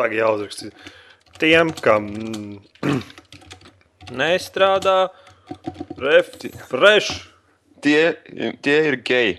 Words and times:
Tagad 0.00 0.16
jāuzraksta. 0.16 0.70
Tiem, 1.36 1.70
kam 1.84 2.06
nestrādā, 4.20 5.10
refresh. 6.00 7.26
Tie, 7.84 8.16
tie 8.64 8.78
ir 8.88 8.96
geji. 9.04 9.34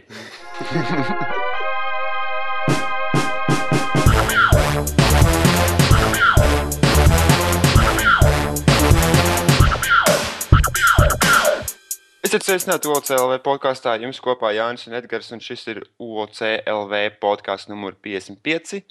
Esiet 12.22 12.46
sveicināti 12.46 12.94
OCLV 12.94 13.42
podkāstā. 13.42 13.98
Jums 14.06 14.22
kopā 14.22 14.54
Jānis 14.54 14.86
un 14.86 15.02
Edgars, 15.02 15.34
un 15.34 15.42
šis 15.42 15.66
ir 15.74 15.86
OCLV 15.98 17.08
podkāsts 17.18 17.74
numur 17.74 17.98
55. 17.98 18.86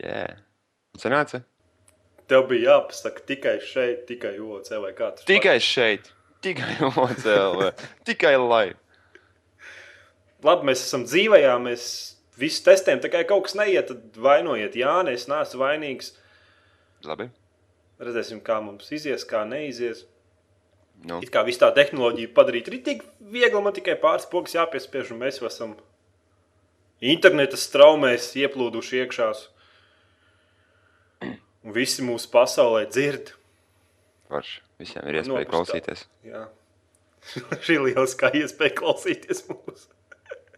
Jā, 0.00 0.26
sanāca? 1.00 1.42
Tev 2.30 2.46
bija 2.48 2.76
jāpasaka 2.76 3.24
tikai 3.28 3.58
šeit, 3.66 4.06
tikai 4.08 4.36
OC 4.40 4.70
vai 4.80 4.92
kā 4.96 5.10
tas 5.16 5.26
Tikai 5.28 5.58
šeit, 5.60 6.08
tikai 6.44 6.78
OCLV, 6.88 7.72
tikai 8.08 8.36
lai. 8.40 8.66
Labi, 10.42 10.66
mēs 10.70 10.86
esam 10.86 11.04
dzīvajā, 11.06 11.52
mēs 11.62 11.84
visu 12.40 12.64
testējam. 12.66 13.02
Tā 13.04 13.10
kā 13.12 13.22
kaut 13.28 13.46
kas 13.46 13.54
neiet, 13.58 13.90
tad 13.90 14.18
vainojiet 14.22 14.78
Jāni, 14.78 15.14
es 15.18 15.28
neesmu 15.30 15.60
vainīgs. 15.60 16.14
Labi. 17.06 17.28
Redzēsim, 18.02 18.40
kā 18.42 18.58
mums 18.64 18.88
izies, 18.94 19.26
kā 19.28 19.44
neizies. 19.46 20.06
Nu, 21.06 21.18
It 21.22 21.32
kā 21.34 21.42
visu 21.46 21.62
tā 21.62 21.70
tehnoloģiju 21.74 22.30
padarīt 22.34 22.68
ir 22.70 22.78
tik 22.86 23.02
viegli, 23.32 23.62
man 23.62 23.74
tikai 23.74 23.96
pāris 23.98 24.26
pogas 24.30 24.54
jāpiespiež, 24.54 25.10
un 25.14 25.22
mēs 25.22 25.40
esam 25.42 25.74
interneta 27.02 27.58
straumēs 27.58 28.28
ieplūduši 28.38 29.02
iekšā. 29.02 29.30
Un 31.62 31.74
visi 31.76 32.02
mūsu 32.02 32.30
pasaulē 32.32 32.86
dzird. 32.90 33.32
forši. 34.28 34.60
Visiem 34.82 35.06
ir 35.06 35.20
iespēja 35.20 35.44
Nopustā. 35.46 35.50
klausīties. 35.52 36.04
Jā. 36.26 36.46
Šī 37.62 37.74
ir 37.78 37.82
lieliskā 37.86 38.32
iespēja 38.34 38.74
klausīties 38.80 39.44
mūsu. 39.46 39.86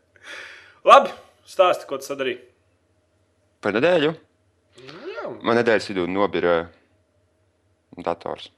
Labi, 0.89 1.11
stāsti, 1.49 1.85
ko 1.91 1.99
tu 2.01 2.09
sadarīji. 2.09 2.41
Par 3.65 3.77
nedēļu 3.77 4.15
Jā, 4.85 5.29
man 5.45 5.57
nedēļas 5.61 5.87
vidū 5.93 6.07
nobira 6.11 6.55
dators. 8.05 8.49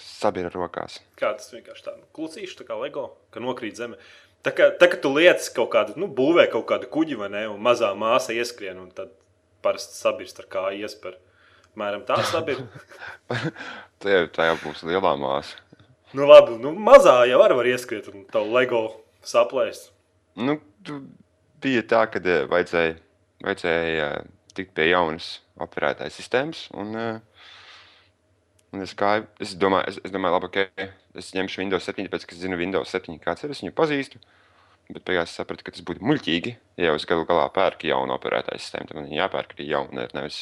Sabira 0.00 0.48
rokās. 0.52 0.98
kā 1.16 1.32
tas 1.36 1.50
vienkārši 1.52 1.84
tā 1.86 1.94
klusīši, 2.16 2.56
tā 2.60 2.64
kā 2.68 2.76
LEGO, 2.80 3.06
ka 3.32 3.40
nokrīt 3.40 3.76
zeme. 3.80 3.96
Tā 4.44 4.52
kā, 4.56 4.70
tā, 4.80 4.88
kad 4.88 5.00
tu 5.04 5.10
lietas 5.12 5.50
kaut 5.52 5.68
kādu, 5.74 5.96
nu, 6.00 6.08
būvē 6.08 6.46
kaut 6.52 6.64
kādu 6.70 6.88
kuģi 6.92 7.16
vai 7.20 7.28
ne, 7.32 7.42
un 7.52 7.60
mazā 7.60 7.90
māsa 7.96 8.32
ieskrien, 8.36 8.78
un 8.80 8.88
tad 8.96 9.12
parasti 9.64 9.98
sabirst 9.98 10.40
ar 10.42 10.48
kāju 10.50 10.86
iespēju. 10.86 11.18
Mēram 11.78 12.02
tā 12.06 12.18
sabir. 12.26 12.64
Tā 14.02 14.24
tā 14.34 14.48
jau 14.48 14.56
būs 14.64 14.82
lielā 14.88 15.12
māsa. 15.20 15.60
nu, 16.16 16.24
labi, 16.26 16.56
nu, 16.58 16.72
mazā 16.74 17.20
jau 17.28 17.38
var, 17.38 17.52
var 17.54 17.68
ieskriet, 17.68 18.08
un 18.10 18.24
tavu 18.32 18.50
LEGO 18.56 18.80
saplēst. 19.22 19.90
Nu, 20.40 20.56
bija 21.62 21.82
tā, 21.86 22.04
ka 22.10 22.22
eh, 22.24 22.44
vajadzēja, 22.50 22.94
vajadzēja 23.44 24.06
eh, 24.06 24.30
tikt 24.56 24.72
pie 24.76 24.90
jaunas 24.90 25.36
operētāja 25.60 26.12
sistēmas. 26.14 26.64
Un, 26.80 26.96
eh, 26.96 27.46
un 28.74 28.86
es, 28.86 28.96
gāju, 28.98 29.28
es 29.42 29.54
domāju, 29.60 29.92
es, 29.92 30.00
es 30.08 30.14
domāju, 30.14 30.38
labi, 30.38 30.50
ok, 30.50 30.90
es 31.20 31.32
ņemšu 31.36 31.62
Windows 31.62 31.88
7, 31.90 32.08
tāpēc, 32.08 32.26
ka 32.26 32.36
es 32.36 32.42
zinu, 32.42 32.58
Windows 32.60 32.96
7 32.96 33.20
kāds 33.22 33.46
ir, 33.46 33.54
es 33.54 33.62
viņu 33.64 33.76
pazīstu. 33.76 34.22
Bet 34.90 35.04
beigās 35.06 35.34
sapratu, 35.36 35.62
ka 35.66 35.74
tas 35.74 35.84
būtu 35.86 36.02
muļķīgi, 36.02 36.54
ja 36.82 36.94
es 36.98 37.04
galu 37.06 37.26
galā 37.28 37.44
pērku 37.54 37.86
jaunu 37.86 38.14
operētāju 38.16 38.58
sistēmu. 38.58 38.88
Tad 38.90 38.98
man 38.98 39.12
jāpērk 39.14 39.54
arī 39.54 39.68
jauna, 39.70 40.08
nevis. 40.16 40.40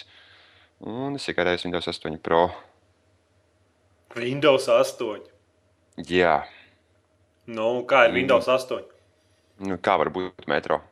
Un 0.81 1.19
es 1.19 1.27
iegādājos 1.29 1.67
Windows 1.67 1.91
8 1.91 2.17
Pro. 2.25 2.47
Windows 4.17 4.69
8. 4.73 5.27
Jā, 6.09 6.39
Nu, 7.49 7.83
kā 7.89 8.05
ir 8.05 8.11
Mm. 8.13 8.15
Windows 8.15 8.49
8? 8.49 8.85
nu, 9.65 9.79
kā 9.81 9.97
var 9.99 10.11
būt 10.13 10.47
metro? 10.47 10.83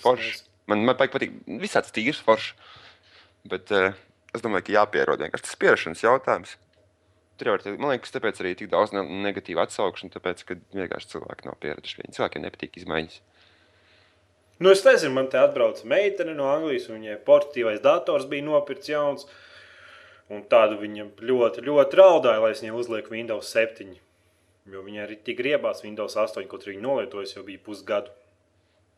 Forši. 0.00 0.42
Man, 0.66 0.84
man 0.84 0.96
patīk, 0.96 1.32
visāds 1.60 1.92
tīrs 1.92 2.20
foršs. 2.24 2.54
Bet 3.44 3.70
uh, 3.72 3.92
es 4.34 4.40
domāju, 4.40 4.64
ka 4.66 4.72
jāpierod 4.72 5.20
vienkārši 5.20 5.44
tas 5.44 5.58
pierašanās 5.60 6.02
jautājums. 6.04 6.56
Ir, 7.44 7.80
man 7.80 7.94
liekas, 7.94 8.12
tāpēc 8.14 8.40
arī 8.42 8.54
tik 8.58 8.70
daudz 8.72 8.94
ne 8.96 9.04
negatīvu 9.26 9.62
atsaukšanu, 9.62 10.12
tāpēc, 10.14 10.44
ka 10.48 10.56
vienkārši 10.76 11.12
cilvēki 11.14 11.48
nav 11.48 11.58
pieraduši. 11.62 11.96
pie 11.96 12.06
viņa. 12.06 12.16
Cilvēkiem 12.16 12.46
nepatīk 12.46 12.80
izmaiņas. 12.80 13.20
Nu, 14.60 14.70
es 14.70 14.84
nezinu, 14.84 15.14
man 15.16 15.30
te 15.32 15.38
atbrauca 15.40 15.86
meitene 15.88 16.34
no 16.36 16.50
Anglijas, 16.52 16.90
un 16.90 16.98
viņai 16.98 17.16
portatīvais 17.24 17.80
dators 17.80 18.26
bija 18.28 18.44
nopirkts 18.44 18.92
jauns. 18.92 19.26
Un 20.30 20.44
tādu 20.46 20.76
viņa 20.78 21.08
ļoti, 21.26 21.64
ļoti 21.66 21.98
raudāja, 21.98 22.42
lai 22.44 22.52
es 22.54 22.60
viņai 22.62 22.76
uzlieku 22.76 23.16
Windows 23.16 23.48
7. 23.56 23.96
Jo 24.70 24.84
viņai 24.86 25.00
arī 25.06 25.16
tik 25.24 25.40
griebās 25.40 25.80
Windows 25.82 26.14
8, 26.20 26.44
kaut 26.50 26.66
arī 26.66 26.76
viņa 26.76 26.84
nolietojas 26.84 27.32
jau 27.34 27.42
bija 27.46 27.62
pusgadu. 27.64 28.12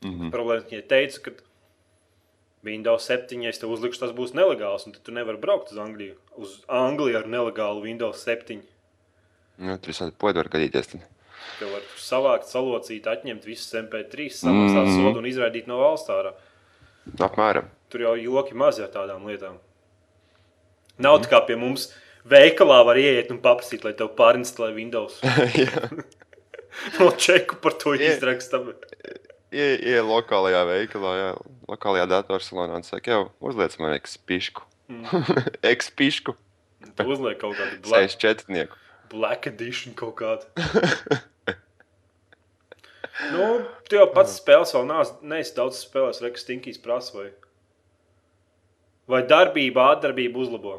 Mm 0.03 0.11
-hmm. 0.11 0.33
Problēma 0.35 0.67
viņai 0.67 0.83
teica, 0.91 1.21
ka 1.25 1.31
Windows 2.65 3.07
7, 3.11 3.43
ja 3.43 3.51
es 3.51 3.59
tev 3.59 3.73
uzlikšu, 3.75 3.99
tas 4.05 4.13
būs 4.15 4.35
nelegāls, 4.39 4.87
un 4.87 4.93
tad 4.95 5.03
tu 5.03 5.13
nevari 5.13 5.41
braukt 5.43 5.73
uz 5.73 5.79
Angliju, 5.83 6.15
uz 6.39 6.61
Angliju 6.69 7.19
ar 7.19 7.27
nelegālu 7.27 7.83
Windows 7.83 8.23
7. 8.25 8.61
nu, 9.59 9.79
tur 9.79 9.91
visādi 9.93 10.15
podi 10.19 10.39
var 10.39 10.49
gadīties. 10.53 10.93
Tad. 10.93 11.03
Tev 11.59 11.73
var 11.75 11.83
savākt, 11.99 12.47
salocīt, 12.51 13.07
atņemt 13.11 13.45
visus 13.45 13.73
MP3, 13.75 14.29
samaksāt 14.31 14.87
Mhm. 14.87 14.95
sodu 15.03 15.19
un 15.19 15.25
izraidīt 15.27 15.67
no 15.67 15.79
valsts 15.79 16.09
ārā. 16.11 16.33
Apmēram. 17.19 17.67
Tur 17.91 18.01
jau 18.01 18.15
joki 18.17 18.55
maz 18.55 18.79
ar 18.81 18.89
tādām 18.89 19.27
lietām. 19.27 19.59
Nav 20.99 21.19
tā 21.25 21.29
kā 21.31 21.47
pie 21.47 21.57
mums 21.57 21.93
veikalā 22.29 22.85
var 22.87 22.97
ieiet 22.97 23.31
un 23.31 23.39
paprasīt, 23.41 23.83
lai 23.85 23.93
tev 23.93 24.15
pārinstalē 24.15 24.75
Windows. 24.75 25.21
No 26.99 27.11
čeku 27.11 27.57
par 27.61 27.73
to 27.77 27.93
izrakstam. 27.95 28.73
Ie, 29.53 29.67
ie 29.85 29.99
lokālajā 30.01 30.63
veikalā, 30.65 31.11
jā, 31.19 31.33
lokālajā 31.69 32.07
datorsalonā 32.09 32.79
un 32.81 32.87
saka, 32.87 33.13
jau 33.13 33.25
uzliec 33.45 33.77
man 33.83 33.93
ekspišku. 33.99 34.65
Mm. 34.89 35.27
ekspišku. 35.73 36.35
Uzliek 37.05 37.39
kaut 37.41 37.59
kādu 37.59 37.79
black, 37.85 38.15
64. 38.17 38.69
black 39.13 39.47
edition 39.51 39.95
kaut 39.99 40.17
kādu. 40.19 40.49
nu, 43.35 43.45
tu 43.89 44.01
jau 44.01 44.09
pats 44.15 44.39
spēles 44.41 44.73
vēl 44.77 44.89
neesi, 44.89 45.55
daudz 45.57 45.83
spēlējis, 45.85 46.23
rekas 46.25 46.47
stinkīs 46.47 46.81
prasa 46.83 47.19
vai, 47.19 47.29
vai 49.13 49.23
darbība, 49.29 49.91
atdarbība 49.97 50.43
uzlabo. 50.47 50.79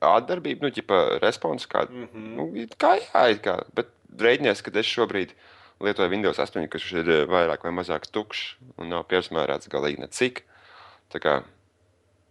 Atdarbība, 0.00 0.66
nu, 0.66 0.74
ķipa, 0.74 1.20
respons 1.22 1.66
kāda. 1.68 1.92
Mm 1.92 2.08
-hmm. 2.10 2.28
Nu, 2.36 2.68
kā 2.80 2.96
jā, 2.98 3.24
kā. 3.44 3.56
Bet 3.76 3.92
rēķinies, 4.18 4.62
ka 4.64 4.72
es 4.80 4.88
šobrīd 4.88 5.34
lietoju 5.80 6.12
Windows 6.12 6.40
8, 6.42 6.66
kas 6.72 6.88
ir 6.92 7.10
vairāk 7.30 7.64
vai 7.66 7.72
mazāk 7.76 8.08
tukšs 8.12 8.56
un 8.76 8.92
nav 8.92 9.06
piesmērēts 9.10 9.70
galīgi 9.72 10.04
necik. 10.04 10.44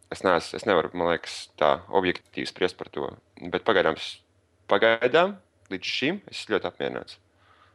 Es, 0.10 0.24
neesmu, 0.26 0.58
es 0.58 0.66
nevaru, 0.66 0.90
man 0.98 1.12
liekas, 1.12 1.34
tā 1.60 1.84
objektīvi 1.94 2.50
spriest 2.50 2.80
par 2.80 2.90
to. 2.90 3.12
Bet 3.54 3.62
pagaidām, 3.68 4.00
pagaidām 4.72 5.36
līdz 5.70 5.92
šim 5.98 6.22
es 6.32 6.48
ļoti 6.50 6.66
apmierināts 6.72 7.20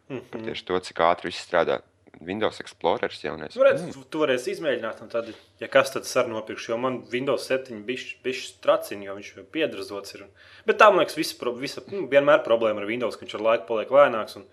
par 0.04 0.40
Mm. 0.40 0.44
tieši 0.44 0.64
to, 0.68 0.78
cik 0.84 1.00
ātri 1.00 1.30
viss 1.30 1.44
strādā. 1.46 1.80
Windows 2.20 2.60
Explorer 2.62 3.10
jaunais. 3.10 3.54
Tu, 3.56 3.62
redz, 3.64 3.88
tu, 4.06 4.20
varēsi 4.20 4.52
izmēģināt, 4.52 5.00
un 5.02 5.08
tad, 5.10 5.32
ja 5.58 5.66
kas 5.66 5.90
tad 5.90 6.06
ar 6.20 6.28
nopirkšu, 6.30 6.68
jo 6.70 6.76
man 6.78 7.00
Windows 7.10 7.48
7 7.50 7.80
bija 7.88 8.36
stracina, 8.38 9.08
jo 9.08 9.16
viņš 9.16 9.30
jau 9.34 9.44
piedrazots 9.56 10.14
ir. 10.14 10.28
Bet 10.68 10.78
tā, 10.78 10.92
man 10.92 11.02
liekas, 11.02 11.16
visa, 11.18 11.34
visa, 11.58 11.82
nu, 11.90 12.04
vienmēr 12.12 12.44
problēma 12.46 12.84
ar 12.84 12.86
Windows, 12.86 13.18
ka 13.18 13.26
viņš 13.26 13.34
ar 13.34 13.44
laiku 13.48 13.66
paliek 13.72 13.90
lēnāks. 13.90 14.36
Un, 14.38 14.46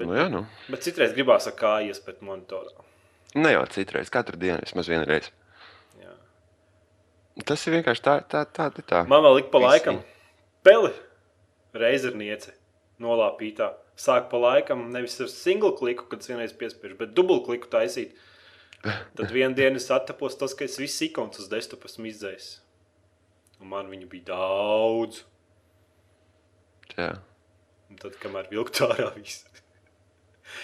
bet, 0.00 0.08
Nu, 0.08 0.16
jā, 0.16 0.26
nu. 0.32 0.42
bet 0.72 0.82
citreiz 0.86 1.12
gribās 1.16 1.46
ar 1.50 1.54
kā 1.58 1.74
iespēt 1.86 2.22
monitorā. 2.26 2.72
Ne 3.38 3.52
jau 3.54 3.62
citreiz, 3.70 4.08
katru 4.10 4.40
dienu 4.40 4.58
vismaz 4.64 4.88
vienreiz. 4.90 5.28
Jā. 6.00 6.14
Tas 7.46 7.62
ir 7.68 7.76
vienkārši 7.78 8.02
tā, 8.08 8.16
tā, 8.26 8.42
tā, 8.48 8.70
tā. 8.74 8.82
tā. 8.90 9.02
Man 9.08 9.22
vēl 9.28 9.42
ik 9.44 9.52
pa 9.52 9.60
Visi. 9.62 9.68
laikam 9.70 10.00
peli 10.66 10.90
reizerniece 11.78 12.56
nolāpītā. 13.00 13.70
Sāk 14.00 14.26
pa 14.32 14.40
laikam 14.40 14.86
nevis 14.94 15.18
ar 15.20 15.28
single 15.30 15.74
kliku, 15.76 16.06
kad 16.10 16.24
es 16.24 16.28
vienreiz 16.30 16.52
piespiežu, 16.56 16.96
bet 16.98 17.12
dubult 17.16 17.44
kliku 17.46 17.68
taisīt. 17.72 18.16
Tad 18.80 19.28
vienā 19.34 19.52
dienā 19.58 19.76
es 19.76 19.90
attapos 19.92 20.38
tas, 20.40 20.54
ka 20.56 20.64
es 20.64 20.78
visu 20.80 21.04
ikonu 21.10 21.36
uz 21.36 21.50
desktopa 21.52 21.88
esmu 21.90 22.08
izdzējis. 22.08 22.46
Un 23.60 23.68
man 23.74 23.90
viņu 23.92 24.08
bija 24.08 24.30
daudz. 24.32 25.22
jā. 26.96 27.10
Un 27.90 27.98
tad, 28.00 28.14
kamēr 28.22 28.46
vilkt 28.52 28.80
ārā 28.86 29.10
viss. 29.18 29.44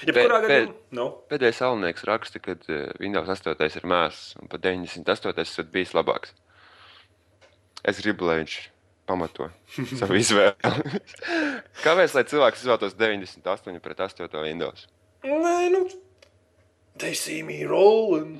Jebkurā 0.06 0.38
Pē- 0.40 0.46
gadījumā, 0.46 0.74
nu, 0.98 1.06
Pēdējais 1.30 1.60
salnieks 1.62 2.04
raksta, 2.08 2.40
ka 2.42 2.56
uh, 2.56 2.86
Windows 3.00 3.28
8 3.32 3.54
ir 3.80 3.86
mērs, 3.88 4.22
un 4.40 4.48
pat 4.52 4.60
98 4.66 5.38
esat 5.44 5.70
bijis 5.74 5.92
labāks. 5.96 6.32
Es 7.86 8.00
gribu, 8.02 8.26
lai 8.26 8.40
viņš 8.42 8.56
pamato 9.06 9.50
savu 10.00 10.16
izvēli. 10.18 10.56
Kāpēc 11.86 12.16
lai 12.18 12.24
cilvēks 12.26 12.64
izvēlētos 12.64 12.96
98 12.98 13.80
pret 13.84 14.02
8 14.08 14.42
Windows? 14.42 14.88
nē, 15.26 15.70
nu, 15.74 15.86
They 16.96 17.12
see 17.12 17.42
me 17.44 17.58
rolling. 17.68 18.38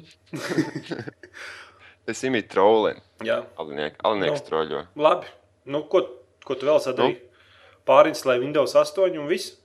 Tas 2.06 2.22
ir 2.22 2.30
imits 2.30 2.48
trolling. 2.52 3.00
Jā, 3.26 3.40
Alinieks, 3.60 3.98
alinieks 4.06 4.40
Nu. 4.40 4.46
troļo. 4.48 4.80
labi. 4.96 5.26
Nu, 5.66 5.82
ko, 5.90 6.00
ko 6.46 6.54
tu 6.54 6.68
vēl 6.68 6.78
sadarīji? 6.80 7.18
Nu? 7.18 7.78
Pārinstalēji 7.86 8.44
Windows 8.46 8.72
8 8.78 9.18
un 9.18 9.26
viss. 9.28 9.56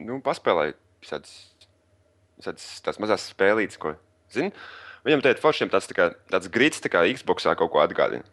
Nu, 0.00 0.20
paspēlēju 0.24 0.76
visādas 1.00 2.68
tās 2.84 3.00
mazas 3.02 3.30
spēlītas, 3.32 3.80
ko, 3.80 3.94
zini, 4.32 4.52
viņam 5.06 5.24
te 5.24 5.34
ir 5.34 5.42
foršiem 5.42 5.72
tāds, 5.72 5.88
tā 5.90 5.96
kā, 5.96 6.10
tāds 6.32 6.50
grīds, 6.52 6.80
tā 6.84 6.92
kā 6.92 7.04
Xboxā 7.08 7.56
kaut 7.58 7.72
ko 7.74 7.82
atgādina. 7.84 8.24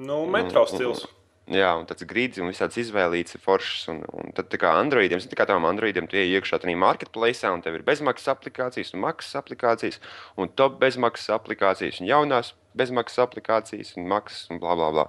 Nu, 0.00 0.22
metro 0.30 0.64
stils. 0.70 1.06
Jā, 1.50 1.72
un 1.74 1.86
tāds 1.88 2.04
grīds 2.06 2.38
un 2.38 2.46
visāds 2.46 2.78
izvēlīts 2.78 3.34
foršs. 3.42 3.88
Un, 3.90 4.04
un 4.14 4.30
tad, 4.36 4.52
kā 4.60 4.70
Androidiem, 4.78 5.18
tā 5.26 5.38
kā 5.38 5.48
tām 5.50 5.66
Androidiem, 5.66 6.06
tu 6.06 6.18
ej 6.20 6.36
iekšā 6.38 6.60
tajā 6.62 6.78
marketplace, 6.78 7.50
un 7.50 7.64
tev 7.64 7.80
ir 7.80 7.86
bezmaksas 7.86 8.30
aplikācijas, 8.36 8.92
un 8.94 9.02
maksas 9.02 9.40
aplikācijas, 9.40 9.98
un 10.38 10.52
top 10.54 10.78
bezmaksas 10.82 11.32
aplikācijas, 11.40 11.98
un 11.98 12.10
jaunās 12.10 12.52
bezmaksas 12.78 13.24
aplikācijas, 13.26 13.96
un 13.98 14.06
maksas, 14.12 14.46
un 14.52 14.62
bla, 14.62 14.78
bla, 14.78 14.92
bla. 14.94 15.08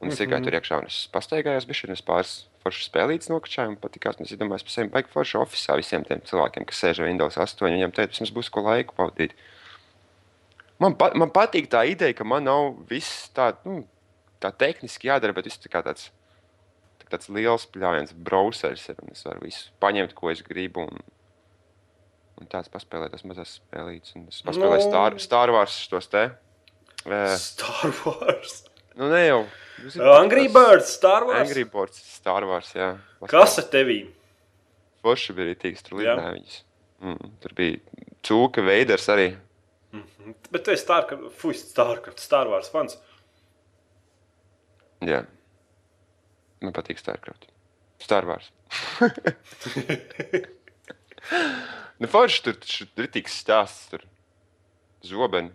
Un 0.00 0.08
es 0.08 0.16
tikai 0.16 0.38
tur 0.40 0.54
iekšā, 0.56 0.78
un 0.80 0.86
es 0.88 1.02
pastaigājos, 1.12 1.66
un 1.68 1.92
es 1.92 2.00
pāris 2.04 2.30
foršas 2.64 2.88
spēlītas 2.88 3.28
nokačāju, 3.28 3.74
un 3.74 3.80
patīkās, 3.80 4.16
es 4.24 4.32
par 4.32 4.72
sevi, 4.72 4.88
baigi 4.94 5.12
forši 5.12 5.36
oficiālā 5.42 5.82
visiem 5.82 6.06
tiem 6.08 6.22
cilvēkiem, 6.24 6.64
kas 6.68 6.80
sēž 6.80 7.02
Windows 7.04 7.36
8, 7.36 7.66
viņiem 7.66 7.92
teikt, 7.92 8.14
vismaz 8.14 8.32
būs 8.32 8.48
ko 8.52 8.64
laiku 8.64 8.96
pavadīt. 8.96 9.36
Man, 10.80 10.96
pa, 10.96 11.10
man 11.20 11.28
patīk 11.28 11.68
tā 11.68 11.84
ideja, 11.92 12.16
ka 12.16 12.24
man 12.24 12.48
nav 12.48 12.80
viss 12.88 13.28
tā, 13.36 13.50
nu, 13.68 13.82
tā 14.40 14.48
tehniski 14.56 15.12
jādara, 15.12 15.36
bet 15.36 15.50
viss 15.50 15.60
tā 15.60 15.68
kā 15.68 15.84
tāds, 15.84 16.08
tā 17.02 17.12
tāds 17.12 17.28
liels 17.28 17.68
pļāviens, 17.68 18.16
browsers 18.16 18.88
ir, 18.88 19.00
es 19.12 19.28
varu 19.28 19.44
visu 19.44 19.68
paņemt, 19.84 20.16
ko 20.16 20.32
es 20.32 20.40
gribu, 20.48 20.88
un, 20.88 21.04
un 22.40 22.48
tāds 22.48 22.72
paspēlēt 22.72 23.12
tas 23.12 23.28
mazas 23.28 23.58
spēlītes, 23.60 24.16
un 24.16 24.30
es 24.32 24.40
paspēlēju 24.48 24.80
Nu. 24.80 24.88
Star, 24.88 25.20
Star 25.28 25.52
Wars 25.52 25.82
tos 25.92 26.08
te. 26.08 26.30
Eh, 27.04 27.34
Star 27.36 27.92
Wars. 28.06 28.62
nu, 28.96 29.12
ne 29.12 29.26
jau. 29.26 29.42
Angry 30.14 30.48
Birds, 30.52 30.88
Star 30.92 31.24
Wars. 31.26 31.48
Angry 31.48 31.64
Birds, 31.64 32.00
Star 32.16 32.44
Wars, 32.48 32.72
jā. 32.76 32.90
Kas 33.30 33.58
ar 33.62 33.68
tevi? 33.72 34.00
Forši 35.04 35.36
bija 35.36 35.50
rītīgs, 35.50 35.84
tur 35.86 36.00
lidināja 36.00 36.34
viņas. 36.36 36.56
Mm, 37.00 37.30
tur 37.40 37.54
bija 37.56 37.78
cūka 38.26 38.64
veiders 38.66 39.06
arī. 39.12 39.28
Bet 40.52 40.66
tu 40.66 40.74
esi 40.74 40.84
Starcraft, 40.84 41.32
fuj, 41.40 41.54
Starcraft, 41.62 42.20
Star 42.22 42.50
Wars 42.52 42.68
fans. 42.72 42.98
Jā. 45.06 45.20
Man 46.60 46.76
patīk 46.76 46.98
Starcraft. 47.00 47.48
Star 48.00 48.24
Wars. 48.28 48.50
nu, 52.00 52.06
forši 52.08 52.44
tur 52.44 52.60
ir 52.60 52.92
rītīgs 53.06 53.40
stāsts. 53.42 53.88
Tur 53.94 54.04
zobeni 55.06 55.52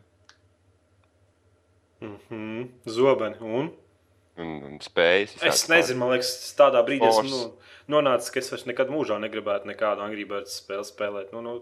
Mm, 2.06 2.66
zobeni. 2.92 3.38
Un? 3.40 3.70
Un, 4.42 4.56
un 4.70 4.78
spējas. 4.84 5.38
Es 5.46 5.66
nezinu, 5.72 6.02
man 6.04 6.16
liekas, 6.16 6.32
tādā 6.58 6.84
brīdī 6.88 7.08
esmu 7.10 7.32
nu, 7.32 7.42
nonācis, 7.98 8.32
ka 8.34 8.44
es 8.44 8.52
vairs 8.54 8.68
nekad 8.70 8.94
mūžā 8.94 9.20
negribētu 9.24 9.72
nekādu 9.72 10.06
Angry 10.06 10.28
Birds 10.30 10.60
spēli 10.62 10.88
spēlēt. 10.88 11.36
Nu, 11.36 11.44
nu, 11.46 11.58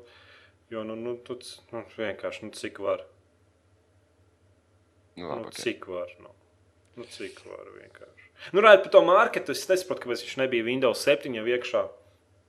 jo, 0.74 0.86
nu, 0.88 0.98
nu, 1.00 1.18
tu, 1.26 1.40
nu, 1.74 1.86
vienkārši, 1.98 2.48
nu, 2.48 2.56
cik 2.58 2.82
var. 2.84 3.04
Nu, 3.04 3.14
Nu, 5.16 5.28
labi, 5.30 5.42
okay. 5.42 5.62
cik 5.62 5.86
var, 5.86 6.16
nu. 6.20 6.30
Nu, 6.94 7.06
cik 7.10 7.42
var 7.46 7.68
vienkārši. 7.78 8.30
Nu, 8.54 8.62
rādīt 8.66 8.86
par 8.86 8.94
to 8.96 9.02
marketu, 9.06 9.54
es 9.54 9.68
nesaprotu, 9.70 10.06
kāpēc 10.06 10.24
viņš 10.26 10.40
nebija 10.42 10.66
Windows 10.66 11.04
7 11.06 11.38
jau 11.38 11.44
iekšā. 11.46 11.84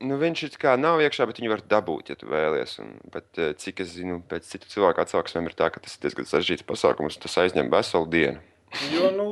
Nu, 0.05 0.17
viņš 0.21 0.43
ir 0.47 0.57
kā 0.61 0.75
nav 0.81 1.01
iekšā, 1.05 1.27
bet 1.29 1.39
viņu 1.41 1.53
var 1.53 1.63
dabūt, 1.71 2.11
ja 2.13 2.17
tu 2.19 2.29
vēlies. 2.29 2.77
Un, 2.83 2.97
bet, 3.13 3.29
eh, 3.39 3.53
cik 3.61 3.85
es 3.85 3.93
zinu, 3.95 4.19
pēc 4.29 4.49
citu 4.49 4.69
cilvēku 4.73 5.05
atsauksmēm 5.05 5.49
ir 5.49 5.57
tā, 5.57 5.71
ka 5.73 5.81
tas 5.85 5.97
ir 5.97 6.05
diezgan 6.05 6.29
sarežģīts 6.29 6.67
pasākums. 6.69 7.21
Tas 7.21 7.37
aizņem 7.45 7.71
veselu 7.73 8.11
dienu. 8.11 8.43
Jo, 8.91 9.13
nu, 9.15 9.29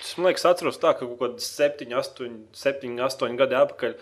es 0.00 0.16
liekas, 0.18 0.46
atceros 0.48 0.80
tā, 0.80 0.94
ka 0.96 1.06
kaut 1.06 1.20
kādā 1.20 1.44
7, 1.44 1.92
8, 2.00 2.34
7, 2.56 2.96
8 3.06 3.38
gadi 3.40 3.58
atpakaļ. 3.60 3.96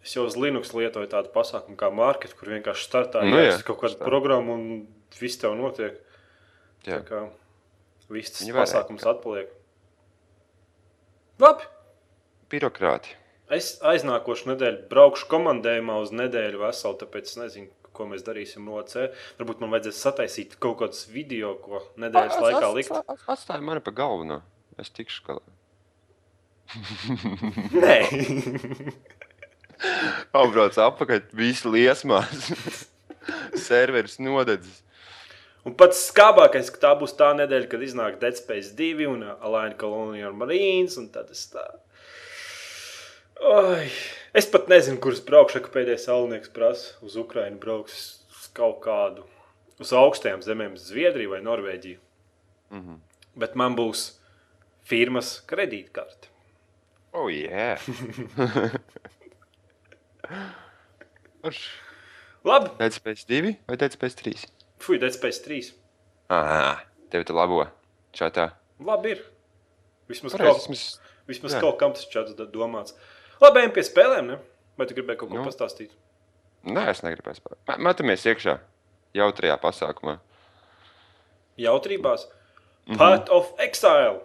Es 0.00 0.14
jau 0.16 0.24
uz 0.24 0.36
Linux 0.40 0.72
lietoju 0.72 1.10
tādu 1.12 1.32
pasākumu 1.34 1.76
kā 1.80 1.90
marketu, 1.92 2.36
kur 2.38 2.54
vienkārši 2.54 2.86
startā 2.86 3.24
Nu, 3.26 3.36
jā, 3.36 3.58
kaut 3.66 3.82
kāda 3.82 4.00
programma 4.00 4.56
un 4.56 4.86
viss 5.20 5.40
tev 5.40 5.56
notiek. 5.58 5.98
Jā. 6.86 7.00
Tā 7.00 7.04
kā 7.04 7.24
viss 8.08 8.32
tas 8.32 8.46
varētu, 8.46 8.60
pasākums 8.62 9.08
atpaliek. 9.10 9.50
Labi. 11.40 11.68
Birokrāti. 12.50 13.12
Es 13.50 13.74
aiznākošu 13.86 14.52
nedēļu 14.52 14.86
braukšu 14.90 15.26
komandējumā 15.30 15.98
uz 16.04 16.12
nedēļu 16.14 16.62
veselu, 16.62 16.96
tāpēc 17.00 17.28
es 17.28 17.38
nezinu, 17.40 17.70
ko 17.96 18.06
mēs 18.10 18.22
darīsim 18.26 18.64
no 18.68 18.80
C. 18.86 19.08
Varbūt 19.40 19.62
man 19.62 19.72
vajadzēs 19.74 20.00
sataisīt 20.06 20.56
kaut 20.62 20.78
kādus 20.82 21.04
video, 21.10 21.56
ko 21.60 21.82
nedēļas 22.00 22.40
laikā 22.44 22.72
likt. 22.76 23.14
Atstāj 23.26 23.60
mani 23.66 23.82
pa 23.84 23.94
galveno. 23.96 24.40
Es 24.80 24.92
tikšu 24.96 25.24
galā. 25.26 25.44
Nē, 27.82 27.96
Apbrauc 30.40 30.76
apakaļ, 30.80 31.24
viss 31.36 31.66
liesmās. 31.66 32.52
Serveris 33.66 34.18
nodedzis. 34.22 34.82
un 35.66 35.74
pats 35.76 36.00
skābākais, 36.08 36.70
ka 36.72 36.80
tā 36.86 36.92
būs 36.98 37.12
tā 37.18 37.32
nedēļa, 37.36 37.68
kad 37.70 37.82
iznāk 37.84 38.20
Dead 38.22 38.38
Space 38.38 38.72
2 38.76 39.08
un 39.10 39.24
Alaina 39.32 39.76
Colonial 39.80 40.32
Marines. 40.32 40.96
un 40.96 41.08
tad 41.12 41.30
es 41.30 41.46
tā. 41.52 41.64
Oi. 43.40 43.90
Es 44.36 44.46
pat 44.46 44.68
nezinu, 44.70 45.00
kurš 45.02 45.24
braukšu, 45.26 45.64
ka 45.64 45.72
pēdējais 45.74 46.06
saulnieks 46.06 46.52
prasa 46.54 46.94
uz 47.02 47.16
Ukrajinu 47.18 47.58
brauks 47.58 47.96
uz 48.30 48.48
kaut 48.54 48.78
kādu, 48.84 49.24
uz 49.82 49.92
augstajām 49.96 50.44
zemēm, 50.44 50.76
Zviedriju 50.78 51.34
vai 51.34 51.40
Norvēģiju. 51.42 51.98
Mm 52.70 52.80
-hmm. 52.80 52.98
Bet 53.34 53.56
man 53.56 53.74
būs 53.76 54.19
firmas 54.90 55.36
kredītkarte. 55.50 56.30
Oh. 57.14 57.26
Kurš? 61.42 61.62
Labi, 62.50 62.70
Dead 62.78 62.94
Space 62.96 63.26
2 63.28 63.54
vai 63.68 63.76
Dead 63.76 63.92
Space 63.92 64.16
3? 64.16 64.46
Fui, 64.80 64.98
Dead 64.98 65.12
Space 65.12 65.42
3. 65.44 65.72
Ah, 66.32 66.80
tev 67.12 67.26
te 67.28 67.34
labo. 67.36 67.66
Čatā. 68.16 68.50
Labi, 68.80 69.12
ir. 69.16 69.20
Vismaz, 70.10 70.32
Pareizi, 70.34 70.64
kaut, 70.64 70.70
vismaz 70.72 71.10
vismaz 71.30 71.54
jā. 71.54 71.60
kaut 71.62 71.76
kam 71.78 71.92
tas 71.94 72.06
čats 72.10 72.34
domāts. 72.54 72.96
Labi, 73.42 73.60
ejam 73.62 73.74
pie 73.76 73.84
spēlēm. 73.86 74.30
Ne? 74.32 74.38
Vai 74.80 74.86
tu 74.88 74.96
gribēji 74.96 75.20
kaut 75.20 75.30
ko 75.30 75.38
Nu. 75.38 75.44
pastāstīt? 75.46 75.92
Nē, 76.64 76.86
es 76.92 77.04
negribēju 77.04 77.38
spēlēt. 77.42 77.78
Metamies 77.84 78.24
iekšā 78.26 78.56
jautrajā 79.16 79.56
pasākumā. 79.60 80.16
Jautrībās. 81.60 82.26
Mhm. 82.88 82.96
Path 82.98 83.30
of 83.30 83.52
Exile. 83.60 84.22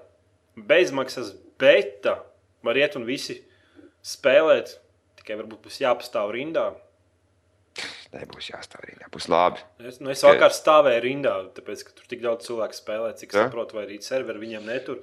Bezmaksas 0.56 1.34
beta. 1.60 2.20
Var 2.66 2.80
iet 2.82 2.96
un 3.00 3.06
visi 3.08 3.38
spēlēt. 4.06 4.78
Tikai 5.20 5.38
varbūt 5.42 5.66
būs 5.68 5.82
jāpastāv 5.84 6.34
rindā. 6.36 6.72
Nebūs 8.16 8.48
jāstāv 8.54 8.86
arī. 8.86 8.96
Būs 9.12 9.28
labi. 9.32 9.60
Es, 9.84 10.00
nu, 10.00 10.12
es 10.14 10.24
vakar 10.24 10.54
stāvēju 10.56 11.02
rindā, 11.04 11.34
tāpēc, 11.58 11.84
ka 11.84 11.96
tur 11.98 12.08
tik 12.12 12.22
daudz 12.24 12.48
cilvēku 12.48 12.78
spēlē, 12.78 13.12
cik 13.20 13.34
Jā? 13.36 13.48
saprotu, 13.48 13.76
vai 13.76 13.84
arī 13.88 13.98
serveri 14.04 14.40
viņiem 14.46 14.68
netur. 14.70 15.02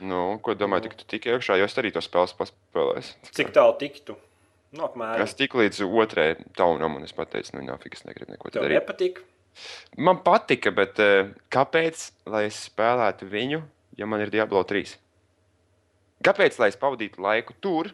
Nu, 0.00 0.38
ko 0.44 0.54
domāju, 0.56 0.86
tik 0.86 0.94
tu 1.00 1.08
tik 1.10 1.26
iekšā, 1.32 1.58
jo 1.60 1.66
es 1.66 1.74
arī 1.80 1.90
to 1.92 2.02
spēles 2.04 2.36
paspēlēju. 2.38 3.32
Cik 3.36 3.50
tālu 3.56 3.74
tiktu? 3.80 4.16
Nu, 4.70 4.86
apmēram. 4.86 5.24
Es 5.26 5.34
tiku 5.34 5.58
līdz 5.64 5.82
otrajai 5.88 6.38
taunam, 6.56 6.94
un 7.00 7.08
es 7.08 7.12
pateicu, 7.16 7.56
nu, 7.58 7.64
nafik, 7.66 7.98
es 7.98 8.06
negribu 8.06 8.36
neko 8.36 8.52
Tev 8.54 8.62
darīt. 8.64 8.78
nepatīk? 8.78 9.20
Man 9.98 10.22
patika, 10.22 10.70
bet 10.70 11.00
eh, 11.02 11.32
kāpēc, 11.50 12.06
lai 12.30 12.44
es 12.46 12.62
spēlētu 12.70 13.26
viņu, 13.32 13.64
ja 13.98 14.06
man 14.06 14.20
ir 14.20 14.30
Diablo 14.32 14.62
3? 14.64 14.96
Kāpēc, 16.24 16.58
lai 16.60 16.68
es 16.68 16.78
pavadītu 16.80 17.22
laiku 17.24 17.56
tur, 17.64 17.92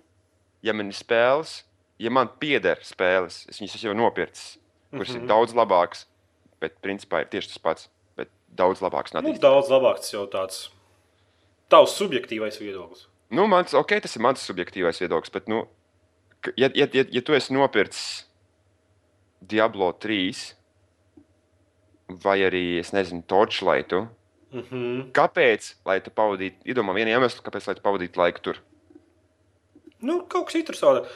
ja 0.67 0.75
man 0.75 0.91
ir 0.91 0.99
spēles, 0.99 1.61
ja 2.03 2.11
man 2.11 2.31
pieder 2.41 2.81
spēles, 2.85 3.45
es 3.51 3.61
viņas 3.63 3.85
jau 3.87 3.95
nopircis, 3.97 4.57
kuras 4.91 5.09
mm 5.09 5.15
-hmm. 5.15 5.23
ir 5.23 5.29
daudz 5.31 5.55
labākas, 5.55 6.07
bet 6.61 6.81
principā 6.83 7.23
ir 7.23 7.31
tieši 7.31 7.53
tas 7.53 7.59
pats, 7.59 7.89
bet 8.17 8.29
daudz 8.49 8.81
labāks. 8.81 9.15
Nu, 9.15 9.21
Nu, 9.21 9.39
daudz 9.39 9.71
labāk 9.71 10.03
tas 10.03 10.13
jau 10.13 10.27
tāds. 10.27 10.71
Tavs 11.69 11.97
subjektīvais 11.99 12.61
viedoklis. 12.61 13.09
nu, 13.31 13.47
mans, 13.47 13.75
ok, 13.75 14.01
tas 14.01 14.17
ir 14.17 14.23
mans 14.23 14.41
subjektīvais 14.41 15.01
viedoklis, 15.01 15.33
bet, 15.33 15.49
nu, 15.49 15.67
ja, 16.57 16.71
ja, 16.75 16.87
ja, 16.93 17.05
ja 17.11 17.23
tu 17.23 17.33
esi 17.33 17.55
nopircis 17.55 18.27
Diablo 19.41 19.93
3 19.93 20.55
vai 22.09 22.39
arī, 22.47 22.79
es 22.79 22.93
nezinu, 22.93 23.23
Torchlightu, 23.27 24.07
Mm 24.57 24.65
-hmm. 24.71 25.13
Kāpēc? 25.13 25.75
Lai 25.85 26.01
tu 26.01 26.11
pavadītu, 26.11 26.65
iedomā 26.65 26.95
vienu 26.97 27.13
iemeslu, 27.13 27.43
kāpēc 27.45 27.67
lai 27.69 27.75
tu 27.75 27.83
pavadītu 27.85 28.17
laiku 28.17 28.41
tur. 28.41 28.61
Nu, 30.01 30.25
kaut 30.29 30.47
kas 30.47 30.55
interesants. 30.55 31.09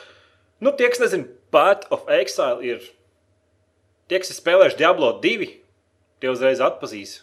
Nu, 0.61 0.73
tie, 0.77 0.89
kas 0.89 1.01
nezina, 1.01 1.25
Path 1.51 1.87
of 1.91 2.05
Exile 2.09 2.65
ir. 2.65 2.85
Tie, 4.09 4.19
kas 4.19 4.31
ir 4.31 4.37
spēlējuši 4.37 4.77
Diablo 4.77 5.21
2, 5.23 5.49
tie 6.21 6.29
uzreiz 6.29 6.61
atpazīs, 6.61 7.23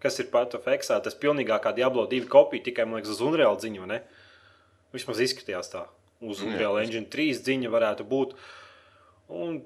kas 0.00 0.18
ir 0.18 0.30
Path 0.32 0.56
of 0.56 0.68
Exile. 0.68 1.02
Tas 1.04 1.18
pilnīgākā 1.18 1.74
Diablo 1.76 2.06
2 2.06 2.28
kopija, 2.28 2.62
tikai, 2.62 2.84
man 2.84 3.00
liekas, 3.00 3.12
uz 3.12 3.20
Unreal 3.20 3.58
ziņu, 3.60 3.86
ne? 3.86 4.02
Vismaz 4.92 5.20
izskatījās 5.20 5.72
tā. 5.72 5.86
Uz 6.20 6.40
Jā. 6.40 6.48
Unreal 6.48 6.78
Engine 6.78 7.06
3 7.06 7.42
ziņa 7.44 7.68
varētu 7.72 8.04
būt. 8.08 8.36
Un 9.28 9.62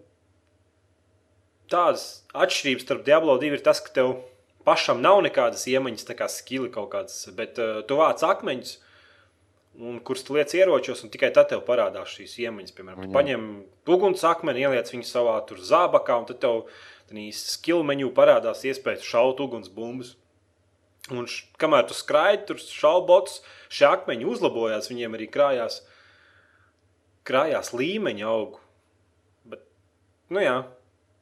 tādas 1.70 2.24
atšķirības 2.34 2.82
starp 2.82 3.04
Diablo 3.04 3.38
2 3.38 3.58
ir 3.58 3.62
tas, 3.62 3.80
ka 3.80 3.92
tev 3.92 4.16
pašam 4.66 5.00
nav 5.04 5.22
nekādas 5.24 5.64
iemaņas, 5.70 6.08
tā 6.08 6.16
kā 6.18 6.28
skili 6.32 6.72
kaut 6.74 6.90
kādas, 6.92 7.22
bet 7.36 7.60
uh, 7.62 7.80
tu 7.86 7.98
vāc 8.00 8.22
akmeņus, 8.26 8.76
un 9.76 9.98
kurus 10.00 10.24
tu 10.24 10.36
liec 10.36 10.52
ieročos, 10.56 11.02
un 11.04 11.12
tikai 11.12 11.30
tad 11.36 11.50
tev 11.52 11.62
parādās 11.66 12.14
šīs 12.16 12.36
iemaņas. 12.46 12.74
Piemēram, 12.76 13.02
tu 13.04 13.10
Jā. 13.10 13.14
paņem 13.16 13.48
uguns 13.96 14.24
akmeni, 14.26 14.64
ieliec 14.64 14.90
viņu 14.92 15.06
savā 15.08 15.36
tur 15.48 15.60
zābakā, 15.60 16.16
un 16.20 16.28
tad 16.30 16.40
tev 16.44 16.62
skill 17.36 17.84
menu 17.86 18.10
parādās 18.14 18.64
iespējas 18.66 19.04
šaut 19.06 19.42
uguns 19.44 19.70
bumbas. 19.72 20.14
Un 21.12 21.28
š, 21.30 21.44
kamēr 21.60 21.84
tu 21.86 21.94
skraidi, 21.94 22.48
tur 22.48 22.58
šaubots, 22.58 23.42
šie 23.70 23.86
akmeņi 23.92 24.26
uzlabojās, 24.26 24.88
viņiem 24.90 25.14
arī 25.14 25.28
krājās, 25.30 25.84
krājās 27.28 27.70
līmeņa 27.76 28.26
augu. 28.26 28.58
Bet, 29.46 29.62
nu 30.34 30.42
jā, 30.42 30.56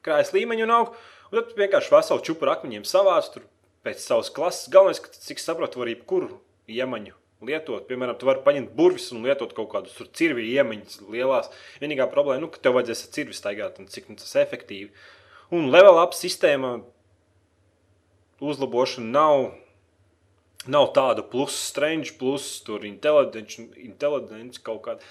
krājas 0.05 0.33
līmeņa 0.33 0.65
un 0.65 0.73
augu. 0.79 1.03
Un 1.35 1.41
tad 1.41 1.49
tu 1.51 1.59
vienkārši 1.59 1.91
veselu 1.91 2.23
čūpu 2.23 2.45
ar 2.45 2.53
akmeņiem 2.53 2.85
savāc 2.87 3.25
tur 3.33 3.43
pēc 3.83 3.99
savas 3.99 4.29
klases. 4.31 4.69
Galvenais, 4.71 5.01
ka 5.03 5.11
cik 5.11 5.41
saprotu, 5.43 5.81
var 5.81 5.89
jebkuru 5.91 6.37
iemaņu 6.71 7.11
lietot. 7.43 7.83
Piemēram, 7.89 8.15
tu 8.15 8.29
vari 8.29 8.39
paņemt 8.45 8.71
burvis 8.77 9.09
un 9.11 9.27
lietot 9.27 9.51
kaut 9.57 9.67
kādus 9.73 9.97
tur 9.97 10.07
cirvi 10.15 10.45
iemaņas 10.53 11.01
lielās. 11.11 11.51
Vienīgā 11.83 12.07
problēma, 12.13 12.39
nu, 12.45 12.47
ka 12.53 12.63
tev 12.63 12.77
vajadzēs 12.77 13.03
ar 13.03 13.11
cirvi 13.17 13.35
staigāt 13.35 13.83
un 13.83 13.91
cik 13.91 14.07
nu, 14.13 14.15
tas 14.21 14.31
efektīvi. 14.39 14.93
Un 15.51 15.67
level 15.75 15.99
up 15.99 16.15
sistēma 16.15 16.77
uzlabošana 18.39 19.11
nav 19.11 19.49
nav 20.71 20.93
tāda 20.95 21.27
plus, 21.35 21.59
strange, 21.67 22.15
plus, 22.15 22.47
tur 22.63 22.87
intelligence 22.87 24.63
kaut 24.63 24.85
kāda, 24.87 25.03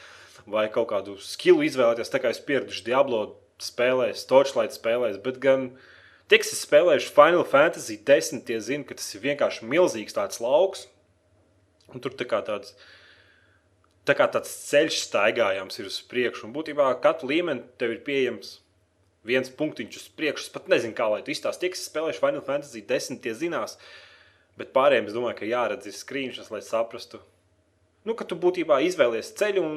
vai 0.49 0.71
kaut 0.73 0.89
kādu 0.97 1.21
skilu 1.21 1.69
izvēlēties. 1.69 2.17
Tā 2.17 2.25
kā 2.25 2.33
es 2.33 2.41
pieraduši 2.49 2.89
Diablo 2.89 3.27
spēlēs, 3.61 4.25
Torchlight 4.33 4.81
spēlēs, 4.81 5.21
bet 5.21 5.39
gan 5.45 5.75
tie, 6.29 6.39
kas 6.41 6.53
ir 6.55 6.61
spēlējuši 6.61 7.13
Final 7.17 7.45
Fantasy 7.49 7.97
10, 8.07 8.45
tie 8.49 8.59
zina, 8.65 8.87
ka 8.89 8.97
tas 8.99 9.09
ir 9.15 9.25
vienkārši 9.25 9.69
milzīgs 9.71 10.17
tāds 10.17 10.41
lauks. 10.45 10.87
Un 11.95 12.01
tur 12.03 12.15
tā 12.17 12.27
kā 12.29 12.41
tāds. 12.47 12.75
Tā 14.05 14.13
kā 14.19 14.27
tāds 14.29 14.51
ceļš 14.69 14.99
staigājams 15.07 15.79
ir 15.81 15.87
uz 15.89 16.01
priekšu, 16.11 16.45
un 16.49 16.53
būtībā 16.53 16.91
katru 17.01 17.31
līmeni 17.31 17.63
tev 17.81 17.95
ir 17.95 18.03
pieejams 18.05 18.59
viens 19.25 19.49
punktiņš 19.49 19.95
uz 19.97 20.09
priekšu. 20.19 20.45
Es 20.45 20.53
pat 20.53 20.67
nezinu, 20.69 20.93
kā 20.99 21.07
lai 21.09 21.23
tu 21.25 21.33
izstāstītu. 21.33 21.63
Tie, 21.63 21.71
kas 21.73 21.87
spēlējuši 21.89 22.21
Final 22.21 22.45
Fantasy 22.45 22.83
10, 22.85 23.23
tie 23.25 23.33
zinās, 23.33 23.79
Bet 24.55 24.71
pārējiem 24.71 25.09
es 25.11 25.15
domāju, 25.17 25.35
ka 25.41 25.47
jāredz 25.51 25.89
ir 25.91 25.95
skrīņš, 25.99 26.37
lai 26.55 26.61
saprastu, 26.63 27.19
nu, 28.07 28.15
ka 28.15 28.23
tu 28.23 28.37
būtībā 28.39 28.77
izvēlies 28.87 29.33
ceļu 29.35 29.65
un 29.67 29.73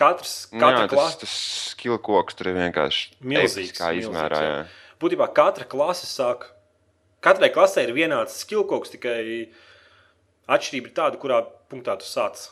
katrs 0.00 0.46
Nu 0.54 0.62
katra 0.62 0.86
tas, 0.86 0.94
klase. 0.94 1.18
tas 1.20 1.34
skill 1.74 1.98
koks 2.00 2.38
tur 2.38 2.48
ir 2.48 2.56
vienkārši 2.56 3.18
Milzīgs, 3.20 3.74
Kā 3.76 3.90
milzīgs, 3.92 4.08
izmērā. 4.08 4.38
jā. 4.40 4.54
Jā. 4.54 4.62
Būtībā 5.00 5.30
katra 5.36 5.66
klase 5.68 6.08
sāk. 6.08 6.50
Katrai 7.24 7.50
klasē 7.52 7.84
ir 7.84 7.92
vienāds 7.96 8.38
skillkoks, 8.44 8.92
tikai 8.94 9.20
atšķirība 10.48 10.88
ir 10.90 10.96
tāda, 10.96 11.20
kurā 11.20 11.42
punktā 11.72 11.98
tu 12.00 12.08
sāc, 12.08 12.46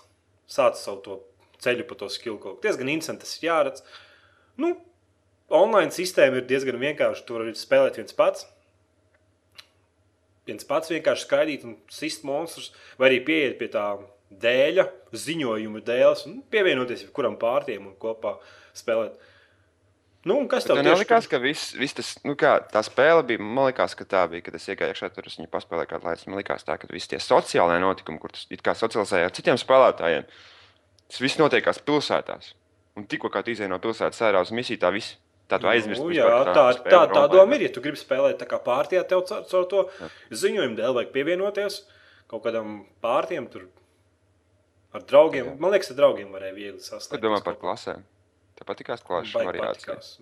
sāc 0.49 0.77
savu 0.81 1.01
to 1.05 1.17
ceļu 1.65 1.87
pa 1.89 1.97
to 1.99 2.09
skillkoku. 2.13 2.61
Diezgan 2.65 2.91
interesanti 2.93 3.25
tas 3.25 3.39
ir 3.39 3.49
jāredz. 3.49 3.83
Nu, 4.61 4.75
online 5.49 5.95
sistēma 5.95 6.41
ir 6.41 6.47
diezgan 6.49 6.79
vienkārša. 6.81 7.25
Tur 7.27 7.45
var 7.45 7.57
spēlēt 7.59 7.99
viens 8.01 8.17
pats. 8.17 8.47
Viens 10.49 10.65
pats 10.69 10.93
vienkārši 10.93 11.27
skraidīt 11.27 11.65
un 11.69 11.77
sist 11.93 12.25
monstrus, 12.25 12.71
vai 12.97 13.11
arī 13.11 13.19
pieiet 13.25 13.59
pie 13.61 13.69
tā 13.73 13.85
dēļa, 14.29 14.87
ziņojuma 15.13 15.83
dēļas, 15.85 16.25
un 16.29 16.39
pievienoties 16.53 17.05
kuram 17.17 17.37
pārtiem 17.41 17.91
un 17.91 17.97
kopā 18.01 18.39
spēlēt. 18.77 19.19
Nu, 20.29 20.37
kas 20.51 20.67
Tev 20.69 20.77
tieši 20.77 20.89
nelikās, 20.89 21.29
ka 21.31 21.41
viss, 21.43 21.73
viss 21.79 21.97
tas, 21.97 22.11
nu 22.27 22.35
kā 22.39 22.57
tā 22.73 22.83
spēle 22.85 23.23
bija, 23.29 23.41
man 23.43 23.71
liekas, 23.71 23.95
ka 23.97 24.05
tā 24.09 24.25
bija, 24.31 24.45
kad 24.49 24.59
es 24.59 24.67
iegāju 24.69 24.93
iekšā, 24.93 25.09
tur 25.15 25.29
es 25.31 25.39
viņu 25.39 25.49
paspēlēju 25.53 25.91
kādu 25.93 26.09
laiku. 26.09 26.29
Man 26.29 26.41
liekas, 26.43 26.67
tā, 26.69 26.77
ka 26.81 26.91
visi 26.93 27.13
tie 27.15 27.21
sociālai 27.23 27.79
notikumi, 27.83 28.21
kur 28.23 28.35
tu 28.35 28.43
it 28.53 28.65
kā 28.67 28.75
socializēji 28.77 29.29
ar 29.29 29.35
citiem 29.39 29.61
spēlētājiem, 29.61 30.27
tas 31.09 31.23
viss 31.25 31.41
notiekās 31.41 31.81
pilsētās. 31.87 32.53
Un 32.99 33.07
tikko 33.09 33.31
kā 33.33 33.45
tu 33.47 33.55
izēji 33.55 33.71
no 33.73 33.79
pilsētas 33.81 34.21
ārā 34.27 34.43
uz 34.45 34.53
misiju, 34.53 34.81
tā 34.83 34.91
viss, 34.93 35.17
tā. 35.49 35.61
Nu, 35.63 35.71
vispār, 35.71 36.13
jā, 36.19 36.29
tā, 36.51 36.67
spēle 36.77 36.93
tā, 36.93 37.03
tā 37.15 37.23
online. 37.23 37.33
doma 37.37 37.57
ir. 37.57 37.67
Ja 37.69 37.73
tu 37.73 37.85
gribi 37.85 38.01
spēlēt 38.01 38.41
tā 38.43 38.49
kā 38.51 38.59
pārtījā, 38.65 39.07
tev 39.09 39.25
caur, 39.31 39.47
caur 39.49 39.69
to 39.71 39.87
ziņojumu 40.35 40.77
dēļ 40.81 40.97
vajag 40.99 41.15
pievienoties 41.15 41.81
kaut 42.29 42.45
kādam 42.45 42.81
pārtiem. 43.05 43.47
Tur 43.53 43.69
ar 44.93 45.07
draugiem. 45.09 45.55
Man 45.63 45.73
liekas, 45.73 45.93
ar 45.95 46.01
draugiem 46.03 46.35
varēja 46.35 46.57
viegli 46.57 46.83
Ko 46.83 46.89
sasniegt. 46.91 47.25
domā 47.25 47.41
par 47.45 47.57
klasēm? 47.61 48.05
Tev 48.59 48.67
patīkās 48.69 49.05
Baigi 49.07 49.35
variācija? 49.39 49.95
patikās. 49.95 50.13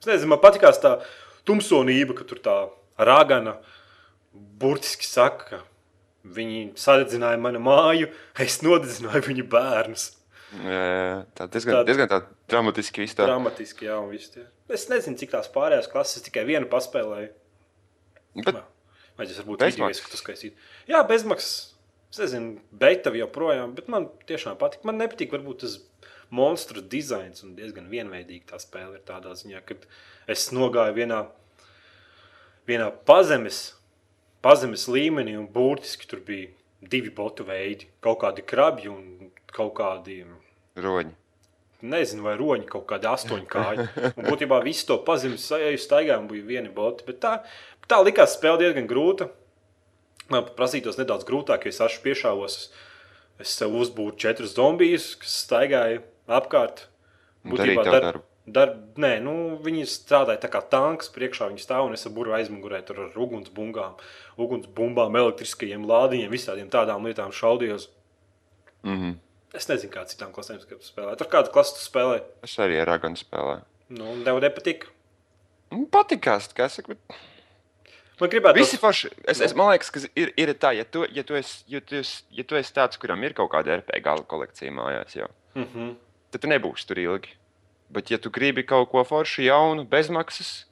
Es 0.00 0.08
nezinu, 0.08 0.32
man 0.32 0.42
patīkās 0.42 0.80
tā 0.82 0.96
tumsonība, 1.48 2.16
ka 2.18 2.26
tur 2.28 2.40
tā 2.44 2.56
ragana 2.98 3.58
burtiski 4.34 5.06
saka, 5.06 5.44
ka 5.50 5.62
viņi 6.36 6.72
sadedzināja 6.80 7.38
manu 7.40 7.60
māju, 7.62 8.08
es 8.42 8.60
nodedzināju 8.64 9.26
viņu 9.28 9.46
bērnus. 9.52 10.10
Jā, 10.56 10.82
jā, 10.86 11.16
tā 11.36 11.48
diezgan, 11.52 11.80
Tā- 11.80 11.86
diezgan 11.88 12.08
tā 12.10 12.20
dramatiski 12.48 13.02
viss 13.02 13.16
tā. 13.18 13.26
Dramatiski, 13.28 13.88
jā, 13.88 13.98
un 14.00 14.10
viss 14.14 14.30
tie. 14.32 14.46
Es 14.72 14.88
nezinu, 14.90 15.18
cik 15.20 15.34
tās 15.34 15.50
pārējās 15.52 15.90
klases, 15.90 16.20
es 16.20 16.26
tikai 16.26 16.46
vienu 16.48 16.66
paspēlēju. 16.70 17.32
Bet 18.46 18.62
Vai 19.16 19.24
tas 19.24 19.38
varbūt 19.40 19.62
vidējais, 19.64 20.02
ka 20.04 20.12
tu 20.12 20.18
skaisīt? 20.20 20.56
Jā, 20.90 21.00
bezmaksas. 21.08 21.72
Es 22.12 22.18
nezinu, 22.20 22.58
beigta 22.72 23.10
joprojām, 23.16 23.72
bet 23.76 23.88
man 23.92 24.10
tiešām 24.28 24.58
patīk. 24.60 24.84
Man 24.84 25.00
nepatīk 25.00 25.32
varbūt 25.32 25.64
tas 25.64 25.78
monstru 26.34 26.82
dizains 26.82 27.44
un 27.46 27.54
diezgan 27.58 27.88
vienveidīga 27.90 28.52
tā 28.52 28.60
spēle 28.62 28.98
ir 28.98 29.04
tādā 29.06 29.34
ziņā, 29.38 29.62
ka 29.66 29.76
es 30.30 30.48
nogāju 30.54 30.96
vienā, 30.96 31.22
vienā 32.68 32.90
pazemes, 33.08 33.76
pazemes 34.44 34.86
līmenī 34.90 35.36
un 35.38 35.46
burtiski 35.52 36.08
tur 36.10 36.22
bija 36.26 36.50
divi 36.80 37.10
botu 37.10 37.46
veidi. 37.46 37.88
Kaut 38.04 38.20
kādi 38.24 38.44
krabi 38.46 38.90
un 38.90 39.30
kaut 39.52 39.74
kādi 39.78 40.22
roņi. 40.76 41.14
nezinu, 41.86 42.24
vai 42.26 42.36
roņi 42.38 42.68
kaut 42.70 42.86
kādi 42.90 43.08
astoņi 43.10 43.48
kāji. 43.52 43.86
Un 44.18 44.28
būtībā 44.28 44.60
visu 44.64 44.86
to 44.88 44.98
pazīmi 45.06 45.38
staigājumu 45.38 46.32
bija 46.32 46.48
vieni 46.48 46.72
boti. 46.72 47.06
Bet 47.08 47.20
tā, 47.22 47.34
tā 47.88 48.00
likās 48.04 48.36
spēle 48.36 48.64
diezgan 48.64 48.88
grūta. 48.90 49.30
Man 50.32 50.48
prasītos 50.56 50.98
nedaudz 50.98 51.26
grūtāk, 51.28 51.68
ja 51.68 51.74
es 51.74 51.80
ašu 51.84 52.02
piešāvos. 52.02 52.58
Es 53.42 53.52
sev 53.52 53.76
uzbūru 53.76 54.16
četrus 54.18 54.56
zombijus, 54.56 55.12
kas 55.20 55.34
staigāja 55.44 56.00
apkārt. 56.26 56.86
Tev 57.46 57.82
darbu. 57.86 58.24
Dar, 58.46 58.76
nē, 58.94 59.16
nu, 59.24 59.32
viņi 59.58 59.88
strādāja 59.90 60.38
tā 60.44 60.48
kā 60.52 60.60
tanks, 60.70 61.08
priekšā 61.10 61.48
viņi 61.50 61.64
stāv 61.64 61.88
un 61.88 61.96
es 61.96 62.06
burbuļu 62.06 62.36
aizmugurē 62.36 62.78
tur 62.86 63.00
ar 63.08 63.16
ugunsbumbām, 63.18 63.96
ugunsbumbām, 64.38 65.18
elektriskajiem 65.18 65.82
lādiņiem, 65.90 66.30
visādiem 66.30 66.68
tādām 66.70 67.08
lietām 67.08 67.34
šaudījos. 67.34 67.88
Mm 68.86 68.98
-hmm. 69.00 69.16
Es 69.54 69.66
nezinu, 69.68 69.90
kā 69.92 70.04
citām 70.06 70.30
klasēm 70.32 70.60
spēlēt. 70.62 71.20
Ar 71.20 71.30
kādu 71.32 71.50
klasu 71.50 71.74
tu 71.74 71.82
spēlēji? 71.82 72.22
Es 72.46 72.58
arī 72.62 72.78
ar 72.80 72.86
Raganu 72.86 73.18
spēlēju. 73.18 73.64
Nu, 73.88 74.14
tev 74.24 74.38
nepatika. 74.40 74.86
Man 75.70 75.86
patīkās, 75.90 76.52
kā 76.54 76.70
es 76.70 76.78
saku, 76.78 76.94
bet 76.94 77.18
Man 78.20 78.30
gribētu 78.32 78.62
visi 78.62 78.78
forši. 78.80 79.10
Es, 79.28 79.40
es, 79.44 79.52
man 79.54 79.74
liekas, 79.74 79.90
ka 79.92 80.00
ir, 80.16 80.30
ir 80.40 80.54
tā, 80.56 80.72
ja 80.72 80.86
tu, 80.88 81.04
ja, 81.12 81.24
tu 81.26 81.36
esi, 81.36 81.64
ja, 81.68 81.82
tu 81.84 81.98
esi, 81.98 82.22
ja 82.32 82.44
tu 82.48 82.56
esi 82.56 82.72
tāds, 82.72 82.96
kuram 82.96 83.22
ir 83.26 83.34
kaut 83.36 83.50
kāda 83.52 83.76
RP 83.82 83.98
gala 84.04 84.24
kolekcija 84.24 84.72
mājās, 84.72 85.16
jau, 85.16 85.28
Mm 85.56 85.64
-hmm. 85.74 85.94
Tad 86.36 86.44
tu 86.44 86.52
nebūsi 86.52 86.86
tur 86.88 87.00
ilgi. 87.00 87.32
Bet, 87.88 88.10
ja 88.12 88.18
tu 88.20 88.32
gribi 88.34 88.66
kaut 88.66 88.90
ko 88.92 89.04
foršu, 89.06 89.44
jaunu, 89.46 89.86
bezmaksas, 89.88 90.66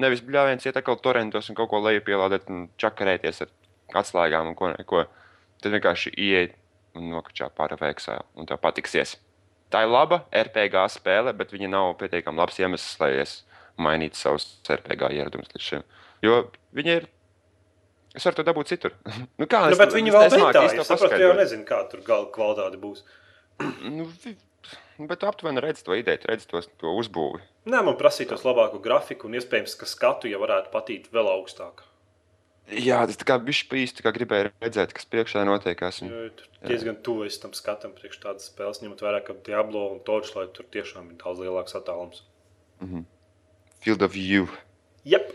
nevis 0.00 0.22
bļāviens 0.24 0.66
iet 0.66 0.76
atkal 0.78 0.98
torrentos 1.02 1.48
un 1.50 1.56
kaut 1.58 1.70
ko 1.72 1.80
lejupielādēt 1.82 2.50
un 2.52 2.68
čakarēties 2.80 3.42
ar 3.46 3.50
atslēgām 4.00 4.52
un 4.52 4.56
ko, 4.58 4.70
ko 4.86 5.04
tad 5.60 5.74
vienkārši 5.74 6.12
ieiet 6.14 6.56
un 6.98 7.10
nokačā 7.14 7.50
pāri 7.56 7.78
veiksā 7.80 8.20
un 8.38 8.48
tev 8.48 8.60
patiksies. 8.62 9.16
Tā 9.70 9.84
ir 9.86 9.92
laba 9.92 10.24
RPG 10.34 10.84
spēle, 10.96 11.32
bet 11.36 11.54
viņa 11.54 11.70
nav 11.70 11.94
pietiekami 12.00 12.42
labs 12.42 12.58
iemesls, 12.60 12.98
lai 13.00 13.12
es 13.22 13.34
mainītu 13.80 14.18
savus 14.18 14.46
RPG 14.66 15.12
ieradumus 15.16 15.52
līdz 15.54 15.66
šim. 15.66 15.86
Jo 16.26 16.42
viņa 16.76 17.00
ir. 17.00 17.08
Es 18.10 18.26
varu 18.26 18.40
to 18.40 18.44
dabūt 18.48 18.72
citur. 18.72 18.96
nu, 19.40 19.46
kā, 19.46 19.64
Nu, 19.70 19.76
es 19.76 19.80
bet 19.80 19.94
viņi 19.94 20.10
es 20.10 20.16
vēl 20.16 20.30
beigās 20.34 20.72
īsti 20.72 20.82
to 20.82 20.86
sapratu, 20.88 21.20
jau 21.22 21.34
nezinu, 21.38 21.64
kā 21.68 21.84
tur 21.92 22.02
gala 22.06 22.26
kvalitāte 22.34 22.80
būs. 22.82 23.04
Nu, 23.86 24.08
bet 25.08 25.20
tu 25.22 25.28
aptuveni 25.28 25.62
redz 25.64 25.84
to 25.86 25.94
ideju, 25.96 26.26
redz 26.28 26.48
to, 26.50 26.60
to 26.80 26.92
uzbūvi. 27.00 27.40
Nē, 27.70 27.84
man 27.86 27.96
prasītos 28.00 28.44
labāku 28.44 28.80
grafiku, 28.82 29.28
un 29.28 29.38
iespējams, 29.38 29.76
ka 29.80 29.88
skatu 29.88 30.28
jau 30.30 30.40
varētu 30.42 30.72
patīt 30.74 31.08
vēl 31.14 31.30
augstāk. 31.36 31.84
Jā, 32.70 33.00
tas 33.08 33.18
tā 33.18 33.26
kā 33.26 33.36
bija 33.42 33.80
īsti, 33.82 34.04
kā 34.04 34.12
gribēju 34.14 34.52
redzēt, 34.62 34.92
kas 34.94 35.08
priekšā 35.10 35.42
notiekās. 35.48 36.02
Un... 36.04 36.12
Tur 36.38 36.68
diezgan 36.70 37.00
tuvu 37.02 37.26
es 37.26 37.38
tam 37.42 37.54
skatam, 37.56 37.94
priekš 37.96 38.20
tādas 38.22 38.46
spēles, 38.52 38.78
ņemot 38.84 39.02
vērā, 39.02 39.22
ka 39.26 39.34
Diablo 39.46 39.88
un 39.96 40.02
Torchlight 40.06 40.54
tur 40.54 40.68
tiešām 40.70 41.10
ir 41.10 41.18
daudz 41.18 41.42
lielāks 41.42 41.74
attālums. 41.78 42.22
Field 43.82 44.04
of 44.06 44.14
View. 44.14 44.46
Jep! 45.08 45.32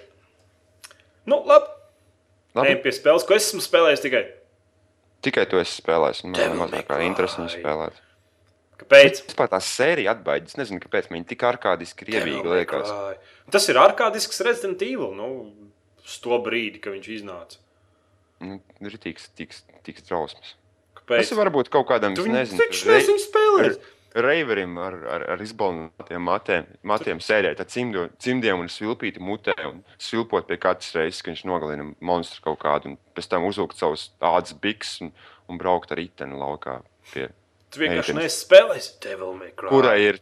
Nu, 1.26 1.42
labi. 1.44 1.68
Labi, 2.56 2.72
Ejam 2.72 2.82
pie 2.86 2.94
spēles, 2.96 3.26
ko 3.28 3.36
es 3.36 3.50
esmu 3.50 3.60
spēlējis 3.66 4.04
tikai. 4.06 4.24
tikai 5.26 5.44
to 5.50 5.60
es 5.60 5.74
spēlēju. 5.82 6.24
un 6.24 6.32
Man 6.32 6.40
Devil 6.40 6.56
ir 6.56 6.62
mazāk 6.62 6.92
viņu 7.02 7.16
Cry. 7.18 7.50
spēlēt. 7.58 8.02
Kāpēc? 8.82 9.22
Vispār 9.30 9.52
tā 9.52 9.60
sērija 9.64 10.16
atbaidīs. 10.16 10.56
Es 10.56 10.60
nezinu, 10.60 10.82
kāpēc 10.84 11.08
man 11.14 11.24
tik 11.28 11.46
ārkārtīgi 11.48 11.96
krievīgi 12.02 12.44
liekas. 12.58 12.92
Tas 13.54 13.70
ir 13.72 13.80
ārkārtisks 13.80 14.44
Resident 14.46 14.84
Evil. 14.84 15.14
Nu, 15.16 15.30
uz 16.04 16.20
to 16.24 16.40
brīdi, 16.44 16.82
kad 16.84 16.98
viņš 16.98 17.10
iznāca. 17.22 17.62
Nu, 18.44 18.60
ir 18.84 19.00
tiks 19.00 20.08
drausmas. 20.10 20.56
Kāpēc? 21.00 21.30
Tas 21.30 21.38
varbūt 21.38 21.70
kaut 21.74 21.88
kādam, 21.90 22.16
Tu 22.18 22.26
nezinu, 22.28 22.60
taču 22.60 22.90
nezini 22.90 23.22
spēlēt. 23.22 23.92
Reiverim 24.16 24.78
ar, 24.80 24.94
ar, 25.12 25.24
ar 25.34 25.42
izbalnotiem 25.44 26.24
matiem, 26.24 26.68
matiem 26.88 27.20
sēdēt 27.20 27.60
ar 27.60 27.68
cimdo, 27.68 28.06
cimdiem 28.24 28.62
un 28.64 28.70
svilpīti 28.72 29.20
mutē 29.20 29.56
un 29.68 29.82
svilpot 30.00 30.48
pie 30.48 30.56
katras 30.56 30.94
reizes, 30.96 31.20
kad 31.20 31.34
viņš 31.34 31.42
nogalina 31.50 31.90
monstru 32.00 32.46
kaut 32.46 32.62
kādu 32.62 32.94
un 32.94 32.96
pēc 33.18 33.28
tam 33.34 33.48
uzvilkt 33.50 33.76
savus 33.76 34.08
ādas 34.24 34.56
biks 34.56 35.02
un, 35.04 35.12
un 35.52 35.60
braukt 35.60 35.92
ar 35.92 36.00
riteni 36.00 36.40
laukā 36.40 36.78
pie, 37.12 37.28
Tu 37.76 37.84
vienkārši 37.84 38.16
neesi 38.18 38.42
spēlējis 38.46 38.90
Devil 39.04 39.34
May 39.40 39.52
Cry. 39.56 39.70
kurai 39.72 39.98
ir, 40.10 40.20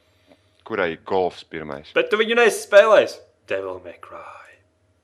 kurai 0.68 0.90
ir 0.96 1.02
golfs 1.08 1.44
pirmais. 1.46 1.92
Bet 1.96 2.10
tu 2.12 2.18
viņu 2.22 2.38
neesi 2.40 2.64
spēlējis 2.68 3.18
Devil 3.52 3.80
May 3.86 3.98
Cry. 4.02 4.58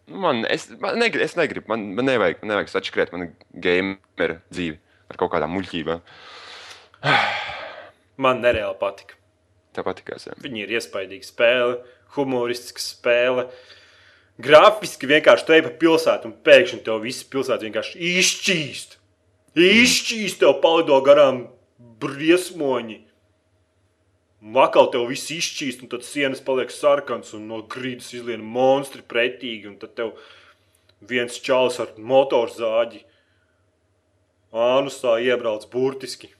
Nu, 0.09 0.17
Man, 0.23 0.41
es, 0.49 0.65
man 0.81 0.97
negribu, 0.97 1.21
es 1.27 1.35
negribu, 1.37 1.69
man, 1.69 1.83
man 1.93 2.07
nevajag, 2.09 2.39
man 2.41 2.55
nevajag 2.55 2.71
sačakrēt 2.73 3.11
manu 3.13 3.27
gameru 3.53 4.39
dzīvi 4.49 4.79
ar 5.09 5.19
kaut 5.21 5.31
kādām 5.35 5.53
muļķībām. 5.53 6.01
Man 8.19 8.41
nereāli 8.43 8.75
patika. 8.81 9.15
Tāpat 9.77 10.01
tikās. 10.01 10.25
jā. 10.27 10.33
Viņi 10.43 10.65
ir 10.65 10.73
iespaidīga 10.75 11.23
spēle, 11.23 11.75
humoristiska 12.17 12.81
spēle. 12.83 13.45
Grafiski 14.43 15.07
vienkārši 15.07 15.45
te 15.47 15.59
pa 15.63 15.71
pilsētu, 15.81 16.27
un 16.31 16.35
pēkšņi 16.43 16.81
tev 16.83 16.99
viss 17.05 17.23
pilsēta 17.31 17.63
vienkārši 17.67 18.01
izšķīst. 18.19 18.97
Izšķīst, 19.59 20.39
tev 20.41 20.57
palido 20.63 20.97
garām 21.05 21.45
briesmoņi. 21.79 22.99
Vakal 24.55 24.87
tev 24.93 25.09
viss 25.11 25.31
izšķīst, 25.35 25.83
un 25.83 25.91
tad 25.91 26.05
sienas 26.07 26.39
paliek 26.43 26.71
sarkans, 26.71 27.33
un 27.35 27.49
no 27.51 27.59
grīdas 27.67 28.13
izlien 28.15 28.43
monstri 28.43 29.03
pretīgi, 29.03 29.67
un 29.67 29.75
tad 29.81 29.97
tev 29.97 30.13
viens 31.09 31.35
čalis 31.43 31.79
ar 31.83 31.91
motorzāģi 31.99 33.03
ānusā 34.55 35.17
iebrauc 35.23 35.67
burtiski. 35.71 36.31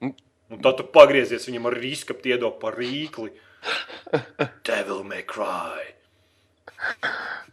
Un 0.00 0.60
tad 0.64 0.78
tu 0.78 0.86
pagriezies 0.94 1.46
viņam 1.48 1.68
ar 1.70 1.76
risku, 1.80 2.16
iedod 2.24 2.58
par 2.60 2.76
rīkli. 2.78 3.32
Devil 4.68 5.04
may 5.04 5.24
cry. 5.24 5.94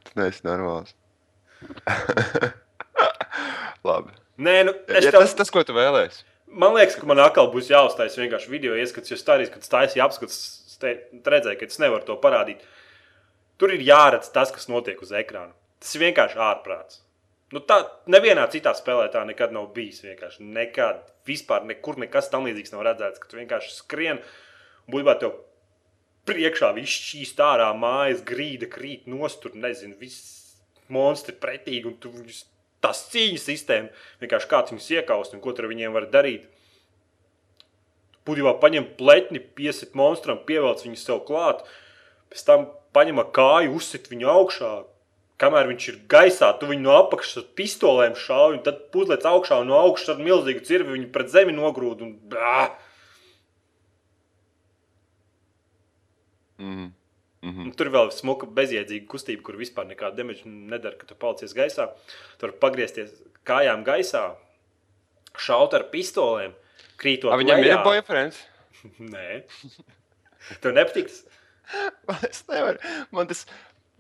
Tu 0.04 0.20
neesi 0.20 0.44
normāls. 0.48 0.96
Labi. 3.88 4.12
Nē, 4.42 4.58
nu, 4.68 4.76
es 4.90 5.06
Ja 5.06 5.14
tev, 5.14 5.24
tas, 5.24 5.36
tas, 5.38 5.52
ko 5.54 5.64
tu 5.66 5.76
vēlēsies. 5.78 6.26
Man 6.52 6.76
liekas, 6.76 6.98
ka 7.00 7.08
man 7.10 7.22
atkal 7.24 7.52
būs 7.54 7.72
jāuztais 7.72 8.18
vienkārši 8.20 8.52
video 8.52 8.76
ieskats, 8.80 9.12
jo 9.12 9.18
stādījis, 9.20 9.54
kad 9.54 9.68
stājas 9.68 9.98
apskats, 10.04 10.42
redzēju, 10.82 11.58
ka 11.60 11.68
es 11.68 11.80
nevaru 11.82 12.08
to 12.08 12.18
parādīt. 12.22 12.64
Tur 13.62 13.74
ir 13.76 13.84
jāredz 13.86 14.32
tas, 14.34 14.52
kas 14.54 14.70
notiek 14.72 15.02
uz 15.04 15.14
ekrāna. 15.14 15.54
Tas 15.82 15.94
ir 15.96 16.08
vienkārši 16.08 16.40
ārprāts. 16.42 17.02
Nu, 17.52 17.60
tā 17.68 17.82
nevienā 18.10 18.46
citā 18.52 18.72
spēlē 18.78 19.10
tā 19.12 19.24
nekad 19.28 19.52
nav 19.54 19.68
bijis. 19.76 20.02
Vienkārši 20.06 20.46
nekad, 20.56 21.02
vispār 21.28 21.66
nekur 21.68 22.00
nekas 22.00 22.30
tam 22.32 22.48
līdzīgs 22.48 22.74
nav 22.74 22.86
redzēts. 22.88 23.20
Ka 23.20 23.30
tu 23.30 23.40
vienkārši 23.42 23.74
skrien, 23.76 24.22
būtībā 24.88 25.18
tev 25.20 25.36
priekšā 26.30 26.72
viss 26.78 27.10
šīs 27.12 27.34
ārā 27.44 27.72
mājas, 27.78 28.24
grīda 28.28 28.70
krīt 28.72 29.10
nostur, 29.12 29.56
nezinu, 29.58 29.98
viss 30.00 30.56
monstri 30.92 31.36
pretīgi, 31.36 31.90
un 31.92 31.98
tu 32.00 32.12
viņus, 32.14 32.44
tas 32.82 33.06
cīņas 33.12 33.46
sistēma, 33.48 33.92
vienkārši 34.24 34.50
kāds 34.52 34.74
viņus 34.74 34.90
iekaust 34.98 35.36
un 35.36 35.44
ko 35.44 35.54
ar 35.54 35.70
viņiem 35.70 35.96
var 35.96 36.10
darīt. 36.14 36.48
Būtībā 38.28 38.54
paņem 38.62 38.92
pletni, 39.00 39.42
piesit 39.42 39.96
monstram, 39.98 40.42
pievelc 40.46 40.84
viņu 40.86 41.00
sev 41.00 41.24
klāt, 41.26 41.64
pēc 42.30 42.46
tam 42.46 42.68
paņem 42.94 43.22
kāju, 43.34 43.76
uzsit 43.78 44.10
viņu 44.12 44.30
augšā. 44.30 44.72
Kamēr 45.42 45.72
viņš 45.72 45.88
ir 45.90 45.98
gaisā, 46.10 46.52
tu 46.60 46.70
viņu 46.70 46.86
no 46.86 46.94
apakšas 47.00 47.42
ar 47.42 47.46
pistolēm 47.58 48.14
šauj, 48.14 48.60
un 48.60 48.64
tad 48.66 48.84
puzlec 48.94 49.26
augšā 49.26 49.58
un 49.64 49.72
no 49.72 49.80
augšas 49.80 50.14
ar 50.14 50.22
milzīgu 50.22 50.62
cirvi 50.68 51.00
viņu 51.00 51.10
pret 51.16 51.34
zemi 51.34 51.56
nogrūd. 51.58 52.04
Un, 52.06 52.14
bā! 52.30 52.68
Mm. 56.62 56.92
Mm 57.42 57.50
-hmm. 57.50 57.66
Un 57.66 57.72
tur 57.74 57.90
vēl 57.90 58.06
ir 58.06 58.14
smuka, 58.14 58.46
bezjēdzīga 58.46 59.08
kustība, 59.10 59.42
kur 59.42 59.58
vispār 59.58 59.88
nekāda 59.90 60.16
demaģa 60.16 60.46
nedara, 60.46 60.96
kad 60.98 61.08
tu 61.10 61.16
palicies 61.16 61.56
gaisā. 61.58 61.90
Tur 62.38 62.52
pagriezties 62.52 63.16
kājām 63.46 63.84
gaisā, 63.84 64.36
šaut 65.38 65.74
ar 65.74 65.88
pistolēm, 65.90 66.54
krītot. 66.98 67.34
Viņam 67.34 67.64
lejā. 67.64 67.80
ir 67.80 67.84
boyfriends. 67.84 68.44
Nē, 69.14 69.44
tev 70.62 70.74
nepatiks. 70.74 71.24
es 72.30 72.44
nevaru. 72.48 72.78
Man 73.12 73.28
tas 73.28 73.46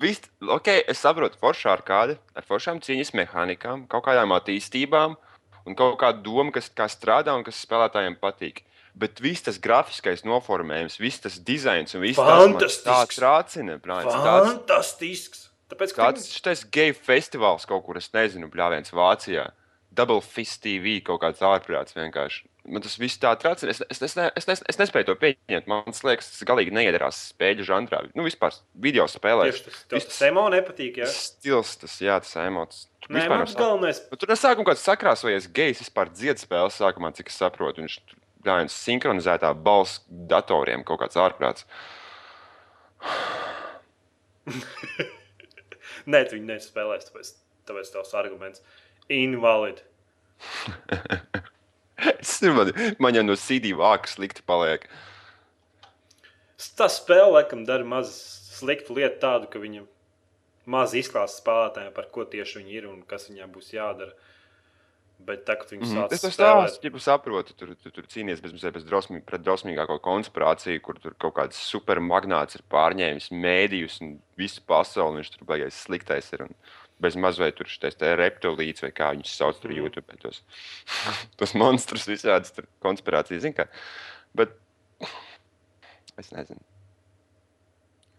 viss, 0.02 0.30
ok, 0.42 0.68
es 0.88 1.02
saprotu, 1.02 1.40
foršā 1.42 1.76
ar 1.76 1.86
kādu, 1.86 2.18
ar 2.36 2.46
foršām 2.48 2.82
cīņas 2.84 3.14
mehānikām, 3.18 3.88
kaut 3.88 4.06
kādām 4.06 4.34
attīstībām 4.38 5.18
un 5.66 5.78
kaut 5.78 6.00
kādu 6.02 6.24
domu, 6.26 6.52
kas 6.52 6.70
kā 6.70 6.88
strādā 6.90 7.36
un 7.38 7.46
kas 7.48 7.62
spēlētājiem 7.66 8.18
patīk. 8.22 8.64
Bet 8.98 9.22
viss 9.24 9.46
tas 9.46 9.60
grafiskais 9.62 10.26
noformējums, 10.28 11.00
viss 11.00 11.24
tas 11.24 11.40
dizains 11.40 11.96
un 11.96 12.04
viss 12.04 12.20
tas 12.20 12.82
tāds 12.84 13.22
rācina. 13.24 13.80
Tāds, 13.80 14.52
Fantastisks! 14.52 15.48
Tāpēc, 15.72 15.96
ka 15.96 16.10
tāds 16.10 16.28
šitais 16.34 16.66
geju 16.68 16.98
festivāls 17.00 17.68
kaut 17.70 17.86
kur, 17.86 18.00
es 18.02 18.12
nezinu, 18.16 18.52
bļāviens 18.52 18.92
Vācijā. 18.92 19.48
Double 19.92 20.24
Fist 20.24 20.62
TV 20.64 21.00
kaut 21.04 21.20
kāds 21.24 21.44
ārprāts 21.44 21.96
vienkārši. 21.96 22.46
Man 22.72 22.84
tas 22.84 22.94
viss 23.02 23.20
tā 23.20 23.32
tracina. 23.42 23.74
Es, 23.74 23.82
es, 23.90 24.00
es, 24.06 24.14
ne, 24.16 24.28
es, 24.38 24.46
nes, 24.48 24.62
es 24.70 24.78
nespēju 24.80 25.10
to 25.10 25.16
pieņemt. 25.20 25.68
Man 25.72 25.96
liekas, 26.06 26.30
tas 26.36 26.46
galīgi 26.48 26.72
neiedarās 26.76 27.20
spēļu 27.32 27.66
žanrā. 27.68 28.04
Nu, 28.16 28.24
vispār 28.28 28.56
video 28.86 29.08
spēlē. 29.10 29.50
tieši 29.50 29.66
tas, 29.66 29.82
tev 29.90 30.06
tas 30.06 30.22
emo 30.30 30.46
nepatīk? 30.54 31.02
Tas 31.02 31.18
stils, 31.32 31.74
tas, 31.82 31.98
jā, 32.06 32.20
tas 32.24 32.38
emots. 32.44 32.86
Tur 33.02 33.16
Nē, 33.16 33.24
vispār 33.24 33.34
man 33.34 33.44
nav 33.44 33.50
tas 33.50 33.58
galvenais. 33.60 34.02
Tur 34.14 34.32
no 34.32 34.38
sākuma 34.40 34.70
kāds 34.70 34.86
sakrāsojies 34.86 35.50
gejs, 35.58 35.82
vispār 35.84 36.14
dziedas 36.14 36.46
spēles 36.46 36.78
sākumā, 36.80 37.12
cik 37.18 37.34
es 37.34 37.42
saprotu. 37.42 37.84
Viņš 37.84 37.98
tur 38.06 38.21
gājas 38.46 38.76
sinhronizētā 38.86 39.54
balss 39.68 40.02
datoriem, 40.10 40.86
kaut 40.88 41.02
kāds 41.04 41.20
ārprāts. 41.22 41.68
Nē, 46.10 46.24
tu 46.26 46.38
viņu 46.38 46.48
nespēlēsi, 46.50 47.12
tāpēc, 47.12 47.32
tāpēc 47.70 47.94
tavs 47.94 48.14
arguments 48.18 48.66
invalid. 49.12 49.84
Es 52.02 52.40
man, 52.42 52.72
man 52.98 53.14
jau 53.14 53.22
no 53.22 53.36
CD 53.38 53.76
vāka 53.78 54.10
slikti 54.10 54.42
paliek. 54.42 54.88
Tā 56.78 56.88
spēle, 56.90 57.28
laikam, 57.36 57.62
dara 57.66 57.86
maz 57.86 58.10
sliktu 58.58 58.96
lietu 58.98 59.20
tādu, 59.22 59.50
ka 59.52 59.62
viņa 59.62 59.84
maz 60.70 60.96
izklāsta 60.98 61.42
spēlētājiem, 61.42 61.94
par 61.94 62.10
ko 62.14 62.26
tieši 62.30 62.62
viņi 62.62 62.78
ir 62.78 62.88
un 62.90 63.04
kas 63.06 63.28
viņiem 63.30 63.54
būs 63.54 63.72
jādara. 63.76 64.14
Bet 65.28 65.44
tā, 65.46 65.56
kad 65.60 65.70
viņi 65.70 65.86
Mm. 65.86 66.08
Es 66.16 66.22
to 66.24 66.30
spēlēt, 66.32 66.72
stāstu, 66.74 66.90
ja 66.90 67.00
saprotu. 67.04 67.54
Tur, 67.58 67.76
tur, 67.76 67.92
tur 67.92 68.08
cīnīties 68.10 68.42
bez, 68.42 68.54
bez 68.74 68.86
drausmī, 68.88 69.22
pret 69.26 69.44
drausmīgāko 69.46 70.00
konspirāciju, 70.02 70.82
kur 70.82 70.98
tur 71.00 71.14
kaut 71.20 71.36
kāds 71.38 71.60
supermagnāts 71.62 72.58
ir 72.58 72.64
pārņēmis 72.72 73.30
mēdījus 73.32 74.02
un 74.02 74.16
visu 74.40 74.64
pasauli. 74.66 75.22
Viņš 75.22 75.34
tur 75.36 75.46
beigās 75.52 75.78
sliktais 75.86 76.32
ir. 76.34 76.48
Un 76.48 76.56
bez 77.02 77.16
mazliet 77.18 77.56
tur 77.58 77.70
šis 77.70 77.98
reptilīts 78.18 78.82
vai 78.86 78.92
kā 78.92 79.12
viņus 79.16 79.38
sauc 79.38 79.60
tur 79.62 79.72
Mhm. 79.72 79.80
YouTube. 79.82 80.18
Tos, 80.22 80.42
tos 81.38 81.54
monstrus 81.54 82.08
visādas 82.08 82.54
konspirācijas. 82.82 83.42
zini 83.42 83.54
kā. 83.58 83.68
Bet 84.34 84.58
es 86.18 86.32
nezinu. 86.32 86.62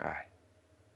Ai. 0.03 0.32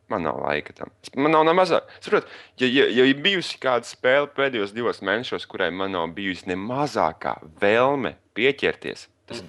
Man 0.09 0.23
nav 0.23 0.37
laika 0.38 0.73
tam. 0.73 0.90
Es- 1.03 1.11
Man 1.16 1.33
nav 1.33 1.45
mazāk. 1.47 1.83
Saprot, 2.01 2.27
ja, 2.59 2.66
ja, 2.69 2.85
ja 2.87 3.05
ir 3.05 3.14
bijusi 3.25 3.59
kāda 3.59 3.83
spēle 3.88 4.29
pēdējos 4.37 4.73
divos 4.73 5.01
mēnešos, 5.01 5.47
kurai 5.51 5.73
man 5.75 5.90
nav 5.92 6.09
bijusi 6.14 6.47
ne 6.47 6.55
mazākā 6.55 7.33
vēlme 7.61 8.14
pieķerties, 8.35 9.09
tas 9.27 9.40
Mhm. 9.40 9.42
ir 9.42 9.47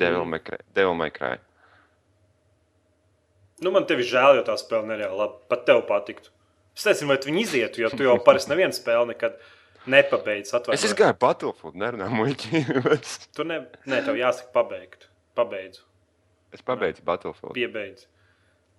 Devil 0.74 0.96
May 0.96 1.10
Cry. 1.12 1.38
nu, 3.62 3.72
man 3.72 3.86
tevi 3.90 4.04
žēl, 4.06 4.36
jo 4.40 4.44
tā 4.44 4.56
spēle 4.58 4.86
nereāli 4.86 5.18
labi. 5.18 5.38
Pat 5.50 5.66
tev 5.66 5.82
patiktu. 5.90 6.30
Es 6.78 6.86
nezinu, 6.86 7.08
vai 7.10 7.18
tu 7.18 7.30
viņu 7.32 7.42
izietu, 7.42 7.78
jo 7.82 7.90
tu 7.90 8.04
jau 8.06 8.18
parasti 8.24 8.52
nevienu 8.54 8.74
spēli 8.76 9.08
nekad 9.14 9.38
nepabeidz. 9.90 10.52
Es 10.52 10.54
Atvainojiet. 10.54 10.98
gāju 11.00 11.18
Battlefield, 11.20 11.76
nerunāju 11.76 12.20
muļķības. 12.20 13.16
Tu 13.38 13.44
ne, 13.50 13.62
ne, 13.86 14.02
tev 14.06 14.16
jāsaka, 14.20 14.52
pabeigt. 14.54 15.08
Pabeidzu, 15.38 15.82
Es 16.54 16.62
pabeidzu 16.62 17.02
Battlefield. 17.06 17.54
piebeidz. 17.58 18.06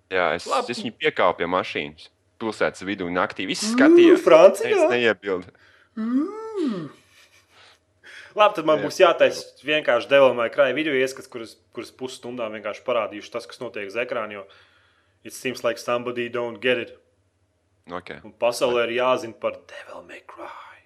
Jā, 0.09 0.31
es, 0.35 0.45
Labi. 0.49 0.71
es 0.73 0.79
viņu 0.81 0.95
piekāpu 0.97 1.37
pie 1.41 1.45
mašīnas. 1.49 2.07
Pilsētas 2.39 2.81
vidū 2.87 3.09
naktī. 3.11 3.45
Visi 3.49 3.67
skatījās. 3.73 4.17
Es 4.19 4.23
Francijā? 4.25 4.87
neiebildu. 4.89 5.51
Labi, 8.37 8.55
tad 8.55 8.65
man 8.69 8.79
Jā. 8.79 8.85
būs 8.85 8.99
jātaisa 9.01 9.65
vienkārši 9.65 10.07
devalmēja 10.11 10.53
krāja 10.53 10.75
video 10.77 10.93
ieskats, 10.95 11.27
kuras, 11.31 11.55
kuras 11.75 11.89
pusstundā 11.91 12.45
vienkārši 12.53 12.83
parādīšu 12.85 13.31
tas, 13.33 13.47
kas 13.49 13.59
notiek 13.61 13.89
uz 13.89 13.97
ekrāna. 13.99 14.39
Jo 14.39 14.45
it 15.23 15.33
seems 15.33 15.63
like 15.65 15.77
somebody 15.81 16.29
don't 16.29 16.61
get 16.61 16.77
it. 16.77 16.93
Okay. 17.91 18.19
Un 18.23 18.31
pasaulē 18.39 18.85
ir 18.87 18.93
jāzina 19.01 19.33
par 19.35 19.57
Devil 19.67 20.03
May 20.07 20.21
Cry. 20.29 20.77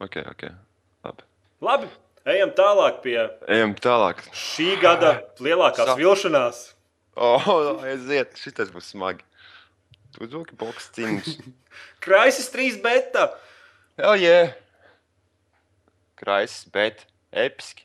Okay, 0.00 0.22
okay. 0.30 0.50
Labi. 1.04 1.26
Labi, 1.60 1.88
Ejam 2.24 2.52
tālāk 2.54 3.00
pie 3.02 3.18
Ejam 3.50 3.74
tālāk. 3.74 4.22
šī 4.32 4.76
gada 4.80 5.22
lielākās 5.42 5.84
Sa- 5.90 5.96
vilšanās. 5.98 6.60
Oh, 7.16 7.82
aiziet, 7.84 8.38
šitas 8.40 8.70
būs 8.72 8.92
smagi. 8.94 9.24
Zūki 10.16 10.56
boks 10.60 10.90
cīnus. 10.96 11.38
Kraisis 12.04 12.48
3 12.52 12.80
beta. 12.84 13.30
Hell 13.98 14.16
yeah! 14.20 14.52
Kraisis, 16.16 16.64
bet 16.72 17.06
episki. 17.32 17.84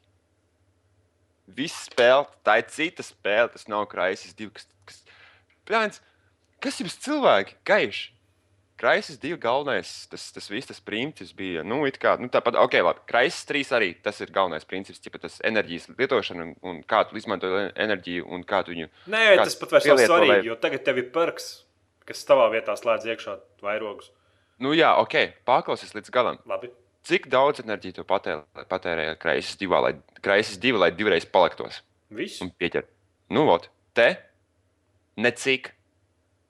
Viss 1.58 1.88
spēle, 1.88 2.28
tā 2.46 2.60
ir 2.62 2.68
cita 2.72 3.04
spēle, 3.04 3.50
tas 3.54 3.68
nav 3.72 3.88
kraisis 3.92 4.36
divi. 4.38 4.52
Kas, 4.56 4.68
kas, 4.86 5.00
Pļāns, 5.68 6.02
kas 6.64 6.80
jums 6.84 7.00
cilvēki? 7.04 7.58
Gaiši. 7.68 8.12
Kraisis 8.78 9.18
divi 9.18 9.40
galvenais, 9.42 9.90
tas, 10.12 10.28
tas 10.36 10.48
viss 10.54 10.68
tas 10.70 10.80
princips 10.86 11.32
bija. 11.34 11.64
Nu, 11.66 11.80
it 11.90 11.96
kā, 11.98 12.12
nu 12.22 12.28
tāpat, 12.30 12.54
ok, 12.62 12.76
labi. 12.86 13.02
Kraisis 13.10 13.48
trīs 13.50 13.72
arī 13.74 13.88
tas 14.06 14.20
ir 14.22 14.30
galvenais 14.36 14.68
princips, 14.70 15.00
tipa 15.02 15.18
tas 15.24 15.40
enerģijas 15.50 15.88
lietošana 15.98 16.44
un, 16.46 16.52
un 16.62 16.84
kā 16.86 17.00
tu 17.10 17.18
izmanto 17.18 17.50
enerģiju 17.74 18.28
un 18.30 18.44
kā 18.46 18.60
tu 18.68 18.76
viņu. 18.76 18.90
Nē, 19.10 19.24
Kāds 19.40 19.56
tas 19.56 19.58
pat 19.64 19.74
vairs 19.78 19.88
nav 19.90 20.02
svarīgi, 20.04 20.30
lai- 20.36 20.46
jo 20.46 20.56
tagad 20.62 20.84
tev 20.86 21.02
ir 21.02 21.08
perks, 21.16 21.48
kas 22.06 22.22
tavā 22.30 22.46
vietā 22.54 22.76
slēdz 22.78 23.10
iekšā 23.16 23.34
vairogus. 23.66 24.12
Nu 24.62 24.76
jā, 24.78 24.94
ok, 25.02 25.18
paklausies 25.46 25.96
līdz 25.98 26.14
galam. 26.14 26.38
Labi. 26.46 26.70
Cik 27.08 27.28
daudz 27.34 27.62
enerģijas 27.64 27.98
tu 27.98 28.04
patērē, 28.06 28.44
patērēji 28.70 29.18
kraisis 29.22 29.58
divā, 29.58 29.82
lai, 29.82 29.94
kraisis 30.22 30.58
divi, 30.62 30.78
lai 30.78 30.92
divreiz 30.92 31.26
paliktos? 31.26 31.82
Viss. 32.14 32.42
un 32.46 32.50
pieķer. 32.54 32.86
Nu, 33.34 33.46
vot, 33.50 33.70
te 33.98 34.12
necik. 35.18 35.74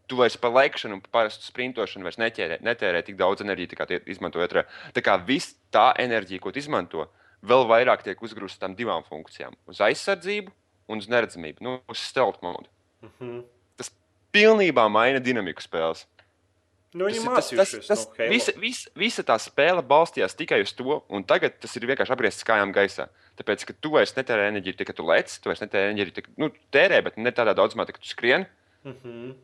Tu 0.08 0.16
vairs 0.16 0.38
par 0.40 0.52
lēkšanu 0.56 0.94
un 0.98 1.02
par 1.04 1.12
parastu 1.18 1.44
sprintošanu 1.44 2.08
vairs 2.08 2.18
netērē, 2.22 2.62
netērē 2.64 3.02
tik 3.04 3.18
daudz 3.20 3.42
enerģijas, 3.44 3.76
kā 3.76 3.88
tie 3.90 4.00
izmanto 4.08 4.40
otrā. 4.40 4.64
Tā 4.96 5.04
kā 5.04 5.18
viss 5.28 5.56
tā 5.74 5.90
enerģija, 6.00 6.40
ko 6.40 6.54
izmanto, 6.56 7.10
vēl 7.44 7.66
vairāk 7.68 8.04
tiek 8.06 8.22
uzgrūsta 8.24 8.60
tam 8.64 8.76
divām 8.76 9.04
funkcijām- 9.04 9.54
uz 9.72 9.82
aizsardzību 9.84 10.52
un 10.88 10.98
uz 11.04 11.08
neredzamību, 11.12 11.60
nu, 11.62 11.82
uz 11.90 11.98
stealth 12.00 12.40
modu. 12.42 12.68
Mhm. 13.04 13.44
Tas 13.76 13.92
pilnībā 14.34 14.90
maina 14.90 15.20
dinamiku 15.20 15.62
spēles. 15.62 16.06
Nu, 16.94 17.10
Tas, 17.10 17.52
ir- 17.52 17.58
tas, 17.58 17.72
tas, 17.72 17.88
tas, 17.88 18.08
no 18.18 18.30
visa, 18.30 18.52
visa, 18.58 18.90
visa 18.96 19.22
tā 19.24 19.36
spēle 19.38 19.84
balstījās 19.86 20.34
tikai 20.34 20.62
uz 20.62 20.72
to, 20.74 21.04
un 21.10 21.24
tagad 21.24 21.60
tas 21.60 21.76
ir 21.76 21.82
vienkārši 21.84 22.14
apgriezts 22.16 22.44
kājām 22.48 22.72
gaisā. 22.74 23.10
Tāpēc, 23.38 23.66
ka 23.68 23.74
tu 23.82 23.90
vairs 23.92 24.14
netērē 24.16 24.48
enerģiju, 24.50 24.78
tikai 24.78 24.96
tu 24.96 25.04
lec, 25.04 25.36
tu 25.40 25.50
vairs 25.50 25.60
netērē 25.60 25.92
enerģiju, 25.92 26.16
tikai 26.16 26.32
nu, 26.38 26.50
tērē, 26.72 27.04
bet 27.04 27.18
ne 27.18 27.30
tādā 27.32 27.54
daudzumā, 27.54 27.86
ka 27.86 27.92
tu 28.00 28.08
skrieni. 28.08 28.48
Mhm. 28.86 29.36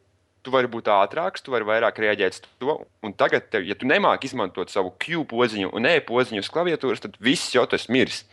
Tu 0.44 0.52
vari 0.52 0.68
būt 0.68 0.90
ātrāks, 0.92 1.44
tu 1.44 1.54
vari 1.54 1.68
vairāk 1.68 2.02
rēģēt 2.04 2.36
uz 2.36 2.42
to. 2.60 2.74
Un 3.06 3.14
tagad, 3.16 3.46
tev, 3.54 3.64
ja 3.64 3.78
tu 3.80 3.88
nemāki 3.88 4.28
izmantot 4.28 4.74
savu 4.74 4.92
Q 5.00 5.24
podziņu 5.30 5.72
un 5.72 5.88
E 5.88 6.02
podziņu 6.04 6.44
uz 6.44 6.50
klaviatūras, 6.52 7.04
tad 7.06 7.16
viss 7.24 7.54
jau 7.56 7.64
tas 7.70 7.88
mirs. 7.88 8.26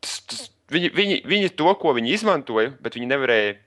Tas, 0.00 0.14
tas, 0.30 0.46
viņi, 0.72 0.92
viņi, 0.96 1.18
viņi 1.28 1.50
to, 1.60 1.68
ko 1.76 1.92
viņi 1.98 2.14
izmantoja, 2.16 2.72
bet 2.80 2.96
viņi 2.96 3.10
nevarēja. 3.10 3.58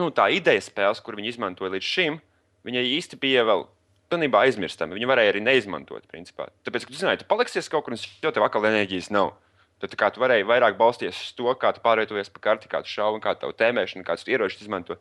Nu, 0.00 0.08
tā 0.10 0.26
ideja 0.34 0.64
spēles, 0.64 1.02
kur 1.04 1.14
viņi 1.20 1.36
izmantoja 1.36 1.74
līdz 1.76 1.86
šim, 1.86 2.18
viņai 2.66 2.82
īsti 2.96 3.20
bija 3.22 3.46
vēl 3.46 3.66
pilnībā 4.12 4.44
aizmirstama. 4.46 4.96
Viņi 4.96 5.08
varēja 5.08 5.32
arī 5.34 5.42
neizmantot. 5.44 6.04
Principā. 6.10 6.48
Tāpēc, 6.66 6.86
ka 6.86 6.92
tu 6.94 7.00
zināji, 7.00 7.22
tu 7.22 7.28
paliksies 7.30 7.70
kaut 7.72 7.86
kur, 7.86 7.96
un 7.96 8.02
jau 8.24 8.32
tev 8.34 8.46
atkal 8.46 8.68
enerģijas 8.68 9.10
nav. 9.14 9.34
Tad 9.82 9.96
kā 9.98 10.12
tu 10.14 10.22
varēji 10.22 10.46
vairāk 10.46 10.76
balstīties 10.78 11.18
uz 11.18 11.32
to, 11.38 11.48
kā 11.58 11.72
tu 11.74 11.82
pārvietojies 11.82 12.30
pa 12.30 12.42
karti, 12.44 12.70
kā 12.70 12.84
tu 12.84 12.92
šauji, 12.92 13.22
kā 13.24 13.34
tavu 13.38 13.56
tēmēšanu, 13.58 14.06
kādus 14.06 14.28
ieročus 14.30 14.62
izmanto. 14.62 14.98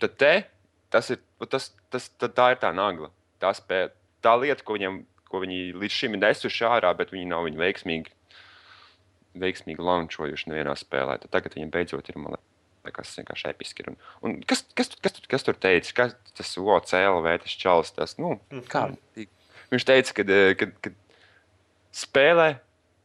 Tad 0.00 0.16
te, 0.20 0.34
tas 0.92 1.10
ir, 1.12 1.20
tas, 1.50 1.70
tas, 1.92 2.08
tad 2.20 2.36
tā 2.36 2.50
ir 2.54 2.60
tā 2.62 2.70
nagla. 2.76 3.10
Tā, 3.40 3.52
spēle, 3.56 3.92
tā 4.24 4.34
lieta, 4.40 4.64
ko, 4.66 4.76
viņam, 4.76 5.00
ko 5.30 5.42
viņi 5.42 5.74
līdz 5.80 5.96
šim 5.96 6.16
ir 6.16 6.24
nesuši 6.24 6.66
ārā, 6.68 6.92
bet 6.96 7.12
viņi 7.14 7.30
nav 7.30 7.46
viņu 7.48 7.60
veiksmīgi, 7.60 8.14
veiksmīgi 9.40 9.84
launčojuši 9.86 10.50
nevienā 10.52 10.76
spēlē. 10.78 11.18
Tad 11.22 11.34
tagad 11.36 11.56
viņiem 11.56 11.72
beidzot 11.74 12.10
ir 12.10 12.18
man 12.20 12.38
liekas, 12.86 13.12
vienkārši 13.20 13.50
episki. 13.52 13.84
ir. 13.84 13.92
Un, 13.92 14.00
un 14.26 14.38
kas, 14.48 14.64
kas, 14.74 14.92
kas, 14.96 15.18
kas, 15.18 15.28
kas 15.34 15.46
tur 15.46 15.58
teica? 15.60 15.94
Kas 16.02 16.16
tas 16.36 16.56
OCLV, 16.60 17.28
tas 17.44 17.58
čalis, 17.62 17.92
tas, 17.96 18.16
nu, 18.20 18.36
kā? 18.72 18.88
Viņš 19.70 19.86
teica, 19.86 20.16
ka, 20.16 20.40
ka, 20.58 20.70
ka 20.82 20.94
spēlē 21.94 22.54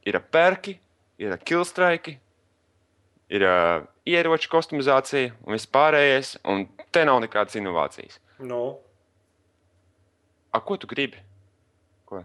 ir 0.08 0.20
perki, 0.32 0.78
ir 1.22 1.36
killstrike, 1.46 2.18
ir 3.30 3.46
ieroču 4.06 4.50
kostumizācija 4.54 5.34
un 5.46 5.56
viss 5.58 5.70
pārējais, 5.72 6.36
un 6.46 6.68
te 6.94 7.06
nav 7.08 7.22
nekādas 7.24 7.58
inovācijas. 7.60 8.20
Nu. 8.40 8.78
A, 10.56 10.62
ko 10.64 10.78
tu 10.80 10.88
gribi? 10.88 11.20
Ko? 12.08 12.22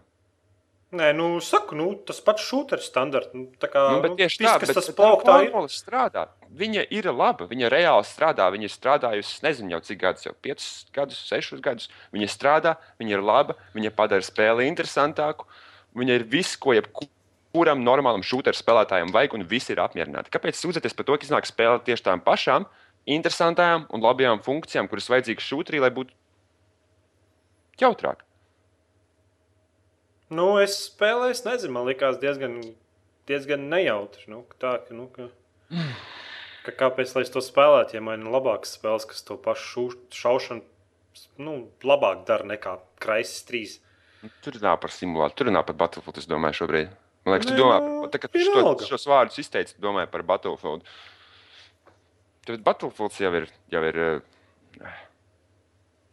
Nē, 0.94 1.10
nu, 1.16 1.26
saku, 1.42 1.74
nu, 1.78 1.88
tas 2.06 2.20
pats 2.22 2.44
šūteris 2.46 2.90
standarts. 2.90 3.32
Nu, 3.34 3.48
tā 3.62 3.70
kā 3.72 3.86
Nu, 3.94 4.02
bet 4.04 4.16
tieši 4.20 4.42
tā, 4.44 4.56
tas 4.62 4.90
tā 4.90 4.94
plauktā 4.98 5.38
ir. 5.46 5.54
strādā. 5.70 6.28
Viņa 6.60 6.84
ir 6.94 7.10
laba, 7.10 7.48
viņa 7.50 7.70
reāli 7.72 8.06
strādā. 8.06 8.46
Viņa 8.54 8.68
ir 8.68 8.74
strādājusi, 8.74 9.40
nezinu, 9.46 9.74
jau 9.74 9.80
cik 9.86 10.02
gadus, 10.04 10.26
jau 10.26 10.34
5 10.46 10.68
gadus, 10.94 11.22
6 11.30 11.62
gadus. 11.64 11.90
Viņa 12.14 12.30
strādā, 12.30 12.76
viņa 13.02 13.16
ir 13.16 13.24
laba, 13.24 13.58
viņa 13.74 13.94
padara 13.94 14.26
spēli 14.26 14.68
interesantāku. 14.70 15.48
Viņa 15.98 16.20
ir 16.20 16.26
viss, 16.30 16.58
ko 16.60 16.76
jebkuram 17.50 17.82
normālam 17.82 18.22
šūteru 18.22 18.54
spēlētājam 18.54 19.10
vajag, 19.12 19.34
un 19.34 19.46
visi 19.46 19.72
ir 19.72 19.80
apmierināti. 19.80 20.30
Kāpēc 20.30 20.56
sūdzēties 20.56 20.94
par 20.94 21.04
to, 21.04 21.16
ka 21.16 21.26
iznāk 21.26 21.46
spēle 21.46 21.82
tieši 21.82 22.04
tām 22.04 22.20
pašām 22.22 22.66
interesantām 23.06 23.86
un 23.90 24.00
labajām 24.00 24.42
funkcijām, 24.42 24.88
kuras 24.88 25.08
vajadzīgas 25.10 25.46
šūterī, 25.48 25.80
lai 25.80 25.90
būtu 25.90 26.14
jautrāk? 27.80 28.22
Nu, 30.30 30.60
es 30.62 30.76
spēlēju, 30.92 31.34
es 31.34 31.44
nezinu, 31.44 31.74
man 31.74 31.88
likās 31.88 32.20
diezgan, 32.22 32.60
diezgan 33.26 33.66
nejautri. 33.68 34.28
Nu, 34.30 34.44
tā, 34.62 34.78
ka, 34.86 34.94
nu, 34.94 35.08
ka, 35.10 35.26
ka 36.68 36.76
kāpēc 36.84 37.16
lai 37.16 37.26
es 37.26 37.34
to 37.34 37.42
spēlētu, 37.42 37.98
ja 37.98 38.04
man 38.04 38.22
ir 38.22 38.30
labākas 38.30 38.76
spēles, 38.78 39.08
kas 39.10 39.26
to 39.26 39.34
pašu 39.42 39.90
šu, 39.90 40.00
šaušanu 40.14 40.62
nu, 41.42 41.66
labāk 41.82 42.22
dara 42.28 42.46
nekā 42.46 42.78
Kraisis 43.02 43.42
3. 43.50 43.78
Nu, 44.22 44.30
Tur 44.44 44.62
nav 44.62 44.78
par 44.78 44.94
simulāciju, 44.94 45.40
tur 45.40 45.50
nav 45.50 45.66
par 45.66 45.80
Battlefield. 45.82 46.20
Es 46.20 46.30
domāju, 46.30 46.62
šobrīd. 46.62 46.98
Man 47.24 47.34
liekas, 47.36 47.50
tu 47.50 47.56
domā, 47.58 47.78
tā, 48.12 48.18
kad 48.22 48.32
tu 48.32 48.40
šo, 48.40 48.74
šos 48.88 49.04
vārdus 49.10 49.40
izteici, 49.42 49.76
domāji 49.82 50.08
par 50.12 50.22
Battlefield. 50.28 50.86
Tad 52.48 52.62
Battlefield 52.64 53.18
jau 53.20 53.32
ir. 53.36 53.48
Jau 53.72 53.82
ir 53.90 53.98
eh, 54.06 55.00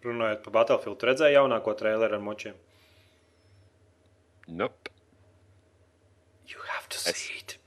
Runājot 0.04 0.43
par 0.46 0.54
Battlefield, 0.62 0.98
tu 1.00 1.08
redzēji 1.10 1.38
jaunāko 1.38 1.74
traileru 1.80 2.20
ar 2.20 2.24
močiem. 2.24 2.56
nope. 4.48 4.91
You 6.48 6.60
have 6.72 6.88
to 6.89 6.98
see 6.98 7.39
it. 7.39 7.58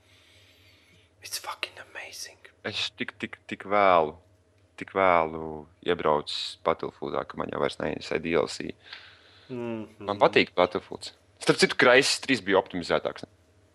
It's 1.21 1.37
fucking 1.37 1.77
amazing. 1.91 2.37
Es 2.65 2.89
tik, 2.97 3.13
tik, 3.21 3.37
tik 3.49 3.65
vēlu, 3.69 4.15
tik 4.81 4.93
vēlu 4.97 5.67
iebraucu 5.85 6.61
Battlefieldā, 6.65 7.25
ka 7.29 7.37
man 7.37 7.53
jau 7.53 7.61
vairs 7.61 7.77
neinteresē 7.81 8.17
DLC. 8.21 8.71
Mm. 9.49 9.85
Man 9.99 10.21
patīk 10.21 10.53
Battlefield. 10.57 11.11
Starp 11.41 11.57
citu, 11.61 11.77
Kraisis 11.81 12.19
3 12.23 12.43
bija 12.45 12.59
optimizētāks 12.61 13.25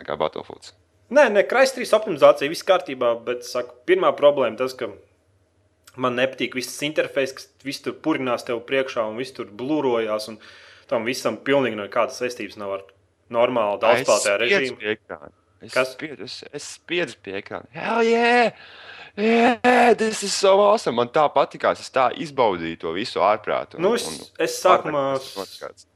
nekā 0.01 0.17
Battlefield. 0.21 0.73
Nē, 1.11 1.29
nē, 1.35 1.43
Kraisis 1.51 1.75
3 1.79 1.95
optimizācija 1.99 2.51
viss 2.53 2.67
kārtībā, 2.67 3.13
bet 3.27 3.45
saku, 3.47 3.75
pirmā 3.89 4.13
problēma 4.19 4.59
tas, 4.59 4.75
ka 4.79 4.89
man 5.97 6.17
nepatīk 6.19 6.55
viss 6.59 6.79
interfejs, 6.87 7.33
kas 7.39 7.49
viss 7.67 7.83
tur 7.85 7.95
purinās 8.05 8.45
tev 8.47 8.61
priekšā 8.69 9.07
un 9.11 9.19
viss 9.21 9.35
tur 9.37 9.47
blūrojās. 9.51 10.29
un 10.33 10.39
Tam 10.87 11.03
visam 11.03 11.35
pilnīgi 11.43 11.75
nekādas 11.81 12.21
saistības 12.23 12.57
nav 12.63 12.73
ar 12.77 12.83
normālu 13.35 13.81
daudzspēlētāju 13.83 14.39
režīmu. 14.45 14.93
Es 15.67 15.73
Kas? 15.75 15.95
spiedzu, 15.97 16.23
es, 16.29 16.37
es 16.55 16.67
spiedzu 16.77 17.17
pie 17.25 17.41
ekrāna. 17.41 17.67
Hell 17.75 18.05
yeah! 18.07 18.53
Yeah, 19.17 19.95
tas 19.99 20.21
ir 20.23 20.29
so 20.31 20.53
awesome. 20.61 20.95
Man 21.01 21.09
tā 21.09 21.25
patīkās. 21.33 21.81
Es 21.81 21.91
tā 21.91 22.11
izbaudīju 22.23 22.79
to 22.85 22.93
visu 22.95 23.19
ārprātu. 23.25 23.81
Nu, 23.83 23.95
es- 23.97 24.31
es 24.39 24.59
sākumā- 24.63 25.17
Noskats. 25.17 25.87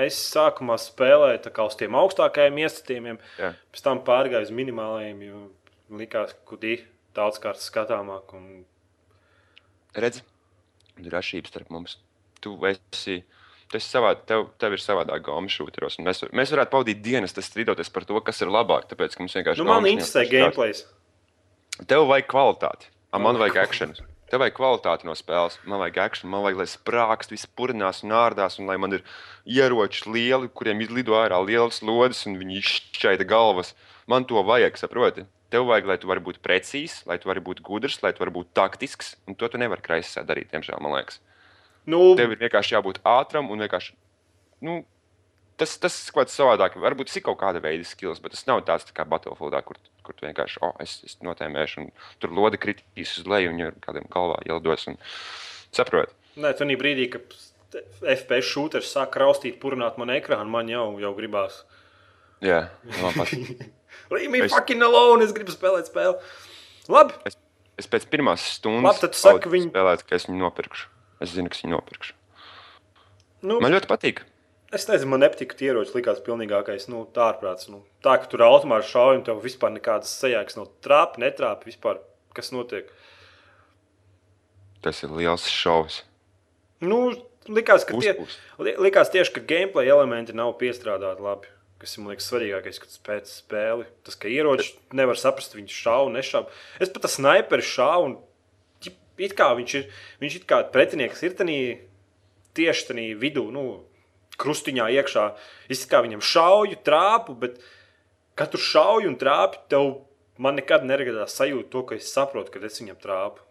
Es 0.00 0.16
sākumā 0.32 0.74
spēlēju 0.80 1.52
uz 1.62 1.76
tiem 1.78 1.94
augstākajiem 1.94 2.56
iestatījumiem, 2.64 3.18
Jā. 3.38 3.52
pēc 3.70 3.84
tam 3.84 4.00
pārgāju 4.06 4.48
uz 4.48 4.54
minimālajiem, 4.54 5.20
jo 5.22 5.42
likās, 6.00 6.34
ka 6.48 6.58
die 6.58 6.80
daudzkārt 7.14 7.62
skatāmāk. 7.62 8.34
Un... 8.34 8.64
Redzi, 9.94 10.24
ir 10.98 11.14
atšķirības 11.14 11.54
starp 11.54 11.70
mums. 11.74 11.98
Tu 12.42 12.56
esi. 12.68 13.20
Tas 13.70 13.86
savā, 13.88 14.12
tev, 14.28 14.48
tev 14.60 14.74
ir 14.76 14.82
savādāk 14.82 15.22
gāma 15.26 15.50
šūteros. 15.50 15.96
Mēs, 16.04 16.24
mēs 16.36 16.52
varētu 16.52 16.74
pavadīt 16.74 17.00
dienas, 17.02 17.32
tas 17.34 17.46
strīdoties 17.48 17.90
par 17.94 18.04
to, 18.06 18.18
kas 18.26 18.42
ir 18.44 18.52
labāk. 18.52 18.90
Tāpēc, 18.90 19.14
ka 19.14 19.24
mums 19.24 19.34
vienkārši 19.38 19.62
Nu, 19.62 19.70
man 19.70 19.86
interesē 19.88 20.26
gameplays. 20.30 20.84
Tev 21.90 22.04
vajag 22.10 22.28
kvalitāti. 22.30 22.90
A, 23.10 23.18
man 23.18 23.32
Man 23.34 23.40
vajag 23.42 23.56
vajag 23.56 23.70
akciju. 23.70 24.13
Tev 24.30 24.40
vajag 24.40 24.56
kvalitāti 24.56 25.06
no 25.08 25.14
spēles. 25.18 25.58
Man 25.68 25.82
vajag 25.82 25.98
akciju. 26.06 26.30
Man 26.32 26.44
vajag, 26.46 26.60
lai 26.62 26.68
sprākst, 26.70 27.32
viss 27.34 27.50
purinās 27.58 28.02
un 28.06 28.14
ārdās, 28.16 28.56
un 28.58 28.70
lai 28.70 28.78
man 28.80 28.96
ir 28.96 29.04
ieroči 29.44 30.08
lieli, 30.08 30.48
kuriem 30.48 30.80
izlido 30.84 31.18
ārā 31.18 31.38
lielas 31.44 31.82
lodes, 31.84 32.24
un 32.28 32.38
viņi 32.40 32.58
izšķaida 32.62 33.26
galvas. 33.28 33.74
Man 34.10 34.24
to 34.28 34.40
vajag, 34.46 34.80
saproti. 34.80 35.26
Tev 35.52 35.68
vajag, 35.68 35.86
lai 35.86 35.98
tu 36.00 36.08
vari 36.10 36.24
būt 36.24 36.40
precīzs, 36.42 37.02
lai 37.06 37.20
tu 37.20 37.28
vari 37.30 37.44
būt 37.44 37.60
gudrs, 37.62 38.00
lai 38.02 38.14
tu 38.16 38.24
vari 38.24 38.32
būt 38.34 38.50
taktisks, 38.56 39.14
un 39.28 39.36
to 39.38 39.46
tu 39.52 39.60
nevari 39.60 39.84
kraisā 39.84 40.24
darīt, 40.26 40.48
diemžēl, 40.50 40.80
man 40.82 40.96
liekas. 40.96 41.20
Nu, 41.86 42.00
Tev 42.18 42.32
ir 42.32 42.40
vienkārši 42.40 42.74
jābūt 42.74 43.02
ātram 43.06 43.52
un 43.52 43.60
vienkārši. 43.62 43.92
Nu, 44.64 44.80
tas, 45.60 45.76
tas 45.80 45.96
ir 46.00 46.14
kaut 46.16 46.30
kas 46.30 46.36
savādāk. 46.38 46.76
Varbūt 46.80 47.10
tas 47.10 47.18
ir 47.20 47.24
kaut 47.26 47.38
kāda 47.40 47.62
veida 47.64 47.86
skills, 47.88 48.20
bet 48.22 48.34
tas 48.34 48.44
nav 48.48 48.64
tāds 48.68 48.86
tā 48.88 48.96
kā 48.96 49.06
Battlefieldā, 49.08 49.62
kur, 49.66 49.78
kur 50.06 50.18
vienkārši, 50.22 50.60
oh, 50.66 50.74
es, 50.82 50.98
es 51.06 51.18
notēmēšu, 51.24 51.84
un 51.84 51.90
tur 52.22 52.34
lode 52.34 52.60
kritīs 52.60 53.16
uz 53.20 53.28
leju, 53.30 53.54
un 53.54 53.80
kādam 53.84 54.08
galvā 54.12 54.40
ielidos. 54.48 54.88
Un... 54.90 54.98
Saprot? 55.74 56.12
Nē, 56.40 56.54
tā 56.58 56.66
brīdī, 56.78 57.08
kad 57.12 57.36
FPS 58.02 58.50
šūters 58.50 58.90
sāk 58.94 59.16
raustīt, 59.20 59.60
purināt 59.62 59.98
man 60.00 60.12
ekrānu, 60.14 60.50
man 60.50 60.70
jau, 60.70 60.88
jau 61.02 61.14
gribās. 61.16 61.62
Jā, 62.44 62.66
man 63.00 63.16
patīk. 63.16 63.64
Leave 64.14 64.30
me 64.30 64.42
es... 64.44 64.52
fucking 64.52 64.82
alone, 64.84 65.24
es 65.24 65.32
gribu 65.34 65.54
spēlēt 65.54 65.88
spēli. 65.88 66.18
Labi. 66.92 67.16
Es, 67.30 67.38
es 67.80 67.88
pēc 67.90 68.06
pirmās 68.12 68.44
stundas 68.58 68.90
Labi, 68.90 69.02
tad 69.06 69.14
tu 69.14 69.22
saki, 69.22 69.50
viņu... 69.54 69.70
spēlētu, 69.72 70.06
ka 70.08 70.18
es 70.18 70.28
viņu 70.28 70.42
nopirkšu. 70.42 70.90
Es 71.24 71.32
zinu, 71.32 71.50
ka 71.50 71.58
es 71.58 71.64
viņu 71.64 71.76
nopirkšu. 71.76 72.16
Nu, 73.44 73.58
man 73.62 73.74
ļoti 73.74 73.88
patīk. 73.90 74.24
Es 74.74 74.88
nezinu, 74.90 75.12
man 75.12 75.22
nepatika 75.22 75.54
tie 75.54 75.68
ieroči, 75.70 75.92
likās 75.94 76.18
pilnīgākais 76.26 76.88
nu, 76.90 77.04
ārprāts. 77.06 77.68
Nu, 77.70 77.84
tā, 78.02 78.16
ka 78.18 78.26
tur 78.30 78.42
automātiski 78.48 78.96
šauj, 78.96 79.18
un 79.20 79.22
tev 79.26 79.44
vispār 79.44 79.70
nekādas 79.76 80.10
sajēgas 80.18 80.58
nav. 80.58 80.72
Trāpi, 80.82 81.22
netrāpi, 81.22 81.70
vispār 81.70 82.00
kas 82.34 82.50
notiek. 82.50 82.88
Tas 84.82 84.98
ir 85.06 85.14
liels 85.14 85.46
šovs. 85.48 86.00
Nu, 86.82 86.98
likās, 87.46 87.86
ka 87.86 87.96
tie, 88.02 88.16
likās 88.58 89.14
tieši, 89.14 89.36
ka 89.36 89.44
gameplay 89.54 89.92
elementi 89.94 90.34
nav 90.36 90.56
piestrādāti 90.58 91.22
labi. 91.24 91.52
Kas 91.78 91.94
man 92.00 92.10
liekas 92.10 92.26
svarīgākais, 92.30 92.82
kad 92.82 92.92
spēc 92.92 93.30
spēli. 93.30 93.86
Tas, 94.06 94.18
ka 94.18 94.30
ieroči 94.32 94.74
nevar 94.96 95.18
saprast, 95.20 95.54
viņš 95.54 95.80
šauj, 95.84 96.12
nešauj. 96.18 96.46
Es 96.82 96.90
pat 96.90 97.06
ar 97.06 97.14
sniperi 97.14 97.66
šauju, 97.70 98.10
un 98.10 98.92
it 99.22 99.34
kā 99.38 99.52
viņš 99.54 99.74
ir, 99.78 99.90
viņš 100.22 100.38
ir 100.40 100.46
kā 100.50 100.62
pretinieks, 100.74 101.22
ir 101.22 101.34
tanī, 101.38 101.58
tieši 102.58 102.88
tajā 102.90 103.18
vidū. 103.20 103.46
Nu, 103.54 103.66
krustiņā 104.40 104.88
iekšā. 104.98 105.28
Es 105.72 105.84
kā 105.90 106.02
viņam 106.04 106.22
šauju, 106.24 106.80
trāpu, 106.86 107.36
bet 107.38 107.60
katru 108.38 108.60
šauju 108.62 109.12
un 109.12 109.18
trāpu, 109.20 109.62
tev 109.70 109.90
man 110.42 110.58
nekad 110.58 110.86
neradās 110.86 111.36
sajūta, 111.38 111.70
to, 111.72 111.84
ka 111.88 111.98
es 111.98 112.10
saprotu, 112.12 112.54
ka 112.54 112.64
es 112.66 112.80
viņam 112.82 112.98
trāpu. 113.02 113.44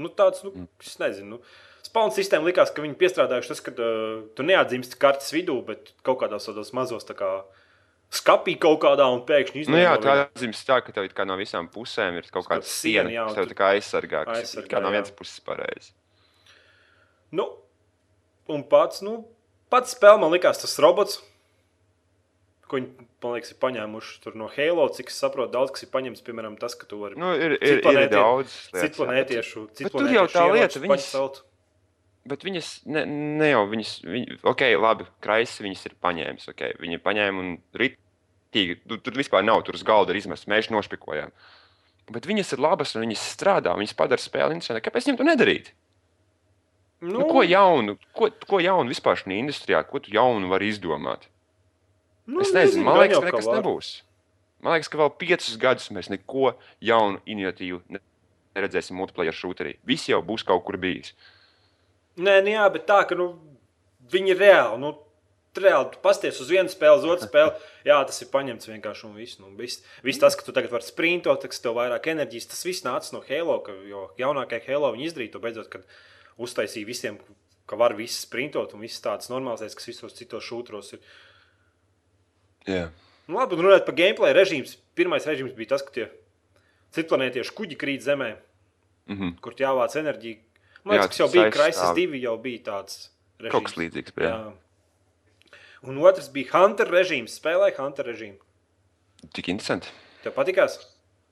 Nu, 0.00 0.08
tāds, 0.08 0.40
nu, 0.46 0.54
mm. 0.54 0.68
es 0.80 0.96
nezinu. 1.00 1.36
Nu, 1.36 1.42
Spauna 1.82 2.14
sistēma 2.14 2.46
likās, 2.48 2.70
ka 2.72 2.84
viņi 2.84 2.94
piestrādājuši 3.00 3.50
tas, 3.50 3.60
ka 3.64 3.72
uh, 3.74 4.22
tu 4.36 4.46
neatzīsti 4.46 4.96
kartes 5.02 5.32
vidū, 5.34 5.58
bet 5.66 5.90
kaut 6.06 6.22
kādos 6.22 6.46
tādos 6.48 6.70
mazos 6.76 7.04
tā 7.04 7.16
kā, 7.18 7.30
skapī 8.12 8.54
kaut 8.60 8.78
kādā 8.84 9.08
un 9.12 9.24
pēkšņi 9.28 9.64
izdarīt. 9.64 9.76
Nu 9.76 9.82
jā, 9.82 9.96
tā 10.00 10.14
atzīst 10.22 10.68
tā, 10.68 10.78
ka 10.84 10.94
tev 10.94 11.10
kā 11.16 11.26
no 11.28 11.36
visām 11.40 11.68
pusēm 11.72 12.20
ir 12.20 12.30
kaut 12.32 12.48
kāda 12.48 12.68
siena, 12.68 13.10
jā, 13.12 13.26
kas 13.28 13.38
tev 13.40 13.50
tā 13.50 13.58
kā 13.58 13.72
aizsargā, 13.76 14.24
kas 14.28 14.44
aizsargā, 14.44 14.70
kā 14.72 14.82
no 14.84 14.94
vienas 14.94 15.12
puses 15.18 15.42
pareizi. 15.44 15.92
Nu, 17.34 17.48
un 18.52 18.64
pats, 18.68 19.02
nu, 19.04 19.18
Pats 19.72 19.94
spēle 19.96 20.20
man 20.20 20.32
likās 20.34 20.60
tas 20.60 20.74
robots, 20.84 21.22
ko 22.68 22.78
viņi, 22.78 23.06
man 23.24 23.36
liekas, 23.36 23.52
ir 23.52 23.60
paņēmuši 23.62 24.34
no 24.40 24.48
Halo. 24.52 24.88
Cik 24.96 25.12
es 25.12 25.20
saprotu, 25.20 25.52
daudz 25.54 25.72
kas 25.74 25.86
ir 25.86 25.92
paņemts, 25.92 26.24
piemēram, 26.26 26.58
tas, 26.60 26.76
ka 26.78 26.88
tu 26.88 27.00
vari. 27.00 27.18
Nu, 27.20 27.32
ir, 27.36 27.56
ir, 27.60 27.80
ir 27.84 28.10
daudz. 28.12 28.54
Citplanētiešu. 28.72 29.66
Tur 29.84 30.12
jau 30.12 30.26
tā 30.32 30.44
lieta, 30.52 30.80
viņas, 30.82 31.08
bet 32.28 32.46
viņas, 32.46 32.70
ne, 32.92 33.04
ne 33.40 33.50
jau 33.50 33.64
viņas, 33.70 33.94
viņ, 34.06 34.28
ok, 34.52 34.66
labi, 34.80 35.08
Kraisa 35.24 35.66
viņas 35.66 35.88
ir 35.88 35.96
paņēmis, 36.04 36.48
ok, 36.54 36.64
viņi 36.82 37.00
paņēma 37.04 37.42
un 37.42 37.52
ritīgi, 37.82 38.78
tu, 38.86 39.00
tur 39.04 39.18
vispār 39.18 39.44
nav, 39.44 39.64
tur 39.66 39.76
uz 39.78 39.84
galda 39.86 40.14
ir 40.14 40.22
izmests, 40.22 40.48
mēs 40.50 40.70
nošpikojām. 40.72 41.34
Bet 42.12 42.26
viņas 42.28 42.54
ir 42.54 42.62
labas 42.62 42.96
un 42.96 43.04
viņas 43.06 43.28
strādā, 43.36 43.74
viņas 43.78 43.96
padara 43.98 44.22
spēli 44.22 44.56
interesantu. 44.56 44.84
Kāpēc 44.84 45.08
viņam 45.08 45.20
to 45.20 45.28
nedarīt? 45.28 45.72
Nu, 47.02 47.18
nu, 47.18 47.26
ko 47.26 47.42
jaunu, 47.42 47.96
ko, 48.14 48.28
ko 48.46 48.62
jaunu 48.62 48.92
vispār 48.92 49.18
šajā 49.18 49.34
industrijā, 49.40 49.82
ko 49.88 49.98
tu 50.02 50.12
jaunu 50.14 50.46
vari 50.52 50.70
izdomāt? 50.70 51.26
Nu, 52.30 52.44
es 52.44 52.52
nezinu, 52.54 52.86
man 52.86 53.00
liekas, 53.02 53.18
ka 53.18 53.26
nekas 53.26 53.48
var. 53.50 53.58
nebūs. 53.58 53.92
Man 54.62 54.76
liekas, 54.76 54.90
ka 54.92 55.00
vēl 55.00 55.10
piecus 55.18 55.58
gadus 55.58 55.90
mēs 55.90 56.12
neko 56.12 56.52
jaunu, 56.78 57.18
innovatīvu 57.26 57.82
neredzēsim 58.54 58.98
multiplayer 58.98 59.34
šūterī. 59.34 59.76
Viss 59.88 60.10
jau 60.10 60.20
būs 60.24 60.44
kaut 60.46 60.62
kur 60.66 60.78
bijis. 60.80 61.16
Nē, 62.20 62.38
nu 62.44 62.52
jā, 62.54 62.68
bet 62.70 62.86
tā, 62.86 63.00
ka 63.08 63.16
nu, 63.18 63.32
viņi 64.12 64.34
ir 64.34 64.40
reāli. 64.44 64.78
Nu, 64.82 64.92
reāli 65.58 65.90
tu 65.94 66.00
pasties 66.04 66.38
uz 66.40 66.50
vienu 66.52 66.70
spēli, 66.72 67.00
uz 67.00 67.08
otru 67.08 67.28
spēli. 67.28 67.66
Jā, 67.88 67.98
tas 68.08 68.20
ir 68.22 68.30
paņemts 68.32 68.68
vienkārši 68.68 69.08
un 69.08 69.16
viss. 69.16 69.40
Nu, 69.40 69.50
viss, 69.58 69.82
viss 70.04 70.20
tas, 70.22 70.36
ka 70.36 70.46
tu 70.46 70.54
tagad 70.54 70.72
vari 70.74 70.86
sprintot, 70.86 71.42
tas 71.44 71.64
tev 71.64 71.76
vairāk 71.80 72.08
enerģijas, 72.12 72.50
tas 72.52 72.64
viss 72.68 72.86
nāca 72.86 73.16
no 73.16 73.22
Halo, 73.26 73.58
ka, 73.66 73.74
jo 73.88 74.06
jaunākajā 74.20 74.68
Halo 74.68 74.92
viņi 74.94 75.08
izdarīja 75.10 75.34
to 75.34 75.42
beidzot, 75.42 75.72
kad 75.72 75.88
uztaisīja 76.42 76.88
visiem, 76.88 77.18
ka 77.66 77.78
var 77.80 77.94
viss 77.98 78.24
sprintot 78.26 78.74
un 78.76 78.84
viss 78.84 79.02
tāds 79.02 79.30
normāls, 79.32 79.62
kas 79.62 79.88
visos 79.88 80.16
citos 80.18 80.44
šūtros 80.46 80.94
ir. 80.96 81.02
Yeah. 82.68 82.90
Nu, 83.26 83.38
labi, 83.38 83.58
runājot 83.58 83.86
par 83.86 83.96
gameplay 83.98 84.34
režīmu. 84.36 84.70
Pirmais 84.98 85.26
režīms 85.26 85.54
bija 85.56 85.74
tas, 85.74 85.84
ka 85.86 85.94
tie 85.94 86.08
citplanētieši 86.94 87.54
kuģi 87.56 87.78
krīt 87.80 88.04
zemē, 88.04 88.34
mm 89.08 89.16
-hmm. 89.16 89.38
kur 89.40 89.54
jāvāc 89.58 89.96
enerģija. 89.98 90.38
Man 90.84 90.98
liekas, 90.98 91.14
tas 91.14 91.22
jau 91.22 91.28
bija 91.30 91.50
Crisis 91.54 91.94
2, 91.96 92.18
jau 92.22 92.36
bija 92.42 92.62
tāds 92.70 92.98
režīms. 93.38 93.52
Kaut 93.54 93.68
kas 93.68 93.76
līdzīgs. 93.78 94.14
Jā. 94.18 94.30
jā. 94.30 95.58
Un 95.82 95.98
otrs 95.98 96.28
bija 96.30 96.50
Hunter 96.52 96.90
režīms. 96.90 97.38
Spēlēja 97.38 97.78
Hunter 97.78 98.06
režīmu. 98.06 98.38
Tik 99.34 99.48
interesanti. 99.48 99.88
Tev 100.22 100.34
patīkās? 100.34 100.78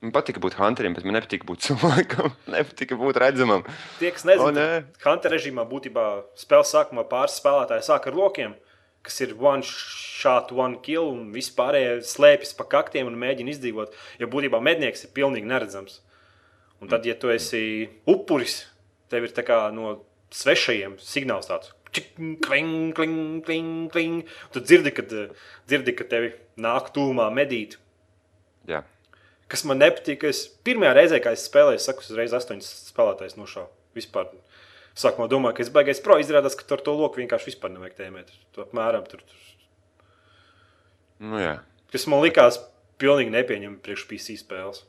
Man 0.01 0.13
patika 0.15 0.41
būt 0.41 0.55
hunterim, 0.57 0.95
bet 0.97 1.05
man 1.05 1.13
nepatika 1.19 1.45
būt 1.45 1.61
cilvēkam. 1.67 2.33
nepatika 2.49 2.97
būt 2.97 3.19
redzamam. 3.21 3.65
Tie, 3.99 4.09
kas 4.13 4.25
nezina, 4.25 4.49
oh, 4.49 4.53
ne. 4.55 4.99
hunter 5.03 5.35
režīmā 5.35 5.65
būtībā 5.69 6.05
spēles 6.41 6.73
sākumā 6.73 7.05
pāris 7.09 7.37
spēlētāji 7.37 7.85
sāk 7.85 8.07
ar 8.09 8.17
lokiem, 8.17 8.55
kas 9.05 9.21
ir 9.21 9.35
one 9.37 9.65
shot, 9.65 10.49
one 10.57 10.79
kill, 10.85 11.11
un 11.13 11.27
vispārējie 11.35 11.99
slēpjas 12.09 12.55
pa 12.57 12.65
kaktiem 12.71 13.11
un 13.11 13.19
mēģina 13.21 13.53
izdzīvot. 13.53 13.93
Jo 14.21 14.29
būtībā 14.33 14.61
mednieks 14.65 15.05
ir 15.05 15.13
pilnīgi 15.13 15.49
neredzams. 15.49 15.99
Un 16.81 16.89
tad, 16.89 17.05
ja 17.05 17.13
tu 17.13 17.29
esi 17.29 17.85
upuris, 18.09 18.63
tev 19.13 19.27
ir 19.27 19.53
no 19.75 19.99
svešajiem 20.33 20.97
signāls 20.97 21.49
tāds. 21.49 21.69
Kling, 21.91 22.95
kling, 22.95 23.43
kling, 23.45 23.91
kling. 23.91 24.25
Tu 24.53 24.63
dzirdi, 24.63 24.93
kad, 24.95 25.13
dzirdi, 25.67 25.93
kad 25.93 26.09
tevi 26.09 26.31
nāk 26.57 26.89
tūmā 26.95 27.27
medīt. 27.35 27.77
Jā. 28.65 28.81
Kas 29.51 29.65
man 29.67 29.81
nepatīk, 29.81 30.23
es 30.29 30.45
pirmajā 30.63 30.93
reizē, 30.95 31.19
kad 31.23 31.35
es 31.35 31.43
spēlēju, 31.49 31.81
es 31.81 31.87
saku, 31.89 32.05
uzreiz 32.07 32.31
astoņas 32.37 32.69
spēlētājas 32.91 33.35
nošāvu. 33.35 33.67
Vispār. 33.97 34.29
Sākumā 34.95 35.27
domāju, 35.31 35.57
ka 35.57 35.65
es 35.65 35.71
baigais 35.75 35.99
pro 36.03 36.15
izrādās, 36.21 36.55
ka 36.55 36.67
ar 36.75 36.83
to 36.85 36.93
loku 36.95 37.19
vienkārši 37.19 37.51
vispār 37.51 37.73
nevajag 37.73 37.97
tēmēt. 37.99 38.31
To 38.55 38.63
apmēram 38.63 39.07
tur. 39.11 39.23
tur. 39.27 40.07
Nu, 41.21 41.39
jā. 41.39 41.57
Kas 41.91 42.07
man 42.11 42.23
likās 42.23 42.61
pilnīgi 43.01 43.33
nepieņemami 43.35 43.79
priekš 43.83 44.07
PC 44.09 44.37
spēles. 44.39 44.85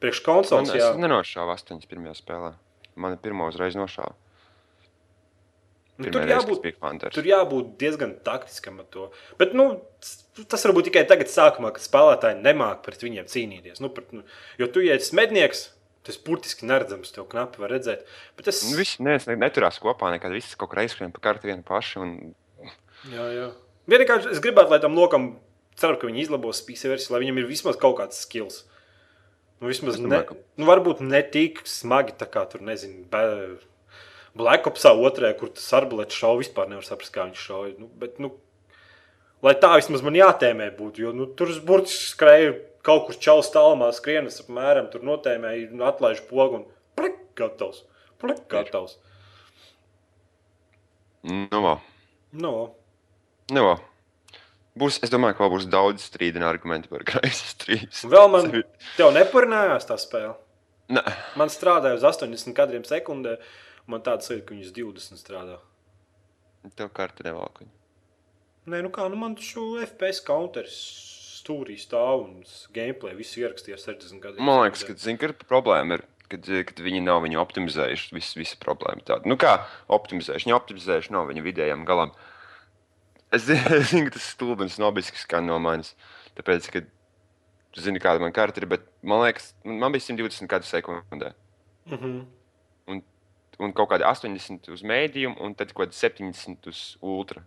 Priekš 0.00 0.22
konsoles. 0.24 0.72
Man, 0.72 0.80
es 0.80 1.00
nenošāvu 1.00 1.52
astoņas 1.56 1.88
pirmajā 1.88 2.16
spēlē. 2.20 2.52
Man 3.00 3.16
pirmā 3.22 3.48
uzreiz 3.52 3.76
nošāva. 3.78 4.12
Nu, 6.00 6.08
tur, 6.14 6.24
jābūt, 6.24 6.64
tur 7.12 7.26
jābūt 7.28 7.74
diezgan 7.80 8.14
taktiskam 8.24 8.78
ar 8.80 8.86
to. 8.92 9.08
Bet, 9.40 9.52
nu, 9.56 9.66
tas 10.48 10.64
varbūt 10.64 10.88
tikai 10.88 11.02
tagad, 11.08 11.28
sākumā, 11.28 11.74
kad 11.76 11.84
spēlētāji 11.84 12.40
nemāķi 12.40 12.84
pret 12.86 13.04
viņiem 13.04 13.28
cīnīties. 13.28 13.82
Nu, 13.84 13.90
pret, 13.92 14.14
nu, 14.16 14.24
jo 14.60 14.68
tu, 14.72 14.82
ja 14.84 14.96
esi 14.96 15.16
mednieks, 15.18 15.66
tas 16.06 16.16
burtiski 16.24 16.68
neredzams, 16.68 17.12
tev 17.12 17.28
knapi 17.30 17.60
var 17.60 17.74
redzēt. 17.74 18.08
Bet 18.38 18.48
es... 18.52 18.62
Nu, 18.70 18.78
visi 18.80 19.04
ne, 19.04 19.18
neturās 19.40 19.80
kopā, 19.82 20.12
nekad 20.14 20.32
viss 20.32 20.56
kaut 20.56 20.72
kur 20.72 20.80
aizskrien 20.84 21.12
pa 21.12 21.22
kartu 21.28 21.50
vienu 21.50 21.66
pašu. 21.66 22.06
Un... 22.06 22.72
Jā, 23.12 23.28
jā. 23.36 23.46
Vienkārši 23.90 24.32
es 24.32 24.42
gribētu, 24.42 24.72
lai 24.72 24.80
tam 24.80 24.96
lokam, 24.96 25.34
ceru, 25.80 25.98
ka 26.00 26.08
viņi 26.08 26.24
izlabos 26.24 26.62
PC 26.64 26.94
versiju, 26.94 27.14
lai 27.14 27.24
viņam 27.26 27.42
ir 27.42 27.50
vismaz 27.50 27.78
kaut 27.80 27.98
kāds 28.00 28.24
skills. 28.24 28.62
Nu, 29.60 29.68
vismaz 29.68 29.98
ne, 30.00 30.22
nu, 30.56 30.64
varbūt 30.64 31.02
ne 31.04 31.20
tik 31.28 31.60
smagi, 31.68 32.16
tā 32.16 32.24
kā 32.32 32.46
tur, 32.48 32.64
nezinu, 32.64 33.04
bet 33.12 33.66
Black 34.38 34.68
Opsā 34.70 34.92
otrajā, 34.94 35.34
kur 35.40 35.50
tas 35.54 35.66
arbalēts 35.74 36.16
šauja, 36.16 36.44
vispār 36.44 36.70
nevar 36.70 36.86
saprast, 36.86 37.12
kā 37.14 37.26
viņš 37.26 37.44
šauja. 37.48 37.74
Nu, 37.80 37.88
bet, 38.00 38.20
nu, 38.22 38.32
lai 39.42 39.56
tā 39.58 39.72
vismaz 39.76 40.04
man 40.06 40.18
jātēmē 40.18 40.70
būtu, 40.78 41.04
jo 41.04 41.12
nu, 41.16 41.26
tur 41.38 41.52
burtiski 41.66 42.12
skrēja 42.12 42.54
kaut 42.86 43.08
kur 43.08 43.18
čaus 43.20 43.50
tālumā, 43.52 43.90
skrienas 43.96 44.40
apmēram, 44.44 44.88
tur 44.92 45.04
notēmēja, 45.06 45.70
nu, 45.74 45.84
atlaiž 45.88 46.22
pogu 46.30 46.62
un 46.62 46.66
plek, 46.98 47.18
gatavs. 47.38 47.84
Plek, 48.20 48.42
gatavs. 48.52 48.98
Nu, 51.26 51.60
vā. 51.64 51.78
Nu, 52.32 52.52
vā. 52.56 52.66
Nu, 53.50 53.64
vā. 53.66 53.78
Būs, 54.80 55.00
es 55.04 55.10
domāju, 55.12 55.36
ka 55.36 55.48
būs 55.50 55.66
daudz 55.68 56.04
strīdīgi 56.06 56.46
argumenti 56.46 56.90
par 56.92 57.02
Kraisas 57.08 57.56
3. 57.64 57.90
Vēl 58.12 58.30
man 58.32 58.52
tev 58.96 59.10
neparinājās 59.16 59.88
tā 59.88 59.98
spēle. 60.00 60.36
Ne. 60.90 61.02
Man 61.38 61.50
strādāja 61.52 61.98
uz 61.98 62.06
80 62.06 62.54
kadriem 62.56 62.86
sekundē. 62.86 63.36
Man 63.86 64.02
tāds 64.06 64.28
sajūta, 64.28 64.46
ka 64.48 64.54
viņas 64.54 64.74
20 64.76 65.20
strādā. 65.20 65.58
Tev 66.76 66.90
karta 66.92 67.24
nevalk. 67.24 67.62
Nē, 68.68 68.82
nu 68.84 68.90
kā, 68.92 69.06
nu 69.08 69.16
man 69.16 69.36
šo 69.40 69.72
FPS 69.80 70.20
counters 70.26 70.76
stūrī 71.40 71.78
stāv 71.80 72.26
un 72.26 72.40
gameplay 72.76 73.16
viss 73.16 73.38
ierakstīja 73.40 73.78
60 73.80 74.20
gadiem. 74.22 74.44
Man 74.44 74.64
liekas, 74.66 74.84
ka, 74.86 74.96
zin, 75.00 75.18
ka 75.20 75.32
problēma 75.48 75.96
ir, 75.96 76.04
kad, 76.30 76.46
kad 76.68 76.82
viņi 76.84 77.00
nav 77.06 77.22
viņu 77.24 77.40
optimizējuši. 77.42 78.12
Viss, 78.16 78.36
visa 78.38 78.60
problēma 78.62 79.04
tāda. 79.06 79.28
Nu 79.30 79.38
kā 79.40 79.56
optimizējuši? 79.96 80.48
Viņi 80.48 80.58
optimizējuši 80.58 81.16
nav 81.16 81.30
viņa 81.32 81.46
vidējiem 81.48 81.88
galam. 81.88 82.14
Es 83.30 83.44
zinu, 83.46 84.08
ka 84.08 84.16
tas 84.16 84.24
ir 84.24 84.32
stulbi 84.32 84.64
un 84.66 84.72
snobisks 84.74 85.22
skan 85.22 85.44
no 85.46 85.54
manis. 85.62 85.92
Tāpēc, 86.34 86.64
ka 86.74 86.80
tu 86.82 87.84
zini, 87.84 88.00
kāda 88.02 88.18
man 88.18 88.32
karta 88.34 88.58
ir, 88.58 88.66
bet 88.66 88.88
man 89.06 89.22
liekas, 89.22 89.52
man 89.62 89.94
bija 89.94 90.02
120 90.02 90.50
kadru 90.50 90.66
sekundē. 90.66 91.30
Mm 91.86 91.94
-hmm. 91.94 92.16
Un, 92.18 92.24
un 93.60 93.72
kaut 93.76 93.90
kādi 93.92 94.06
80 94.08 94.70
uz 94.74 94.82
mēdījumu, 94.86 95.38
un 95.44 95.54
tad 95.58 95.72
kaut 95.74 95.88
kādi 95.88 95.98
70 95.98 96.70
uz 96.70 96.84
ultra. 97.04 97.42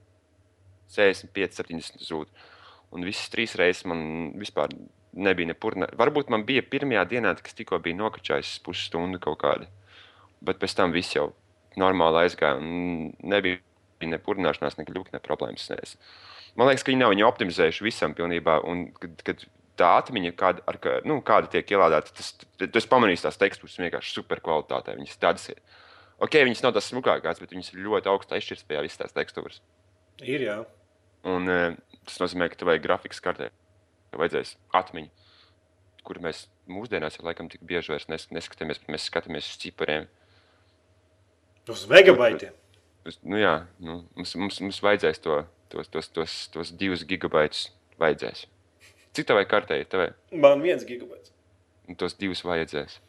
65, 0.94 1.58
70 1.64 2.02
uz 2.04 2.12
ultra. 2.14 2.50
Un 2.94 3.06
visas 3.08 3.32
trīs 3.34 3.56
reizes 3.58 3.88
man 3.90 4.34
vispār 4.38 4.70
nebija 5.14 5.50
nepurna. 5.50 5.88
Varbūt 5.98 6.30
man 6.34 6.46
bija 6.46 6.62
pirmajā 6.66 7.06
dienā, 7.10 7.34
kas 7.42 7.56
tikko 7.58 7.80
bija 7.82 7.98
nokačājis 7.98 8.60
pusstundu 8.66 9.22
kaut 9.22 9.40
kādi. 9.42 9.70
Bet 10.44 10.60
pēc 10.62 10.76
tam 10.78 10.94
viss 10.94 11.16
jau 11.16 11.32
normāli 11.80 12.26
aizgāja. 12.26 12.60
Nebija 13.24 13.62
ne 14.10 14.20
purināšanās, 14.22 14.78
ne 14.78 14.86
kļūka, 14.86 15.16
ne 15.16 15.24
problēmas. 15.24 15.70
Es- 15.82 15.98
Man 16.56 16.68
liekas, 16.70 16.84
ka 16.86 16.92
viņi 16.92 17.02
nav 17.02 17.10
viņu 17.16 17.26
optimizējuši 17.26 17.82
visam 17.82 18.14
pilnībā. 18.14 18.60
Un, 18.70 18.92
kad, 18.92 19.24
kad 19.26 19.46
tā 19.76 19.88
atmiņa, 19.98 20.34
kāda, 20.38 20.62
ar, 20.70 20.78
nu, 21.10 21.16
kāda 21.26 21.50
tiek 21.50 21.66
ielādēta, 21.74 22.14
tas, 22.14 22.28
tas 22.70 22.86
pamanīs 22.86 23.24
tās 23.26 23.40
tekstūras 23.42 23.80
vienkārši 23.82 24.14
super 24.14 24.42
kvalitātē. 24.44 24.94
Viņas 25.00 25.18
tādas 25.18 25.48
ir. 25.50 25.62
Ok, 26.24 26.38
viņas 26.48 26.62
nav 26.64 26.74
tās 26.78 26.88
smukākās, 26.92 27.42
bet 27.44 27.52
viņas 27.52 27.74
ir 27.74 27.82
ļoti 27.84 28.10
augstā 28.12 28.38
izšķirtspējā 28.40 28.84
visas 28.86 29.02
tās 29.02 29.16
tekstūras. 29.16 29.60
Ir 30.24 30.46
jā. 30.46 30.58
Un, 31.28 31.48
e, 31.52 31.76
tas 32.08 32.20
nozīmē, 32.22 32.48
ka 32.52 32.60
tev 32.60 32.70
vajag 32.72 32.84
grafikas 32.86 33.20
kartē. 33.24 33.50
Tev 34.12 34.22
vajadzēs 34.22 34.56
atmiņu, 34.80 35.10
kur 36.08 36.20
mēs 36.24 36.46
mūsdienās 36.70 37.18
jau 37.18 37.26
laikam 37.28 37.50
tik 37.52 37.64
bieži 37.68 37.92
vairs 37.92 38.08
nes- 38.12 38.30
neskatāmies, 38.32 38.80
bet 38.84 38.94
mēs 38.96 39.08
skatāmies 39.10 39.50
uz 39.52 39.58
cipariem. 39.64 40.08
Uz 41.68 41.86
megabaitiem. 41.88 42.54
Uz, 43.08 43.18
nu, 43.24 43.36
jā, 43.40 43.66
nu, 43.84 44.02
mums, 44.16 44.36
mums, 44.40 44.60
mums 44.64 44.80
vajadzēs 44.84 45.20
to, 45.24 45.42
tos, 45.72 45.90
tos, 45.92 46.08
tos, 46.16 46.36
tos 46.54 46.72
divus 46.72 47.04
gigabaitus. 47.08 47.70
Vajadzēs. 48.00 48.46
Cik 49.14 49.28
vajag 49.30 49.50
kartē? 49.52 49.78
Tev 49.88 50.00
vajag- 50.06 50.40
Man 50.44 50.62
viens 50.64 50.84
gigabaits. 50.88 51.32
nu, 51.88 51.96
tos 51.96 52.14
divus 52.16 52.42
vajadzēs. 52.44 53.00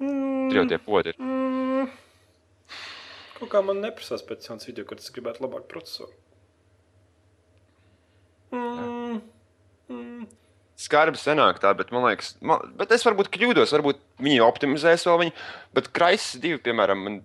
Mm. 0.00 0.50
Tur 0.50 0.58
jau 0.58 0.68
tie 0.68 0.78
podi 0.78 1.08
ir. 1.12 1.16
Mm. 1.18 1.90
Kaut 3.42 3.50
kā 3.50 3.60
man 3.66 3.80
neprasās 3.82 4.22
pēc 4.22 4.44
jaunas 4.46 4.68
video, 4.68 4.84
kad 4.86 5.00
es 5.02 5.10
gribētu 5.10 5.42
labāku 5.42 5.66
procesoru. 5.72 6.14
Mm. 8.54 9.16
Mm. 9.90 10.28
Skarbi 10.78 11.18
senāk 11.18 11.58
tā, 11.62 11.72
bet 11.74 11.90
man 11.90 12.06
liekas, 12.06 12.36
man, 12.38 12.62
bet 12.78 12.94
es 12.94 13.02
varbūt 13.02 13.32
kļūdos. 13.34 13.74
Varbūt 13.74 13.98
viņi 14.22 14.44
optimizēs 14.46 15.08
vēl 15.08 15.18
viņu. 15.24 15.34
Bet 15.74 15.90
Kraisis 15.90 16.38
divi, 16.42 16.60
piemēram, 16.62 17.02
man, 17.02 17.18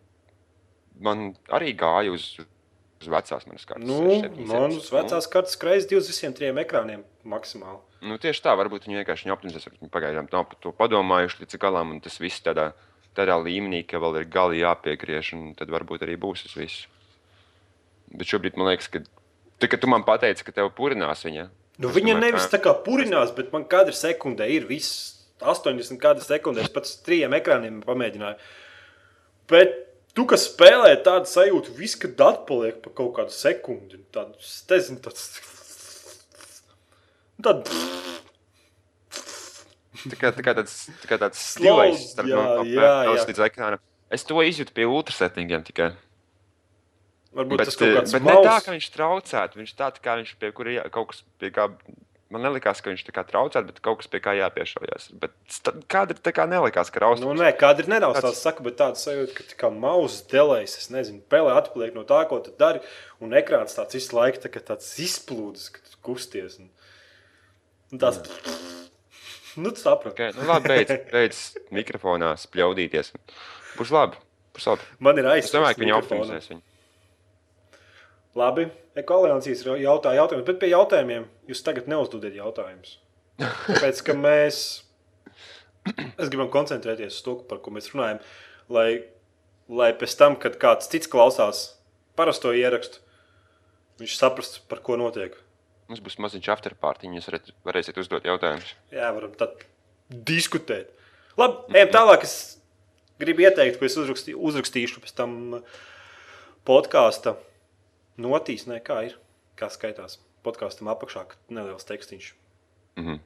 man 1.05 1.23
arī 1.53 1.75
gāja 1.77 2.15
uz, 2.17 2.31
uz 2.41 3.13
vecās 3.13 3.45
manas 3.45 3.69
kartes. 3.69 3.85
Nu, 3.85 4.01
67, 4.09 4.49
man 4.49 4.73
uz 4.73 4.89
vecās 4.97 5.29
kartes 5.37 5.61
kreis 5.61 5.85
divas 5.85 6.09
visiem 6.09 6.33
trim 6.33 6.57
ekrāniem 6.63 7.05
maksimāli. 7.29 7.77
Nu, 8.09 8.17
tieši 8.21 8.41
tā, 8.45 8.57
varbūt 8.57 8.89
viņi 8.89 9.03
vienkārši 9.03 9.27
viņu 9.27 9.37
optimizēs. 9.37 9.69
varbūt 9.69 9.85
Viņi 9.85 9.93
pagaidām 9.93 10.33
nav 10.33 10.49
par 10.49 10.61
to 10.65 10.73
padomājuši 10.81 11.43
līdz 11.43 11.61
galam, 11.61 11.93
un 11.93 12.01
tas 12.01 12.17
viss 12.21 12.41
tādā, 12.45 12.71
tādā 13.17 13.35
līmenī, 13.41 13.83
ka 13.87 14.01
vēl 14.01 14.21
ir 14.21 14.29
gali 14.31 14.61
jāpiegriež, 14.61 15.33
un 15.37 15.51
tad 15.57 15.73
varbūt 15.73 16.05
arī 16.05 16.15
būs 16.21 16.45
tas 16.45 16.55
viss. 16.57 16.85
Bet 18.13 18.29
šobrīd 18.29 18.57
man 18.59 18.71
liekas, 18.71 18.87
ka, 18.93 19.01
tā, 19.59 19.67
kad 19.67 19.81
tu 19.83 19.89
man 19.91 20.05
pateici, 20.07 20.45
ka 20.47 20.55
tev 20.55 20.71
purinās 20.77 21.25
viņa. 21.27 21.49
Nu, 21.81 21.91
viņa 21.93 22.13
domāju, 22.13 22.23
nevis 22.23 22.47
tā 22.49 22.61
kā 22.61 22.73
purinās, 22.85 23.33
bet 23.37 23.51
man 23.53 23.67
katra 23.69 23.93
sekundē 23.93 24.47
ir 24.49 24.65
viss 24.69 25.17
80 25.41 25.99
kāda 26.01 26.23
sekundē. 26.23 26.63
Es 26.65 26.73
pats 26.73 26.95
trijiem 27.05 27.35
ekrāniem 27.37 27.81
pamēģināju. 27.85 28.39
Bet 29.51 29.75
tu, 30.17 30.25
kas 30.29 30.47
spēlē, 30.49 30.95
tādu 31.05 31.29
sajūtu, 31.29 31.75
viss, 31.77 31.99
kad 32.01 32.17
atpaliek 32.25 32.79
pa 32.83 32.93
kaut 32.97 33.13
kādu 33.19 33.35
sekundi. 33.35 34.01
Tādu, 34.15 34.33
es 34.41 34.63
nezinu, 34.71 35.01
tāds. 35.05 35.27
Tad, 37.45 37.69
Tā 40.05 40.15
kā, 40.19 40.31
tā 40.35 40.43
kā 40.45 40.53
tāds, 40.57 40.73
tā 41.01 41.09
kā 41.09 41.17
tāds 41.21 41.39
stilais 41.53 42.03
starp 42.13 42.29
jā, 42.29 42.35
no, 42.37 42.57
no 42.61 42.65
jā, 42.69 42.91
jā. 43.09 43.25
līdz 43.29 43.41
ekrānam. 43.49 43.79
Es 44.13 44.23
to 44.23 44.39
izjūtu 44.45 44.71
pie 44.77 44.85
ultrasettingiem 44.87 45.63
tikai. 45.67 45.91
varbūt 47.35 47.57
Bet, 47.59 47.67
tas 47.69 47.77
kaut 47.79 47.95
kāds 47.97 48.13
bet 48.15 48.23
ne 48.25 48.35
tā, 48.35 48.43
maus. 48.51 48.65
ka 48.65 48.75
viņš 48.75 48.89
traucētu. 48.95 49.59
Viņš 49.61 49.73
tā, 49.77 49.87
tā 49.97 50.03
kā 50.03 50.17
viņš 50.21 50.35
pie 50.41 50.51
kura 50.55 50.75
jā- 50.77 50.85
kaut 50.93 51.09
kas 51.13 51.23
pie 51.41 51.51
kā. 51.51 51.67
Man 52.29 52.43
nelikās, 52.43 52.81
ka 52.83 52.91
viņš 52.91 53.05
tā 53.07 53.13
kā 53.15 53.23
traucētu, 53.23 53.67
bet 53.69 53.77
kaut 53.79 54.01
kas 54.01 54.09
pie 54.11 54.19
kā 54.19 54.33
jāpiešaujas. 54.35 55.05
Bet 55.15 55.31
kāda 55.87 56.11
ir 56.11 56.19
tā 56.19 56.33
kā 56.35 56.43
nelikās, 56.43 56.89
ka 56.91 56.99
raustās? 56.99 57.23
Nu, 57.23 57.31
nē, 57.39 57.53
kāda 57.55 57.85
ir 57.85 57.87
neraustās, 57.87 58.25
Tāds- 58.25 58.41
saka, 58.43 58.63
bet 58.65 58.75
tāda 58.75 58.99
sajūta, 58.99 59.33
ka 59.37 59.43
tā 59.47 59.55
kā 59.61 59.69
mauzes 59.71 60.25
delējas, 60.27 60.75
es 60.77 60.89
nezinu, 60.91 61.21
pelē 61.31 61.55
atpaliek 61.55 61.95
no 61.95 62.03
tā, 62.03 62.27
ko 62.27 62.41
tu 62.43 62.51
dari, 62.59 62.81
un 63.23 63.31
ekrāns 63.31 63.77
tāds 63.79 63.95
visu 63.95 64.11
laiku 64.17 64.43
tā, 64.43 64.51
tāds 64.59 64.89
izplūdes, 64.99 65.69
kad 65.71 65.83
tu 65.87 65.95
kusties. 66.03 66.59
Un, 66.59 66.67
un 67.93 67.99
tās, 68.03 68.19
nu, 69.57 69.73
tu 69.73 69.81
saproti. 69.81 70.15
Okay, 70.15 70.33
nu, 70.37 70.47
labi, 70.49 70.71
beidz, 70.71 70.95
beidz 71.13 71.43
mikrofonā 71.75 72.33
spļaudīties. 72.39 73.13
Būs 73.77 73.93
labi. 73.93 74.19
Būs 74.55 74.67
labi. 74.71 74.89
Man 75.03 75.21
ir 75.21 75.29
Es 75.35 75.53
domāju, 75.53 75.77
ka 75.77 75.85
viņi 75.85 75.95
optimizēs 75.97 76.51
viņu. 76.53 76.63
Labi, 78.37 78.67
ekoaliansijas 79.01 79.63
jautā 79.81 80.13
jautājumus, 80.13 80.45
bet 80.45 80.59
pie 80.61 80.69
jautājumiem 80.69 81.25
jūs 81.49 81.63
tagad 81.65 81.87
neuzdodiet 81.89 82.35
jautājumus. 82.37 82.99
Tāpēc, 83.41 84.01
ka 84.05 84.13
mēs, 84.17 84.59
mēs 85.89 86.29
gribam 86.29 86.51
koncentrēties 86.53 87.17
uz 87.17 87.25
to, 87.25 87.35
par 87.49 87.61
ko 87.65 87.73
mēs 87.73 87.89
runājam, 87.93 88.21
lai, 88.73 88.89
lai 89.69 89.89
pēc 89.97 90.13
tam, 90.19 90.37
kad 90.41 90.57
kāds 90.61 90.89
cits 90.91 91.09
klausās 91.09 91.63
parasto 92.17 92.53
ierakstu, 92.53 93.01
viņš 94.01 94.17
saprastu, 94.19 94.61
par 94.69 94.81
ko 94.85 94.97
notiek. 95.01 95.37
Mums 95.87 96.03
būs 96.03 96.17
maziņš 96.19 96.49
afterparty, 96.51 97.09
jūs 97.15 97.29
varat, 97.29 97.51
varēsiet 97.67 97.99
uzdot 98.01 98.25
jautājumus. 98.27 98.73
Jā, 98.91 99.11
varam 99.15 99.31
tad 99.39 99.63
diskutēt. 100.09 100.91
Labi, 101.39 101.77
ejam 101.79 101.93
tālāk. 101.93 102.25
Es 102.27 102.57
gribu 103.21 103.45
ieteikt, 103.45 103.79
ko 103.79 103.87
es 103.87 103.95
uzrakstī, 103.99 104.35
uzrakstīšu 104.35 105.03
pēc 105.03 105.15
tam 105.15 105.37
podkāstu 106.67 107.37
notīs, 108.19 108.67
ne, 108.67 108.81
kā 108.83 109.05
ir, 109.07 109.15
kā 109.59 109.71
skaitās. 109.71 110.19
Podkāstam 110.43 110.91
apakšā 110.91 111.23
neliels 111.51 111.87
tekstīns. 111.87 112.33
Mhm. 112.99 113.21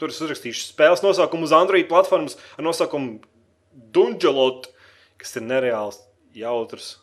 Tur 0.00 0.12
es 0.12 0.22
uzrakstīšu 0.24 0.70
spēles 0.70 1.04
nosaukumu 1.04 1.44
uz 1.44 1.52
Android 1.52 1.88
platformas 1.88 2.38
ar 2.56 2.64
nosaukumu 2.64 3.20
Dungelot, 3.92 4.70
kas 5.20 5.36
ir 5.36 5.44
nereāls, 5.44 6.00
jautrs 6.34 6.96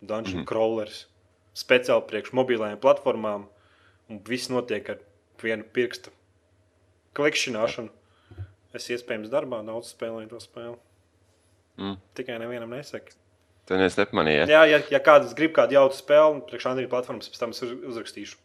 dungeon 0.00 0.36
mm 0.36 0.40
-hmm. 0.40 0.48
crawlers. 0.48 1.06
Speciāli 1.54 2.06
priekš 2.06 2.32
mobilajām 2.32 2.78
platformām. 2.78 3.46
Un 4.10 4.20
viss 4.28 4.50
notiek 4.52 4.88
ar 4.94 5.00
vienu 5.42 5.66
pirkstu 5.74 6.12
klikšķināšanu. 7.16 7.90
Es 8.76 8.88
iespējams 8.92 9.30
darbā 9.32 9.62
daudz 9.64 9.94
spēlēju 9.94 10.30
to 10.34 10.40
spēli. 10.42 10.76
Mm. 11.80 11.94
Tikai 12.18 12.36
nevienam 12.42 12.72
nesaka. 12.76 13.14
Tu 13.66 13.74
nepamanījies. 13.74 14.50
Jā, 14.52 14.62
ja, 14.70 14.80
ja 14.92 15.00
kāds 15.02 15.32
grib 15.36 15.54
kādu 15.56 15.74
jautru 15.74 15.96
spēli, 15.98 16.42
priekš 16.50 16.68
Android 16.70 16.90
platformas, 16.92 17.30
pēc 17.32 17.40
tam 17.40 17.54
es 17.54 17.62
uz- 17.66 17.72
uzrakstīšu. 17.92 18.36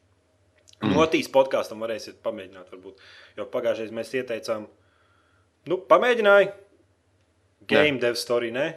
Mm. 0.81 0.95
Notīs 0.97 1.29
podkāstam 1.29 1.83
varēsiet 1.83 2.23
pamēģināt, 2.25 2.71
varbūt. 2.73 3.03
Jo 3.37 3.45
pagājušajā 3.53 3.93
mēs 3.93 4.15
ieteicām, 4.17 4.65
nu, 5.69 5.77
pamēģināju. 5.91 6.53
Game 7.69 8.01
dev 8.01 8.17
story, 8.17 8.49
nē. 8.55 8.71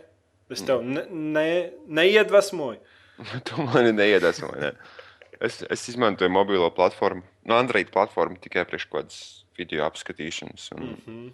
Es 0.53 0.61
tev 0.61 0.83
ne, 0.85 1.07
ne, 1.09 1.47
neiedvesmoju. 1.88 2.83
Tu 3.49 3.64
mani 3.64 3.94
neiedvesmoji. 3.97 4.61
Ne? 4.61 4.75
Es, 5.40 5.62
es 5.70 5.88
izmantoju 5.88 6.31
mobilo 6.31 6.70
platformu, 6.75 7.23
no 7.44 7.57
Android 7.59 7.90
platformu 7.90 8.37
tikai 8.40 8.64
priekš 8.68 8.87
kaut 8.90 9.05
kādas 9.05 9.44
video 9.59 9.85
apskatīšanas. 9.88 10.68
Un, 10.77 10.83
Mm 10.85 10.97
-hmm. 11.07 11.33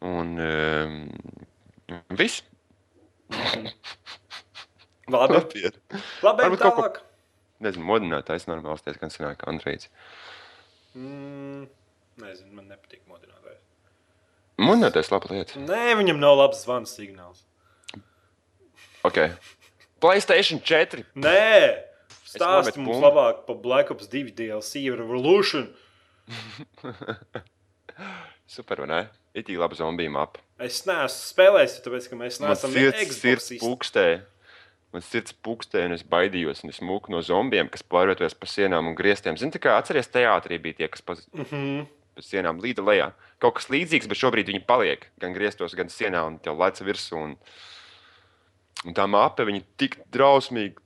un 0.00 0.38
um, 0.38 1.10
viss. 2.16 2.42
Labi, 5.08 5.34
labi 6.22 6.42
Varbūt 6.44 6.58
kaut 6.60 6.74
ko- 6.74 6.82
tālāk. 6.82 6.98
Nezinu, 7.64 7.84
modinātājs 7.88 8.44
normāls, 8.46 8.82
tas 8.84 8.96
gan 9.00 9.10
senāk 9.10 9.36
kā 9.40 9.48
Androids. 9.50 9.88
Mm, 10.94 11.66
nezinu, 12.22 12.52
man 12.52 12.68
nepatīk 12.68 13.00
modinātājs. 13.08 13.58
Modinātājs 14.58 15.10
laba 15.10 15.26
lieta. 15.32 15.58
Nē, 15.58 15.94
viņam 15.98 16.20
nav 16.22 16.36
labs 16.38 16.62
zvans 16.64 16.92
signāls. 16.98 17.42
Ok. 19.02 19.18
Playstation 20.00 20.60
4. 20.60 21.04
Nē, 21.16 21.87
stāsti 22.36 22.78
mums 22.80 22.96
bumbu. 22.98 23.06
labāk 23.06 23.44
par 23.46 23.56
Black 23.64 23.90
Ops 23.94 24.08
2 24.12 24.32
DLC 24.36 24.84
Revolution. 24.96 25.68
Super, 28.48 28.80
vai 28.84 28.88
ne? 28.88 29.00
Itī 29.36 29.56
laba 29.60 29.76
zombiju 29.76 30.10
mapa. 30.14 30.40
Es 30.62 30.80
neesmu 30.88 31.28
spēlējis, 31.28 31.78
tāpēc, 31.84 32.06
ka 32.10 32.18
mēs 32.18 32.40
neesam 32.42 32.72
Xboxisti. 32.74 33.58
pukstē. 33.62 34.06
Man 34.94 35.04
sirds 35.04 35.34
pukstē, 35.44 35.82
un 35.84 35.92
es 35.98 36.02
baidījos, 36.08 36.62
un 36.64 36.72
es 36.72 36.78
mūku 36.80 37.12
no 37.12 37.20
zombijiem, 37.20 37.68
kas 37.68 37.82
pārvietojas 37.84 38.32
pa 38.40 38.48
sienām 38.48 38.88
un 38.88 38.96
griestiem. 38.96 39.36
Zini, 39.36 39.52
tā 39.52 39.60
kā 39.60 39.74
atceries, 39.76 40.08
teātrī 40.08 40.56
bija 40.64 40.78
tie, 40.80 40.88
kas 40.88 41.02
pa, 41.04 41.14
Mhm. 41.36 41.84
pa 42.16 42.24
sienām 42.24 42.56
līda 42.64 42.80
lejā. 42.82 43.12
Kaut 43.38 43.54
kas 43.60 43.68
līdzīgs, 43.68 44.08
bet 44.08 44.16
šobrīd 44.18 44.48
viņi 44.48 44.64
paliek 44.66 45.04
gan 45.20 45.34
griestos, 45.36 45.74
gan 45.76 45.88
sienā, 45.92 46.24
un 46.26 46.38
tie 46.38 46.50
lec 46.50 46.80
virsū. 46.80 47.20
Un, 47.20 47.36
un 48.86 48.94
tā 48.94 49.04
mapa, 49.06 49.44
viņi 49.44 49.62
tik 49.76 49.98
drausmīgi 50.10 50.76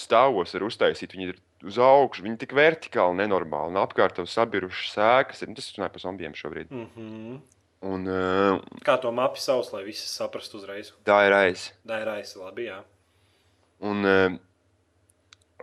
stāvos 0.00 0.54
ir 0.54 0.64
uztaisīta. 0.66 1.16
Viņi 1.16 1.28
ir 1.32 1.40
uz 1.64 1.78
augšu, 1.80 2.24
viņi 2.26 2.40
tik 2.42 2.54
vertikāli, 2.56 3.18
nenormāli, 3.22 3.72
un 3.72 3.80
apkārt 3.82 4.18
tev 4.18 4.28
sabirušas 4.30 4.96
sēkas. 4.96 5.44
Tas 5.56 5.72
runāja 5.76 5.92
par 5.94 6.04
zombijiem 6.04 6.36
šobrīd. 6.38 6.70
Mm 6.70 6.88
-hmm. 6.96 7.40
Un, 7.84 8.06
uh, 8.08 8.60
Kā 8.84 8.96
to 9.00 9.12
mapi 9.12 9.40
savus, 9.40 9.72
lai 9.72 9.84
visi 9.84 10.08
saprastu 10.08 10.56
uzreiz? 10.56 10.92
tā 11.04 11.26
ir 11.26 11.32
aiz. 11.32 11.72
Tā 11.86 12.00
ir 12.00 12.08
aizsāla, 12.08 12.46
labi, 12.48 12.64
jā. 12.70 12.78
Un, 13.80 14.04
uh, 14.04 14.38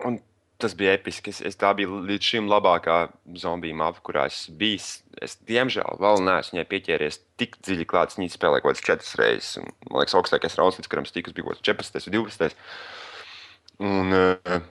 un 0.06 0.20
tas 0.62 0.76
bija 0.78 0.94
episki. 0.94 1.34
Es, 1.34 1.42
es, 1.42 1.58
tā 1.58 1.72
bija 1.78 1.90
līdz 1.90 2.28
šim 2.34 2.50
labākā 2.52 3.10
zombiju 3.42 3.76
mapa, 3.76 4.04
kurā 4.06 4.28
es 4.30 4.44
biju. 4.54 4.84
Es, 5.22 5.38
diemžēl, 5.50 5.98
vēl 6.02 6.22
neesmu 6.28 6.58
viņai 6.58 6.68
pieķēries 6.70 7.20
tik 7.42 7.58
dziļi 7.66 7.88
klāt. 7.90 8.16
Viņa 8.18 8.36
spēlēja 8.36 8.62
kaut 8.64 8.76
kādas 8.76 8.86
četras 8.86 9.16
reizes. 9.20 9.58
Un, 9.62 9.72
man 9.90 10.04
liekas, 10.04 10.18
augstākais 10.20 10.58
rauns, 10.60 10.78
līdz 10.80 10.92
kuram 10.92 11.08
es 11.08 11.16
tiku, 11.16 11.34
bija 11.34 11.50
kaut 11.50 11.58
kāds 11.58 11.68
14 11.72 12.10
vai 12.12 12.18
12. 12.20 12.60
Un, 13.82 14.14
uh, 14.14 14.62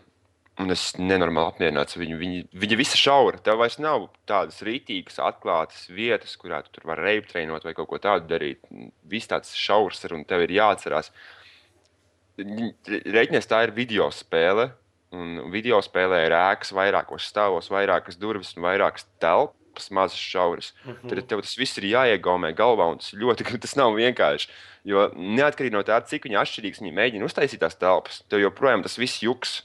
un 0.62 0.70
es 0.70 0.84
nenormāli 1.00 1.50
apmierināts 1.50 1.96
ar 1.96 2.02
viņu. 2.04 2.18
Viņa, 2.20 2.42
viņa 2.62 2.78
visa 2.78 2.98
šaura. 3.00 3.40
Tev 3.42 3.58
vairs 3.58 3.80
nav 3.82 4.08
tādas 4.30 4.60
rītīgas, 4.66 5.18
atklātas 5.24 5.88
vietas, 5.90 6.36
kurā 6.38 6.62
tu 6.64 6.76
tur 6.76 6.86
vari 6.92 7.06
reiptreinot 7.08 7.66
vai 7.66 7.74
kaut 7.74 7.90
ko 7.90 7.98
tādu 8.02 8.30
darīt. 8.30 8.62
Viss 9.10 9.30
tāds 9.30 9.56
šaurs 9.58 10.04
ir 10.06 10.14
un 10.18 10.26
tev 10.28 10.46
ir 10.46 10.54
jāatcerās. 10.60 11.10
Reiķinies 12.38 13.50
tā 13.50 13.64
ir 13.66 13.74
video 13.76 14.08
spēle. 14.14 14.70
Un 15.10 15.50
video 15.50 15.80
spēlē 15.82 16.20
ir 16.28 16.36
ēkas 16.38 16.70
vairākos 16.70 17.24
stāvos, 17.26 17.66
vairākas 17.72 18.14
durvis 18.20 18.52
un 18.54 18.62
vairākas 18.62 19.08
telpas, 19.18 19.58
mazas 19.90 20.18
šauras. 20.18 20.72
Mm 20.84 20.92
-hmm. 20.92 21.08
Tad 21.08 21.28
tev 21.28 21.40
tas 21.40 21.56
viss 21.58 21.78
ir 21.78 21.84
jāiegaumē 21.84 22.52
galvā, 22.54 22.90
un 22.90 22.98
tas 22.98 23.12
ļoti 23.14 23.58
tas 23.64 23.76
nav 23.76 23.94
vienkārši. 23.94 24.48
Jo 24.84 25.10
neatkarīgi 25.14 25.72
no 25.72 25.82
tā, 25.82 26.00
cik 26.04 26.24
viņi 26.24 26.40
atšķirīgs 26.40 26.80
viņi 26.80 26.92
mēģina 26.96 27.24
uztaisīt 27.24 27.60
tās 27.60 27.76
telpas, 27.76 28.22
tev 28.28 28.40
joprojām 28.40 28.82
tas 28.82 28.98
viss 28.98 29.22
juks. 29.22 29.62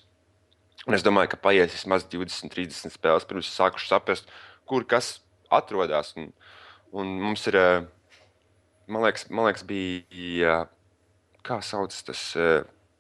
Un 0.87 0.93
es 0.93 1.03
domāju, 1.03 1.29
ka 1.29 1.37
paies 1.37 1.73
vismaz 1.73 2.05
20, 2.05 2.49
30 2.53 2.93
spēles, 2.93 3.25
pirms 3.25 3.47
es 3.47 3.57
sāku 3.57 3.79
saprast, 3.79 4.29
kur 4.65 4.85
kas 4.85 5.21
atrodas. 5.49 6.13
Un, 6.17 6.33
un 6.91 7.07
mums 7.07 7.47
ir, 7.47 7.57
man 8.87 9.01
liekas, 9.01 9.29
man 9.29 9.45
liekas 9.45 9.63
bija, 9.65 10.67
kā 11.41 11.61
sauc 11.61 11.89
tas 12.05 12.35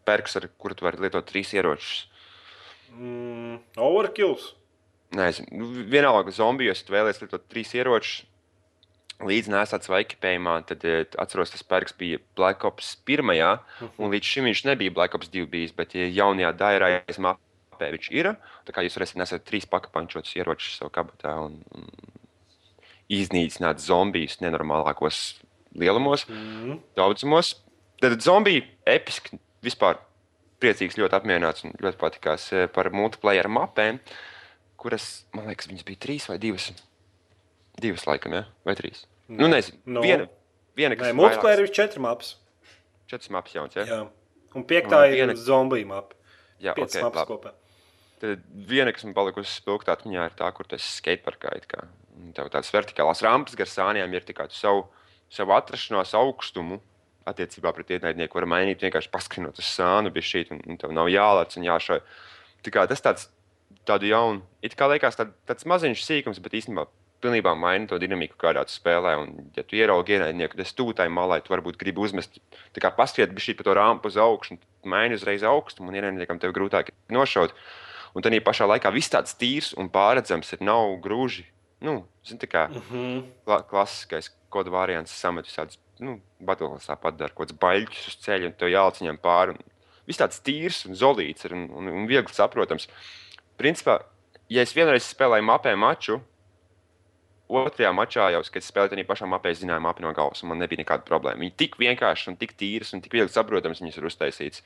perks, 0.05 0.35
ar 0.37 0.47
kuru 0.57 0.77
tu 0.77 0.85
vari 0.85 1.01
lietot 1.01 1.25
trīs 1.29 1.53
ieročus. 1.53 2.07
Mm, 2.95 3.59
overkills. 3.77 4.53
Nezinu, 5.15 5.47
nu, 5.51 5.67
vienalga 5.91 6.31
zombijos, 6.33 6.81
tu 6.83 6.95
vēlēsies 6.95 7.21
lietot 7.25 7.45
trīs 7.51 7.73
ieročus. 7.77 8.23
Līdz 9.23 9.47
nesat 9.47 9.85
vaikipējumā, 9.87 10.57
tad 10.67 10.81
atceros, 11.23 11.53
tas 11.53 11.63
perks 11.63 11.93
bija 11.95 12.19
Black 12.35 12.65
Ops 12.67 12.97
1. 13.07 13.21
Uh 13.23 13.59
-huh. 13.79 13.89
Un 13.97 14.11
līdz 14.11 14.27
šim 14.27 14.43
viņš 14.49 14.65
nebija 14.65 14.91
Black 14.91 15.15
Ops 15.15 15.29
2 15.31 15.45
bijis, 15.47 15.71
bet 15.71 15.95
ja 15.95 16.03
jaunajā 16.03 16.51
dairā 16.51 16.89
mapē 17.17 17.91
viņš 17.95 18.11
ir. 18.11 18.35
Tā 18.65 18.75
kā 18.75 18.83
jūs 18.83 18.97
varat 18.97 19.15
nesat 19.15 19.45
trīs 19.45 19.65
pakapančotus 19.65 20.35
ieročus 20.35 20.79
savā 20.79 20.91
kabatā 20.91 21.39
un, 21.45 21.63
un 21.71 21.87
iznīcināt 23.09 23.79
zombijus 23.79 24.41
nenormālākos 24.41 25.39
lielumos, 25.75 26.25
-hmm. 26.27 26.79
daudzumos. 26.95 27.63
Tad 28.01 28.21
zombiji 28.21 28.63
episki 28.85 29.39
vispār 29.63 29.97
priecīgs, 30.59 30.97
ļoti 30.97 31.15
apmierināts 31.15 31.65
un 31.65 31.75
ļoti 31.81 31.97
patīkās 31.97 32.49
par 32.73 32.91
multiplayer 32.91 33.47
mapēm, 33.47 33.99
kuras, 34.85 35.09
man 35.35 35.49
liekas, 35.49 35.67
viņas 35.71 35.85
bija 35.87 36.01
trīs 36.05 36.27
vai 36.29 36.37
divas. 36.41 36.69
Divas, 37.81 38.05
laikam, 38.07 38.35
ja? 38.37 38.45
vai 38.67 38.75
trīs. 38.77 39.03
Nē. 39.27 39.39
Nu, 39.41 39.49
nezinu. 39.51 39.79
No. 39.97 40.03
Viena, 40.05 40.27
viena 40.77 40.95
kas 40.99 41.09
Nē, 41.09 41.15
multiplayer 41.17 41.63
ir 41.65 41.71
četri 41.75 41.99
maps. 42.03 42.35
Četras 43.09 43.31
maps 43.33 43.55
jauns, 43.57 43.75
ja? 43.77 43.83
Jā. 43.89 43.99
Un 44.55 44.63
piektā 44.69 45.01
Un 45.03 45.11
ir 45.11 45.17
viena- 45.19 45.35
zombiju 45.35 45.89
mapa. 45.89 46.15
Jā, 46.61 46.73
Piecas 46.77 46.95
ok, 46.95 47.03
mapas 47.03 47.25
labi. 47.25 47.33
kopā. 47.33 47.51
Tad 48.21 48.45
viena, 48.69 48.93
kas 48.95 49.03
man 49.03 49.13
palikusi 49.17 49.51
spilgtā 49.59 49.91
atmiņā, 49.97 50.29
ir 50.29 50.35
tā, 50.39 50.47
kur 50.55 50.65
tas 50.71 50.85
skateparkā 51.01 51.51
ir. 51.57 51.65
Tev 52.33 52.47
tādas 52.47 52.71
vertikālās 52.71 53.21
rampas 53.25 53.57
gar 53.59 53.67
sāniem 53.67 54.13
ir 54.15 54.23
tikai 54.23 54.47
savu, 54.55 54.85
savu 55.29 55.51
atrašanās 55.57 56.13
augstumu. 56.15 56.79
Attiecībā 57.27 57.73
pret 57.75 57.89
ienaidnieku 57.89 58.37
var 58.37 58.45
mainīt 58.45 58.79
vienkārši 58.85 59.09
paskrinot 59.11 59.57
uz 59.59 59.65
sānu, 59.65 60.13
bija 60.13 60.23
šī, 60.23 60.45
un, 60.53 60.61
un 60.69 60.77
tev 60.77 60.93
nav 60.93 61.09
jālēc 61.11 61.57
un 61.57 61.65
jāšauj. 61.65 62.01
Tā 62.63 62.71
kā 62.71 62.87
Tas 62.87 63.01
tāds 63.01 63.27
tādu 63.87 64.09
jaunu, 64.09 64.41
it 64.65 64.75
kā 64.77 64.87
liekas, 64.91 65.17
tād, 65.19 65.33
tāds 65.49 65.67
maziņš 65.69 66.03
sīkums, 66.05 66.41
bet 66.43 66.57
īstenībā 66.61 66.87
pilnībā 67.25 67.55
maina 67.57 67.87
to 67.89 67.97
dinamiku, 68.01 68.37
kādā 68.41 68.65
tu 68.67 68.75
spēlē. 68.75 69.15
Un, 69.21 69.49
ja 69.55 69.63
tu 69.65 69.77
ieraugi 69.79 70.17
ienaidnieku, 70.17 70.57
tad 70.59 70.69
stūtai 70.69 71.07
malai, 71.13 71.41
tu 71.43 71.53
varbūt 71.53 71.79
gribi 71.81 72.03
uzmest, 72.03 72.39
tā 72.75 72.83
kā 72.83 72.91
paskriet 72.95 73.33
šī 73.33 73.57
pa 73.57 73.65
to 73.67 73.75
rampu 73.77 74.11
uz 74.11 74.19
augšu, 74.21 74.57
un 74.57 74.93
maini 74.93 75.17
uzreiz 75.17 75.45
augstumu, 75.47 75.89
un 75.89 75.99
ienaidniekam 75.99 76.41
tev 76.41 76.53
grūtāk 76.55 76.93
nošaut. 77.13 77.55
Un 78.15 78.23
tad 78.23 78.35
pašā 78.47 78.67
laikā 78.69 78.93
viss 78.95 79.11
tāds 79.11 79.35
tīrs 79.35 79.73
un 79.75 79.89
pārredzams 79.91 80.53
ir, 80.55 80.61
nav 80.63 80.93
grūži. 81.03 81.43
Nu, 81.83 82.05
zin, 82.23 82.39
tā 82.39 82.47
kā 82.47 82.67
Mm 82.69 82.81
-hmm. 82.91 83.23
kla 83.45 83.61
klasiskais 83.61 84.31
kodu 84.49 84.71
variants 84.71 85.11
samet 85.11 85.45
visādas, 85.45 85.77
nu, 85.99 86.21
batalijas 86.39 86.87
tāpat 86.87 87.17
dara 87.17 87.33
kaut 87.33 87.49
kāds 87.49 87.59
baļķis 87.59 88.07
uz 88.07 88.15
ceļa, 88.25 88.45
un 88.45 88.53
tev 88.53 88.69
jāliec 88.69 89.01
viņam 89.01 89.17
pāri. 89.17 89.49
un 89.51 89.57
Viss 90.05 90.21
tāds 90.21 90.41
tīrs 90.45 90.85
un 90.85 90.93
zolīts 90.93 91.45
ir 91.45 91.53
un, 91.53 91.69
un, 91.73 91.87
un 91.87 92.07
viegli 92.07 92.33
saprotams. 92.33 92.87
Principā, 93.59 93.99
ja 94.51 94.63
es 94.65 94.73
vienreiz 94.75 95.07
spēlēju 95.07 95.45
mapē 95.47 95.75
maču, 95.79 96.19
otrajā 97.47 97.91
mačā 97.93 98.29
jau, 98.33 98.41
kad 98.51 98.65
spēlēju 98.65 98.95
tajā 98.95 99.07
pašā 99.07 99.29
mapē, 99.29 99.53
zināju 99.55 99.83
mapu 99.85 100.03
no 100.03 100.11
galvas, 100.17 100.41
un 100.43 100.51
man 100.51 100.61
nebija 100.63 100.81
nekāda 100.81 101.05
problēma. 101.07 101.43
Viņi 101.43 101.55
tik 101.61 101.77
vienkārši 101.81 102.31
un 102.31 102.39
tik 102.41 102.55
tīras 102.57 102.93
un 102.95 103.03
tik 103.05 103.13
viegli 103.13 103.31
saprotams, 103.31 103.81
viņas 103.83 103.99
ir 103.99 104.07
uztaisītas. 104.09 104.63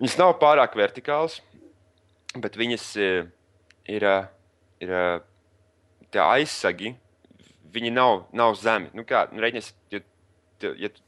Viņas 0.00 0.16
nav 0.20 0.38
pārāk 0.40 0.76
vertikālas, 0.78 1.40
bet 2.40 2.56
viņas 2.56 2.86
eh, 2.96 3.28
ir, 3.92 4.06
eh, 4.08 4.30
ir 4.80 4.94
eh, 4.96 5.20
tie 6.10 6.22
aizsagi, 6.24 6.94
viņi 7.70 7.92
nav, 7.92 8.24
nav 8.32 8.56
zemi. 8.58 8.88
Nu, 8.96 9.04
kā, 9.06 9.26
nu, 9.34 9.44
reiķinies, 9.44 9.74
ja, 9.92 10.00
ja, 10.64 10.72
ja 10.86 10.92
tu 10.94 11.04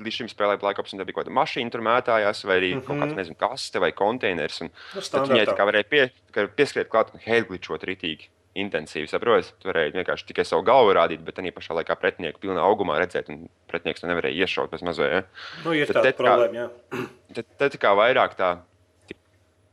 līdz 0.00 0.16
šim 0.20 0.28
spēlēji 0.28 0.60
Black 0.60 0.78
Ops, 0.78 0.92
un 0.92 1.00
tā 1.00 1.06
bija 1.08 1.16
kaut 1.16 1.26
kāda 1.26 1.34
mašīna, 1.38 1.70
tur 1.72 1.80
mētājās, 1.86 2.44
vai 2.46 2.56
arī 2.60 2.70
mm 2.74 2.80
-hmm. 2.80 2.86
kaut 2.86 2.98
kāds, 3.02 3.16
nezinu, 3.16 3.36
kaste 3.40 3.80
vai 3.80 3.92
konteiners. 3.92 4.60
Un, 4.60 4.70
Nu, 4.94 5.00
tad 5.00 5.28
viņai 5.28 5.46
tā 5.46 5.56
kā 5.56 5.66
varēja 5.68 5.88
pie, 5.88 6.10
kā 6.32 6.46
pieskriet 6.48 6.88
klāt 6.88 7.14
un 7.14 7.20
headglitchot 7.24 7.84
ritīgi. 7.84 8.28
Intensīvi 8.56 9.06
saproti, 9.08 9.52
tu 9.60 9.68
varēji 9.68 9.92
vienkārši 9.92 10.26
tikai 10.26 10.44
savu 10.44 10.62
galvu 10.64 10.94
rādīt, 10.96 11.20
bet 11.20 11.36
arī 11.38 11.52
pašā 11.52 11.74
laikā 11.76 11.96
pretinieku 12.00 12.40
pilnā 12.40 12.60
augumā 12.64 12.96
redzēt, 12.98 13.28
un 13.28 13.48
pretinieks 13.68 14.00
to 14.00 14.06
nevarēja 14.06 14.32
iešaut 14.46 14.70
bez 14.70 14.80
mazā. 14.80 15.10
Ja? 15.12 15.22
Nu, 15.64 15.72
ir 15.72 15.86
Tad 15.86 15.96
tāda 15.96 16.02
te 16.02 16.12
kā- 16.12 16.24
problēma, 16.24 16.54
jā. 16.56 16.68
Tad, 17.34 17.44
tad 17.58 17.72
tā 17.72 17.78
kā 17.78 17.92
vairāk 17.92 18.34
tā 18.36 18.58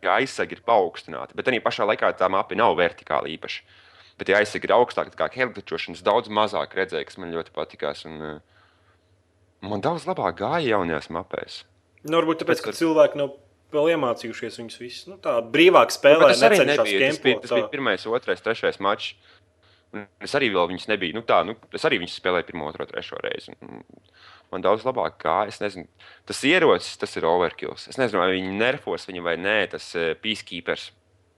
tie 0.03 0.09
aizsegi 0.11 0.57
ir 0.57 0.61
paaugstināti, 0.67 1.35
bet 1.35 1.47
arī 1.47 1.61
pašā 1.63 1.87
laikā 1.87 2.11
tā 2.19 2.27
mapa 2.29 2.55
nav 2.59 2.75
vertikāli 2.75 3.37
īpaši. 3.37 3.63
Bet 4.19 4.27
tie 4.27 4.35
aizsegi 4.35 4.67
ir 4.67 4.75
augstāki, 4.75 5.15
tā 5.15 5.17
kā 5.23 5.29
helikopteršanas 5.33 6.03
daudz 6.05 6.27
mazāk 6.29 6.75
redzēja, 6.75 7.05
kas 7.07 7.17
man 7.17 7.31
ļoti 7.33 7.53
patikās. 7.55 8.05
Un, 8.05 8.21
eh, 8.21 8.39
man 9.63 9.83
daudz 9.83 10.07
labāk 10.09 10.41
gāja 10.41 10.75
jaunajās 10.75 11.09
mapēs. 11.13 11.63
Nu, 12.03 12.17
varbūt 12.19 12.43
tāpēc, 12.43 12.59
Pēc 12.59 12.65
ka 12.65 12.77
cilvēki 12.77 13.19
nav 13.21 13.37
vēl 13.73 13.93
iemācījušies 13.95 14.59
viņus 14.59 14.81
visus. 14.81 15.05
Nu, 15.09 15.17
tā 15.23 15.37
brīvāk 15.53 15.91
Nu, 15.91 15.95
spēlē, 15.95 16.27
bet 16.27 16.35
tas 16.35 16.47
arī 16.49 16.59
nebija. 16.67 17.07
Tas 17.07 17.21
bija, 17.23 17.39
tas 17.45 17.55
bija 17.55 17.69
pirmais, 17.71 18.05
otrais, 18.09 18.43
trešais 18.43 18.81
mačs. 18.83 19.13
Un 19.93 20.07
Es 20.23 20.33
arī 20.33 20.49
vēl 20.49 20.71
viņus 20.71 20.87
nebiju. 20.89 21.13
Nu, 21.19 21.21
tā, 21.21 21.43
nu, 21.45 21.53
es 21.77 21.83
arī 21.85 21.99
viņus 22.01 22.15
spēlēju 22.17 22.47
pirmo, 22.47 22.65
otro, 22.71 22.85
trešo 22.89 23.19
reizi. 23.21 23.53
Man 24.53 24.63
daudz 24.65 24.85
labāk 24.87 25.19
gāja. 25.21 25.51
Es 25.53 25.61
nezinu, 25.61 25.85
tas 26.29 26.41
ierocis, 26.49 26.97
tas 27.01 27.13
ir 27.19 27.27
overkills. 27.29 27.85
Es 27.91 27.99
nezinu, 28.01 28.23
vai 28.23 28.31
viņi 28.33 28.55
nerfos 28.57 29.05
viņu 29.09 29.21
vai 29.25 29.35
nē. 29.41 29.59
Tas 29.75 29.91
uh, 29.97 30.15
peacekeepers. 30.23 30.89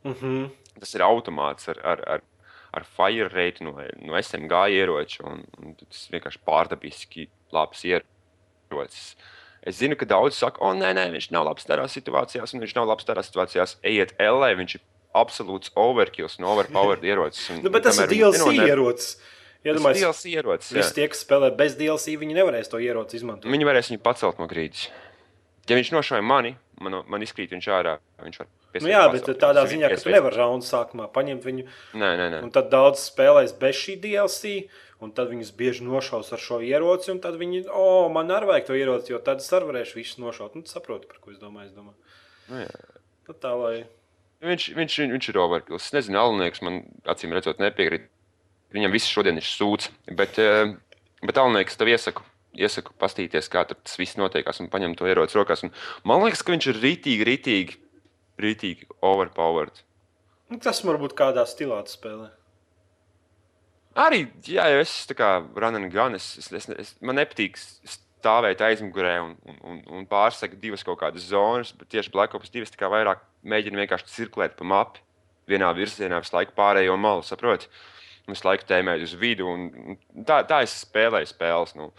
Mm 0.08 0.16
-hmm. 0.22 0.48
Tas 0.80 0.96
ir 0.96 1.04
automāts 1.04 1.68
ar, 1.72 1.80
ar, 1.84 2.04
ar, 2.16 2.24
ar 2.72 2.84
fire 2.84 3.28
rate 3.28 3.64
no, 3.64 3.76
no 4.08 4.22
SMG 4.22 4.64
ieroča. 4.80 5.24
Un, 5.28 5.44
un 5.60 5.76
tas 5.76 6.08
vienkārši 6.16 6.44
pārdabiski 6.48 7.30
labs 7.52 7.84
ierocis. 7.84 8.15
Es 9.66 9.80
zinu, 9.82 9.96
ka 9.98 10.06
daudzi 10.06 10.38
saka, 10.38 10.62
o, 10.62 10.74
nē, 10.78 10.92
nē, 10.94 11.08
viņš 11.16 11.32
nav 11.34 11.48
labs 11.48 11.66
tādā 11.66 11.88
situācijās, 11.90 12.52
un 12.54 12.62
viņš 12.62 12.76
nav 12.78 12.86
labs 12.92 13.08
tādā 13.08 13.24
situācijās. 13.26 13.78
Ejiet, 13.82 14.12
LE, 14.22 14.52
viņš 14.60 14.76
ir 14.78 14.84
absolūts 15.18 15.72
overkills 15.80 16.36
un 16.38 16.46
overpowered 16.52 17.02
ierocis. 17.10 17.48
Un, 17.56 17.64
nu, 17.66 17.72
bet 17.74 17.88
tas 17.88 17.98
ir 18.04 18.12
DLC 18.12 18.38
nenoņem- 18.44 18.70
ierocis. 18.70 19.16
Tas 19.66 19.82
ir 19.82 19.96
DLC 19.98 20.30
ierocis. 20.36 20.70
visi 20.78 20.94
tie, 20.94 21.08
kas 21.10 21.24
spēlē 21.26 21.50
bez 21.58 21.74
DLC, 21.80 22.14
viņi 22.22 22.36
nevarēs 22.38 22.70
to 22.70 22.78
ieroci 22.78 23.18
izmantot. 23.18 23.50
Viņi 23.50 23.66
varēs 23.66 23.90
viņu 23.90 24.02
pacelt 24.06 24.38
no 24.38 24.46
grīdas. 24.52 24.84
Ja 25.70 25.78
viņš 25.80 25.92
nošauja 25.96 26.22
mani, 26.26 26.56
man, 26.82 27.00
man 27.10 27.24
izkrīt 27.26 27.54
viņš 27.56 27.68
ārā. 27.74 27.98
Viņš 28.22 28.40
var 28.44 28.52
Nu, 28.76 28.90
jā, 28.92 29.06
bet 29.08 29.24
pacelt. 29.24 29.38
tādā 29.40 29.62
ziņā, 29.72 29.88
ka 29.88 29.98
tu 30.04 30.12
nevari 30.12 30.36
raundu 30.36 30.66
sākumā 30.68 31.06
paņemt 31.16 31.46
viņu. 31.48 31.64
Nē, 31.96 32.10
nē, 32.20 32.26
nē. 32.34 32.40
Un 32.44 32.50
tad 32.52 32.68
daudz 32.74 33.06
spēlēs 33.08 33.54
bez 33.56 33.78
šī 33.80 33.94
DLC, 34.04 34.50
un 35.00 35.14
tad 35.16 35.30
viņus 35.32 35.54
bieži 35.56 35.86
nošaus 35.88 36.34
ar 36.36 36.42
šo 36.44 36.58
ieroci. 36.60 37.14
Un 37.14 37.22
tad 37.24 37.38
viņi, 37.40 37.62
o, 37.72 38.10
man 38.12 38.34
arī 38.36 38.50
vajag 38.50 38.68
to 38.68 38.76
ieroci, 38.76 39.14
jo 39.14 39.22
tad 39.24 39.40
es 39.40 39.48
arī 39.56 39.70
varēšu 39.72 39.96
visus 39.96 40.20
nošaut. 40.20 40.58
Nu, 40.60 40.68
saproti, 40.68 41.08
par 41.08 41.22
ko 41.24 41.32
es 41.32 41.40
domāju. 41.40 41.70
Es 41.72 41.78
domāju. 41.78 41.96
Nu, 42.52 42.66
jā. 42.66 43.00
Nu, 43.30 43.38
tā 43.48 43.54
lai. 43.56 43.78
Viņš, 44.44 44.68
viņš, 44.76 45.00
viņš 45.16 45.32
ir 45.32 45.40
overkills. 45.40 45.88
Es 45.88 45.96
nezinu, 45.96 46.20
Alnieks 46.20 46.62
man 46.68 46.82
acīm 47.08 47.32
redzot 47.32 47.64
nepiekrīt. 47.64 48.10
Viņam 48.76 48.92
viss 48.92 49.08
šodien 49.08 49.40
ir 49.40 49.48
sūds. 49.48 49.88
Bet, 50.20 50.36
eh, 50.36 50.76
bet 51.24 51.40
Alnieks 51.40 51.80
tev 51.80 51.88
iesaku. 51.96 52.28
Iesaku 52.56 52.94
pastīties, 53.00 53.50
kā 53.52 53.66
tas 53.70 53.98
viss 54.00 54.20
notiekās 54.20 54.62
un 54.64 54.70
paņemt 54.72 55.00
to 55.00 55.10
ieroci 55.10 55.38
rokās. 55.40 55.66
Un 55.68 55.74
man 56.08 56.24
liekas, 56.24 56.44
ka 56.46 56.56
viņš 56.56 56.70
ir 56.72 56.82
rītīgi, 56.84 57.28
rītīgi 57.28 57.82
rītīgi 58.42 58.90
overpowered. 59.06 59.84
Nu, 60.52 60.60
Tas 60.62 60.84
varbūt 60.86 61.16
kādā 61.18 61.46
stilā 61.50 61.82
spēlē. 61.90 62.30
Arī, 63.96 64.26
ja 64.52 64.68
es 64.76 64.92
tā 65.08 65.16
kā 65.16 65.30
run 65.56 65.80
and 65.80 65.92
gun, 65.94 66.18
es, 66.18 66.34
es, 66.42 66.52
es, 66.52 66.68
es, 66.76 66.90
man 67.00 67.16
nepatīk 67.16 67.56
stāvēt 67.56 68.60
aizmugurē 68.66 69.14
un, 69.24 69.38
un, 69.48 69.60
un, 69.64 69.80
un 69.96 70.08
pārsekt 70.10 70.60
divas 70.60 70.84
kaut 70.84 71.00
kādas 71.00 71.30
zonas, 71.30 71.72
bet 71.80 71.94
tieši 71.94 72.12
Black 72.12 72.36
Ops 72.36 72.52
2 72.52 72.68
es 72.68 72.74
tā 72.74 72.82
kā 72.82 72.92
vairāk 72.92 73.24
mēģinu 73.48 73.80
vienkārši 73.80 74.12
cirkulēt 74.12 74.58
pa 74.60 74.68
mapu 74.68 75.00
vienā 75.48 75.70
virzienā, 75.78 76.20
visu 76.20 76.36
laiku 76.36 76.56
pārējo 76.58 76.98
malu, 77.00 77.24
saproti? 77.24 77.72
Visu 78.28 78.48
laiku 78.48 78.68
tēmēt 78.68 79.06
uz 79.06 79.14
vidu, 79.22 79.48
un 79.48 79.98
tā, 80.28 80.42
tā 80.50 80.64
es 80.66 80.74
spēlēju 80.82 81.30
spēles. 81.30 81.76
Nu. 81.78 81.92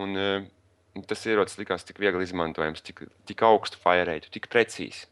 Un, 0.00 0.16
eh, 0.18 1.02
tas 1.10 1.24
ierocis 1.26 1.58
likās 1.60 1.86
tik 1.86 2.00
viegli 2.02 2.26
izmantojams, 2.26 2.82
tik, 2.84 3.04
tik 3.28 3.44
augstu 3.46 3.80
firētu, 3.82 4.30
tik 4.34 4.48
precīzi. 4.52 5.06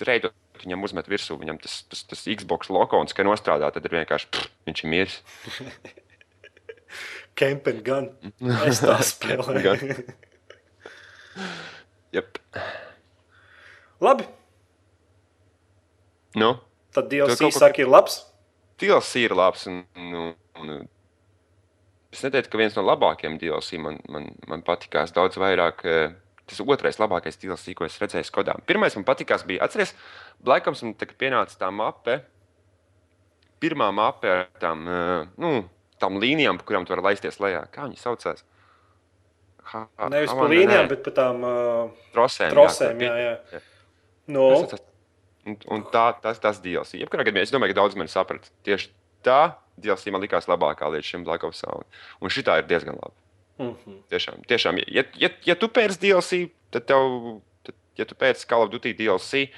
Reidot 0.00 0.36
viņam 0.60 0.84
uzmet 0.84 1.08
virsū, 1.08 1.36
viņam 1.40 1.60
tas, 1.60 1.82
tas, 1.88 2.04
tas 2.08 2.26
Xbox 2.28 2.72
lokons, 2.72 3.16
ka 3.16 3.24
nostrādā, 3.24 3.70
tad 3.72 3.86
ir 3.88 3.96
vienkārši 4.00 4.28
pff, 4.32 4.50
viņš 4.68 4.84
ir 4.84 4.92
miris. 4.92 5.20
Camp 7.40 7.68
and 7.70 7.84
gun. 7.86 8.10
Es 8.68 8.82
tā 8.84 8.98
spēlēju. 9.12 9.62
Gan. 9.64 9.80
Yep. 12.16 12.38
Labi, 14.02 14.26
Nu, 16.34 16.54
tad 16.94 17.10
DLC 17.10 17.50
saka, 17.50 17.82
ir 17.82 17.90
labs. 17.90 18.22
DLC 18.78 19.26
ir 19.26 19.34
labs. 19.34 19.66
Un, 19.66 19.82
un, 19.96 20.34
un, 20.60 20.88
es 22.12 22.22
neteiktu, 22.26 22.50
ka 22.50 22.58
viens 22.58 22.74
no 22.76 22.82
labākajiem 22.86 23.38
DLC 23.38 23.78
man, 23.78 24.00
man, 24.08 24.28
man 24.50 24.62
patīkās 24.66 25.12
daudz 25.16 25.36
vairāk. 25.40 25.84
eh, 25.86 26.10
Tas 26.50 26.58
otrais 26.66 26.96
labākais 26.98 27.36
DLC, 27.38 27.76
ko 27.78 27.84
es 27.86 27.94
redzēju 28.02 28.26
Skodā. 28.26 28.56
Pirmais 28.66 28.96
man 28.98 29.04
patīkās, 29.06 29.44
bija 29.46 29.62
atceries, 29.62 29.92
Black 30.42 30.66
Ops 30.66 30.82
un 30.82 30.96
tagad 30.98 31.14
pienāca 31.20 31.54
tā 31.60 31.68
mape. 31.70 32.16
Pirmā 33.62 33.90
mape 33.94 34.26
ar 34.32 34.48
tām, 34.58 34.82
eh, 34.90 35.28
nu, 35.38 35.68
tām 36.02 36.18
līnijām, 36.18 36.58
pa 36.58 36.64
kurām 36.66 36.86
tu 36.88 36.90
vari 36.94 37.04
laisties 37.12 37.38
lejā. 37.38 37.66
Kā 37.70 37.84
viņi 37.86 38.00
saucās? 38.02 38.42
Ha, 39.70 39.84
Nevis 40.10 40.32
pa 40.32 40.34
Havana, 40.40 40.50
līnijām, 40.50 40.86
nē, 40.86 40.90
bet 40.90 41.04
pa 41.06 41.10
tām 41.14 41.44
uh, 41.46 41.90
trosēm. 42.14 42.50
trosēm. 42.50 42.98
jā, 43.04 43.12
Jā, 43.20 43.34
jā. 43.52 43.60
No, 44.34 44.48
tas, 44.66 44.82
un, 45.70 45.84
tā, 45.92 46.06
tas, 46.24 46.40
tas 46.42 46.58
DLC. 46.64 46.98
Jebkurā 47.04 47.22
gadījumā 47.28 47.46
es 47.46 47.52
domāju, 47.54 47.76
ka 47.76 47.80
daudz 47.82 47.94
mani 48.00 48.10
saprata. 48.10 48.50
Tieši 48.66 48.90
tā 49.22 49.54
DLC 49.82 50.12
man 50.14 50.22
likās 50.24 50.48
labākā 50.50 50.88
līdz 50.94 51.10
šim 51.12 51.24
Black 51.26 51.44
Ops. 51.46 51.64
Un, 51.68 51.84
un 52.20 52.32
šī 52.32 52.44
ir 52.58 52.66
diezgan 52.68 52.96
laba. 53.00 53.14
mm 53.58 53.74
-hmm. 53.76 53.98
Tiešām, 54.10 54.44
tiešām 54.48 54.78
ja, 54.86 55.04
ja, 55.16 55.30
ja 55.44 55.54
tu 55.54 55.68
pērci 55.68 56.00
DLC, 56.00 56.50
tad 56.70 56.86
tev, 56.86 57.40
tad, 57.62 57.74
ja 57.96 58.04
tu 58.04 58.14
pērci 58.14 58.46
Call 58.46 58.62
of 58.62 58.70
Duty 58.70 58.94
DLC, 58.94 59.50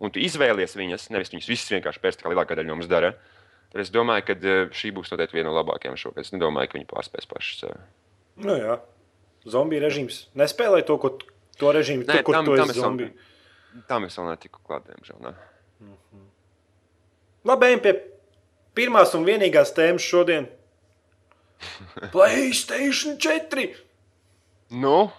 un 0.00 0.10
tu 0.10 0.18
izvēlies 0.18 0.76
viņas, 0.76 1.10
nevis 1.10 1.30
viņas 1.32 1.48
visas 1.48 1.70
vienkārši 1.70 2.00
pērci, 2.00 2.22
kā 2.22 2.28
lielākā 2.32 2.56
daļa 2.56 2.66
no 2.66 2.74
mums 2.74 2.88
dara, 2.88 3.12
tad 3.72 3.80
es 3.80 3.90
domāju, 3.90 4.24
ka 4.26 4.32
eh, 4.32 4.68
šī 4.72 4.92
būs 4.92 5.12
noteikti 5.12 5.36
viena 5.36 5.50
no 5.50 5.56
labākajām 5.62 5.96
šogad. 5.96 6.18
Es 6.24 6.32
nedomāju, 6.32 6.68
ka 6.68 6.78
viņi 6.78 6.86
pārspēs 6.86 7.28
paši 7.28 7.58
sevi. 7.58 7.80
nu, 8.36 8.56
jā. 8.56 8.80
Zombiju 9.44 9.80
režīms. 9.80 10.26
Nespēlēj 10.36 10.84
to, 10.84 10.98
ko, 11.00 11.18
to 11.58 11.72
režīmu, 11.72 12.04
Nē, 12.04 12.18
tu, 12.18 12.22
kur 12.22 12.34
tam- 12.34 12.44
tu 12.44 12.56
tam 12.56 12.70
esi 12.70 12.80
zombiju. 12.80 13.10
Tam 13.88 14.04
es 14.04 14.18
vēl 14.18 14.30
netiku 14.30 14.60
klāt, 14.66 14.84
diemžēl. 14.84 15.20
Ne? 15.20 15.32
Labi, 17.44 17.66
ejam 17.70 17.80
pie 17.80 17.92
pirmās 18.76 19.14
un 19.18 19.26
vienīgās 19.28 19.74
tēmas 19.76 20.06
šodien. 20.06 20.48
Playstation 22.12 23.18
4! 23.20 23.66
Nu, 24.70 25.10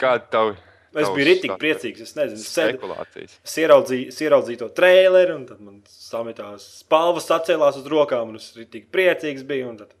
kāda 0.00 0.30
tev? 0.32 0.54
Es 0.96 1.10
biju 1.12 1.26
rītīgi 1.28 1.56
priecīgs. 1.60 2.04
Es 2.06 2.14
nezinu, 2.16 2.40
kādas 2.40 3.16
ir 3.20 3.28
tās 3.28 3.56
ieraudzīju, 3.60 4.12
ieraudzīju 4.24 4.60
to 4.62 4.68
traileri, 4.78 5.34
un 5.34 5.42
tad 5.48 5.60
man 5.60 5.80
samitās 5.90 6.64
spalvas 6.80 7.28
sacēlās 7.28 7.76
uz 7.82 7.88
rokām, 7.92 8.32
un 8.32 8.40
es 8.40 8.48
rītīgi 8.56 8.88
priecīgs 8.94 9.44
biju. 9.48 9.74
Tad, 9.82 9.92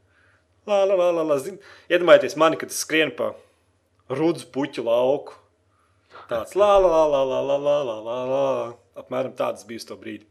lā, 0.70 0.78
lā, 0.88 0.96
lā, 0.96 1.10
lā, 1.18 1.26
lā. 1.28 1.40
Iedomājieties 1.92 2.38
mani, 2.40 2.60
kad 2.60 2.72
es 2.72 2.80
skrienu 2.86 3.12
pa 3.18 3.34
rudzu 4.08 4.48
puķu 4.54 4.86
lauku. 4.86 5.36
Tāds 6.30 6.56
lā, 6.56 6.72
lā, 6.80 7.02
lā, 7.12 7.22
lā, 7.28 7.42
lā, 7.44 7.58
lā, 7.60 7.98
lā, 8.06 8.18
lā. 8.32 8.48
Apmēram 8.96 9.36
tāds 9.36 9.68
bija 9.68 9.82
uz 9.82 9.88
to 9.90 9.98
brīdi. 10.00 10.24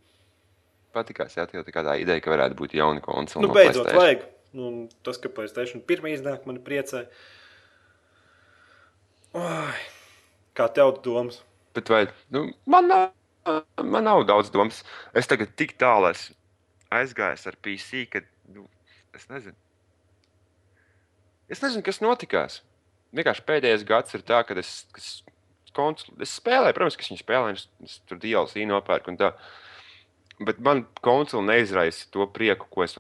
Patīkās, 0.95 1.35
jā, 1.35 1.45
tā 1.51 1.73
kādā 1.75 1.97
ideja, 1.99 2.23
ka 2.23 2.31
varētu 2.31 2.57
būt 2.59 2.77
jauna 2.77 3.03
konsole. 3.03 3.43
Nu, 3.43 3.51
no 3.51 3.57
beidzot, 3.57 3.91
vajag. 3.95 4.23
Nu, 4.55 4.69
un 4.69 4.77
tas, 5.03 5.19
ka 5.19 5.31
Playstation 5.35 5.83
pirmā 5.83 6.13
iznāk, 6.15 6.45
man 6.47 6.61
priecē. 6.63 7.03
Ai, 9.35 9.75
kā 10.55 10.69
tev 10.71 10.93
domas? 11.03 11.41
Bet 11.75 11.91
vai, 11.91 12.05
nu, 12.31 12.47
man, 12.71 12.87
nav, 12.87 13.65
man 13.83 14.07
nav 14.07 14.23
daudz 14.29 14.53
domas. 14.53 14.79
Es 15.11 15.27
tagad 15.27 15.51
tik 15.59 15.75
tālu 15.81 16.13
esmu 16.13 16.37
aizgājis 16.95 17.45
ar 17.49 17.57
PC, 17.59 18.05
ka 18.11 18.21
nu, 18.53 18.65
es 19.17 19.27
nezinu. 19.31 19.57
Es 21.51 21.61
nezinu, 21.61 21.83
kas 21.85 22.01
notikās. 22.01 22.61
Vienkārši 23.15 23.45
pēdējais 23.47 23.85
gads 23.87 24.15
ir 24.17 24.23
tā, 24.27 24.41
ka 24.47 24.57
es, 24.59 24.71
es, 24.97 25.09
konsol, 25.75 26.15
es 26.23 26.33
spēlēju, 26.39 26.75
protams, 26.77 26.97
ka 26.97 27.05
es 27.05 27.11
viņu 27.11 27.21
spēlēju, 27.21 27.59
es, 27.59 27.67
es 27.85 27.99
tur 28.09 28.19
DLC 28.21 28.65
nopērku 28.69 29.13
un 29.13 29.19
tā. 29.19 29.31
Bet 30.39 30.59
man 30.59 30.83
konsola 31.05 31.45
neizraisa 31.47 32.09
to 32.11 32.25
prieku, 32.27 32.67
ko 32.71 32.83
es 32.83 32.97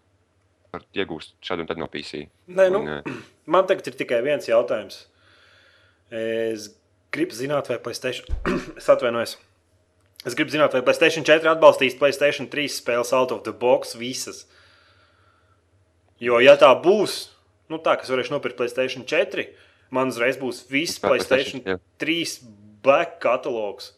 varu 0.71 0.85
iegūst 0.95 1.35
šādu 1.43 1.65
un 1.65 1.69
tad 1.71 1.81
no 1.81 1.87
PC. 1.91 2.27
Nē, 2.47 2.69
nu, 2.71 2.83
Un, 2.83 2.93
eh, 2.99 3.19
man 3.45 3.67
tagad 3.67 3.87
ir 3.91 3.97
tikai 3.99 4.21
viens 4.23 4.47
jautājums. 4.47 5.05
Es 6.11 6.69
gribu 7.11 7.35
zināt, 7.35 7.67
vai 7.71 7.79
Playstation. 7.81 8.27
es 8.79 8.87
atvainojos. 8.91 9.37
Es 10.25 10.35
gribu 10.37 10.53
zināt, 10.53 10.73
vai 10.73 10.83
Playstation 10.85 11.25
4 11.27 11.51
atbalstīs 11.51 11.97
Playstation 11.99 12.47
3 12.51 12.71
spēles 12.71 13.13
out 13.13 13.33
of 13.35 13.43
the 13.43 13.53
box 13.53 13.95
visas. 13.99 14.45
Jo, 16.21 16.39
ja 16.39 16.55
tā 16.57 16.71
būs, 16.79 17.35
nu 17.69 17.77
tā, 17.83 17.97
kas 17.99 18.09
varēs 18.09 18.31
nopirkt 18.31 18.57
Playstation 18.57 19.03
4, 19.03 19.49
man 19.93 20.13
uzreiz 20.13 20.39
būs 20.39 20.63
viss 20.71 21.01
PlayStation, 21.03 21.61
3 22.01 22.39
black 22.85 23.19
katalogs. 23.23 23.91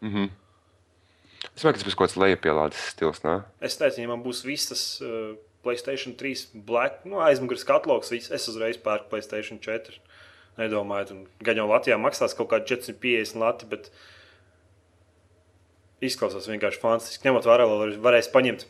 mhm. 0.00 0.32
Es 1.56 1.64
domāju, 1.64 1.78
ka 1.78 1.80
tas 1.80 1.88
būs 1.88 1.96
kaut 1.96 2.10
kāds 2.10 2.18
lejupielādes 2.20 2.88
stils. 2.92 3.22
Ne? 3.24 3.38
Es 3.64 3.78
nezinu, 3.80 4.04
ja 4.04 4.12
man 4.12 4.24
būs 4.24 4.42
visas 4.44 4.82
uh, 5.00 5.32
Playstation 5.64 6.12
3 6.20 6.62
black, 6.68 7.00
nu, 7.08 7.22
aizmugures 7.24 7.64
katalogs, 7.66 8.12
viss, 8.12 8.30
es 8.30 8.44
uzreiz 8.52 8.76
pērku 8.82 9.08
Playstation 9.10 9.58
4. 9.64 9.96
Nedomāju, 10.60 11.16
un 11.16 11.24
gan 11.44 11.58
jau 11.58 11.66
Latvijā 11.68 11.96
maksās 12.00 12.36
kaut 12.36 12.50
kādi 12.52 12.68
450 12.76 13.40
lati, 13.40 13.68
bet 13.72 13.90
izklausās 16.04 16.48
vienkārši 16.48 16.80
fantastiski. 16.80 17.26
Ņemot 17.28 17.48
vērā, 17.48 17.66
lai 17.72 17.90
varēs 18.04 18.30
paņemt 18.32 18.66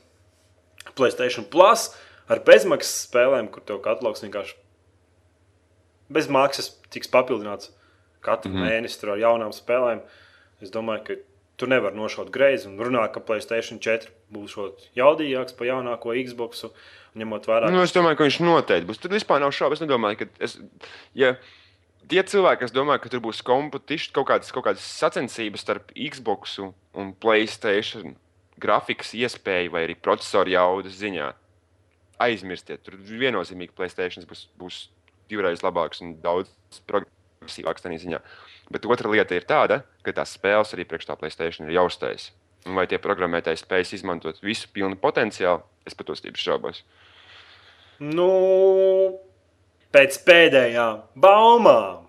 Playstation 0.97 1.47
Plus 1.51 1.91
ar 2.30 2.43
bezmaksas 2.47 3.07
spēlēm, 3.09 3.51
kur 3.51 3.66
tev 3.66 3.82
katalogs 3.84 4.22
vienkārši 4.24 4.57
bez 6.12 6.28
maksas 6.30 6.70
tiks 6.95 7.11
papildināts 7.11 7.72
katru 8.24 8.53
mm. 8.53 8.57
-hmm. 8.57 8.70
mēnesi 8.70 9.07
ar 9.07 9.18
jaunām 9.20 9.55
spēlēm. 9.55 10.03
Es 10.62 10.72
domāju, 10.74 11.03
ka 11.07 11.16
tu 11.57 11.69
nevari 11.71 11.97
nošaut 11.97 12.31
greizi 12.33 12.69
un 12.69 12.77
runāt, 12.81 13.13
ka 13.15 13.23
Playstation 13.25 13.81
4 13.83 14.11
būs 14.33 14.57
jaudīgāks 14.97 15.57
par 15.57 15.71
jaunāko 15.71 16.17
Xbox. 16.27 16.67
Ņemot 17.17 17.47
vērā, 17.49 17.71
Nu, 17.73 17.81
es 17.81 17.95
domāju, 17.97 18.19
ka 18.19 18.27
viņš 18.27 18.37
noteikti 18.45 18.87
būs. 18.91 18.99
Tur 19.01 19.15
vispār 19.17 19.41
nav 19.41 19.55
šaubu. 19.57 19.73
Es 19.73 19.81
nedomāju, 19.81 20.19
ka. 20.21 20.27
Es, 20.45 20.59
ja 21.17 21.31
tie 22.13 22.21
cilvēki, 22.21 22.61
kas 22.67 22.75
domā, 22.77 22.99
ka 23.01 23.09
tur 23.09 23.23
būs 23.25 23.41
kompetition, 23.47 24.13
kaut 24.19 24.29
kādas, 24.29 24.53
kaut 24.53 24.67
kādas 24.67 24.85
sacensības 24.85 25.65
starp 25.65 25.95
Xbox 25.97 26.59
un 26.61 27.15
Playstation 27.25 28.19
grafikas 28.61 29.15
iespēju 29.17 29.73
vai 29.73 29.87
arī 29.87 29.97
procesoru 29.97 30.53
jaudas 30.53 31.01
ziņā, 31.01 31.31
aizmirstiet. 32.27 32.85
Tur 32.85 33.01
viennozīmīgi 33.01 33.73
Playstation 33.77 34.29
būs, 34.29 34.47
būs 34.61 34.83
divreiz 35.33 35.65
labāks 35.65 36.05
un 36.05 36.19
daudz 36.21 36.53
progresīvāks 36.85 37.17
tādā 37.55 38.01
ziņā. 38.03 38.21
Bet 38.71 38.87
otra 38.87 39.11
lieta 39.11 39.37
ir 39.37 39.47
tāda, 39.47 39.83
ka 40.03 40.13
tās 40.13 40.35
spēles 40.35 40.75
arī 40.75 40.85
priekš 40.85 41.07
tā 41.07 41.17
Playstation 41.17 41.69
ir 41.69 41.77
jāuztais. 41.79 42.33
Un 42.67 42.75
vai 42.75 42.87
tie 42.91 42.99
programmētāji 42.99 43.63
spējas 43.63 43.95
izmantot 43.95 44.43
visu 44.43 44.69
pilnu 44.75 44.99
potenciālu, 44.99 45.63
es 45.87 45.95
par 45.95 46.07
to 46.07 46.17
stipri 46.19 46.43
šaubos. 46.43 46.83
nu, 48.01 49.21
pēc 49.95 50.19
pēdējām 50.27 51.05
baumām 51.15 52.07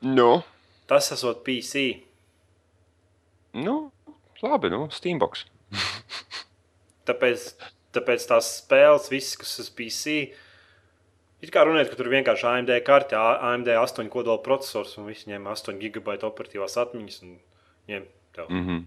Nu, 0.00 0.42
tas 0.86 1.10
esot 1.10 1.42
PC. 1.42 1.98
nu 3.52 3.90
labi, 4.42 4.70
nu, 4.70 4.86
Steambox. 4.94 5.46
Tāpēc, 7.08 7.48
tāpēc 7.96 8.26
tās 8.28 8.50
spēles, 8.60 9.08
visas, 9.10 9.34
kas 9.40 9.56
ir 9.62 9.70
PC, 9.74 10.14
ir 11.42 11.50
kā 11.54 11.64
runāt, 11.66 11.90
ka 11.90 11.96
tur 11.96 12.10
vienkārši 12.12 12.46
AMD 12.50 12.72
karte, 12.86 13.16
AMD 13.18 13.68
8 13.78 14.08
kodola 14.12 14.42
processors 14.42 14.96
un 14.98 15.06
viss 15.10 15.26
ņem 15.30 15.46
8 15.46 15.78
gigabaitu 15.78 16.26
operatīvās 16.30 16.76
atmiņas 16.82 17.22
un 17.22 17.38
ņem 17.88 18.04
tev. 18.34 18.50
Mm 18.50 18.66
-hmm. 18.66 18.84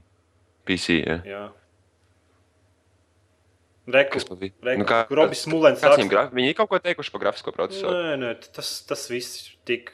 PC. 0.65 0.99
Ja. 1.07 1.21
Jā. 1.25 1.49
Reku, 3.91 4.13
Kas 4.13 4.25
pat 4.29 4.37
bija? 4.37 4.51
reku, 4.61 4.79
Nu, 4.79 4.85
kā- 4.85 5.05
Robis 5.09 5.47
Mulens. 5.47 5.81
Viņi 5.81 6.49
ir 6.49 6.53
kaut 6.53 6.69
ko 6.69 6.79
teikuši 6.79 7.11
par 7.11 7.21
grafisko 7.21 7.51
procesoru. 7.51 7.91
Nē, 7.95 8.15
nē, 8.17 8.35
tas, 8.53 8.81
tas 8.85 9.09
viss 9.09 9.55
tik 9.65 9.91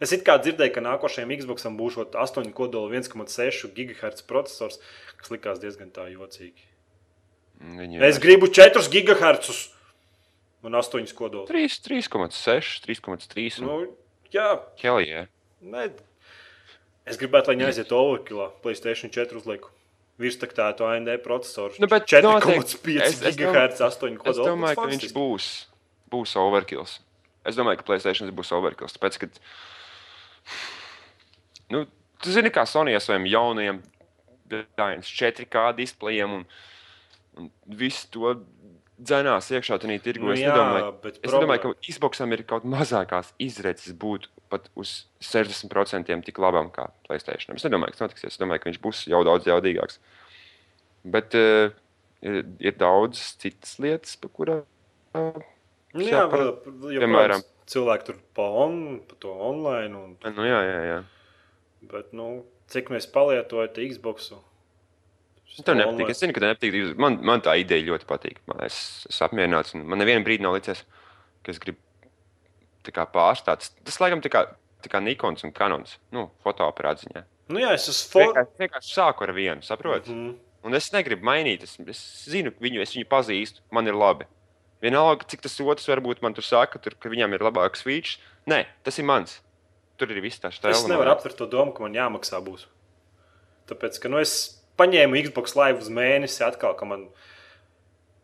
Es 0.00 0.12
it 0.12 0.22
kā 0.22 0.36
dzirdēju, 0.38 0.74
ka 0.74 0.80
nākošajam 0.80 1.32
Xboxam 1.40 1.76
būs 1.78 1.96
8 1.98 2.52
kodola 2.54 2.90
1,6 2.94 3.66
GHz 3.74 4.22
processors, 4.22 4.78
kas 5.18 5.30
likās 5.34 5.58
diezgan 5.58 5.90
tā 5.90 6.06
jocīgi. 6.12 6.62
Viņi 7.58 8.02
Es 8.06 8.20
gribu 8.22 8.46
4 8.46 8.86
GHz 8.88 9.72
un 10.62 10.74
8 10.74 11.12
kodola. 11.14 11.46
3,6, 11.46 12.80
3,3. 12.86 13.60
Nu, 13.62 13.96
jā, 14.32 14.58
Helijā. 14.82 15.26
ne. 15.60 15.90
Es 17.08 17.16
gribētu, 17.16 17.48
lai 17.48 17.56
viņi 17.56 17.66
aiziet 17.70 17.92
overkillā, 17.96 18.50
Playstation 18.62 19.10
4 19.10 19.38
uzlieku. 19.40 19.70
Virstaktātu 20.18 20.82
AMD 20.84 21.14
procesoru. 21.22 21.74
Nu, 21.78 21.86
bet 21.86 22.04
4,5 22.10 23.00
Es- 23.00 23.22
es 23.22 23.36
dom- 23.36 23.54
GHz 23.54 23.80
8 23.80 24.12
Es 24.12 24.18
kodola. 24.18 24.48
domāju, 24.50 24.74
ka 24.74 24.86
viņš 24.90 25.12
būs, 25.14 25.66
būs 26.10 26.34
overkills. 26.36 26.98
Es 27.46 27.54
domāju, 27.56 27.78
ka 27.78 27.84
Playstation 27.84 28.28
būs 28.34 28.50
overkills. 28.52 28.92
Tāpēc, 28.98 29.18
ka, 29.20 29.26
nu, 31.70 31.86
tu 32.22 32.30
zini, 32.34 32.50
kā 32.50 32.64
Sony 32.66 32.94
ar 32.96 33.00
saviem 33.04 33.26
jaunajiem 33.30 33.80
dāvinas 34.50 35.08
4K 35.12 35.72
displejiem 35.76 36.32
un, 36.40 36.44
un 37.38 37.50
visu 37.66 38.08
to 38.10 38.34
dzenās 38.98 39.48
iekšā 39.54 39.78
tajā 39.82 40.00
tirgu. 40.02 40.26
Nu, 40.26 40.32
es 40.34 40.40
jā, 40.42 40.50
nedomāju, 40.52 40.88
es 41.10 41.18
nedomāju, 41.32 41.60
problēma- 41.62 41.74
ka 41.78 41.92
Xboxam 41.92 42.32
ir 42.34 42.42
kaut 42.44 42.64
mazākās 42.64 43.32
izredzes 43.38 43.92
būt 43.94 44.26
pat 44.50 44.68
uz 44.76 45.06
60% 45.20 46.24
tik 46.24 46.38
labam 46.38 46.70
kā 46.70 46.90
Playstation. 47.06 47.54
Es 47.56 47.64
nedomāju, 47.64 47.92
ka 47.92 47.98
tas 47.98 48.06
notiks. 48.08 48.24
Es 48.24 48.38
domāju, 48.40 48.60
ka 48.64 48.70
viņš 48.70 48.80
būs 48.82 49.04
jau 49.12 49.22
daudz 49.24 49.44
jaudīgāks. 49.46 49.98
Bet 51.04 51.34
uh, 51.38 51.70
ir, 52.22 52.44
ir 52.58 52.72
daudz 52.80 53.36
citas 53.38 53.78
lietas, 53.78 54.16
par 54.16 54.30
kurām. 54.34 54.64
Uh, 55.14 55.38
Jā, 55.94 56.10
jā, 56.10 56.24
par- 56.30 56.42
jo, 56.44 57.00
piemēram. 57.00 57.42
cilvēki 57.66 58.04
tur 58.04 58.16
pa, 58.34 58.42
on, 58.66 59.00
pa 59.08 59.14
to 59.20 59.30
online. 59.32 59.94
Un, 59.96 60.16
nu, 60.34 60.42
jā, 60.44 60.58
jā, 60.66 60.80
jā. 60.90 60.98
bet, 61.88 62.12
nu, 62.12 62.44
cik 62.68 62.90
mēs 62.92 63.06
palietojam 63.10 63.72
Xbox? 65.48 65.64
Tev 65.66 65.76
nepatīk. 65.78 66.10
Es 66.12 66.20
zinu, 66.22 66.34
ka 66.36 66.42
tev 66.44 66.52
nepatīk. 66.54 66.96
Man, 67.00 67.18
man 67.24 67.42
tā 67.44 67.56
ideja 67.60 67.86
ļoti 67.88 68.06
patīk. 68.08 68.40
Man, 68.50 68.60
es 68.66 69.06
esmu 69.10 69.26
apmierināts. 69.28 69.74
Man 69.78 69.98
nevienu 70.00 70.24
brīdi 70.26 70.44
nav 70.44 70.54
licies, 70.58 70.84
ka 71.42 71.54
es 71.54 71.60
gribu 71.62 71.80
pārstāt. 73.12 73.68
Tas, 73.84 73.98
laikam, 74.00 74.22
tā 74.24 74.30
kā, 74.32 74.44
tā 74.84 74.92
kā 74.92 75.00
Nikons 75.04 75.44
un 75.44 75.52
Canons. 75.52 75.98
Nu, 76.14 76.30
fotoaparāta 76.44 77.04
ziņā. 77.04 77.24
Nu, 77.52 77.60
jā, 77.62 77.72
es 77.76 77.88
esmu 77.88 78.12
for... 78.12 78.26
Vienkārši, 78.28 78.58
vienkārši 78.62 78.94
sāku 78.94 79.24
ar 79.26 79.32
vienu, 79.36 79.64
saproti? 79.64 80.12
Mhm. 80.14 80.36
Un 80.68 80.74
es 80.74 80.90
negribu 80.92 81.24
mainīt. 81.24 81.62
Es, 81.64 81.76
es 81.88 82.00
zinu, 82.28 82.52
viņu, 82.60 82.82
es 82.82 82.92
viņu 82.96 83.08
pazīstu. 83.08 83.62
Man 83.72 83.86
ir 83.88 83.96
labi. 83.96 84.26
Vienalga, 84.82 85.26
cik 85.26 85.42
tas 85.42 85.56
otrs 85.62 85.88
varbūt 85.90 86.20
man 86.22 86.34
tur 86.36 86.46
saka, 86.46 86.78
tur, 86.82 86.94
ka 86.98 87.10
viņam 87.10 87.34
ir 87.34 87.42
labāks 87.42 87.82
features. 87.82 88.18
Nē, 88.50 88.64
tas 88.86 88.98
ir 89.00 89.06
mans. 89.08 89.38
Tur 89.98 90.12
ir 90.14 90.20
viss 90.22 90.38
tā 90.38 90.52
Es 90.52 90.58
stila. 90.60 90.92
nevaru 90.94 91.10
aptvert 91.10 91.38
to 91.38 91.46
domu, 91.50 91.72
ka 91.74 91.82
man 91.82 91.96
jāmaksā 91.96 92.38
būs. 92.44 92.66
Tāpēc, 93.66 93.98
ka 94.02 94.08
nu, 94.08 94.20
es 94.22 94.57
paņēmu 94.78 95.24
Xbox 95.28 95.56
Live 95.58 95.82
uz 95.82 95.90
mēnesi 95.92 96.44
atkal, 96.46 96.76
ka 96.78 96.88
man 96.88 97.08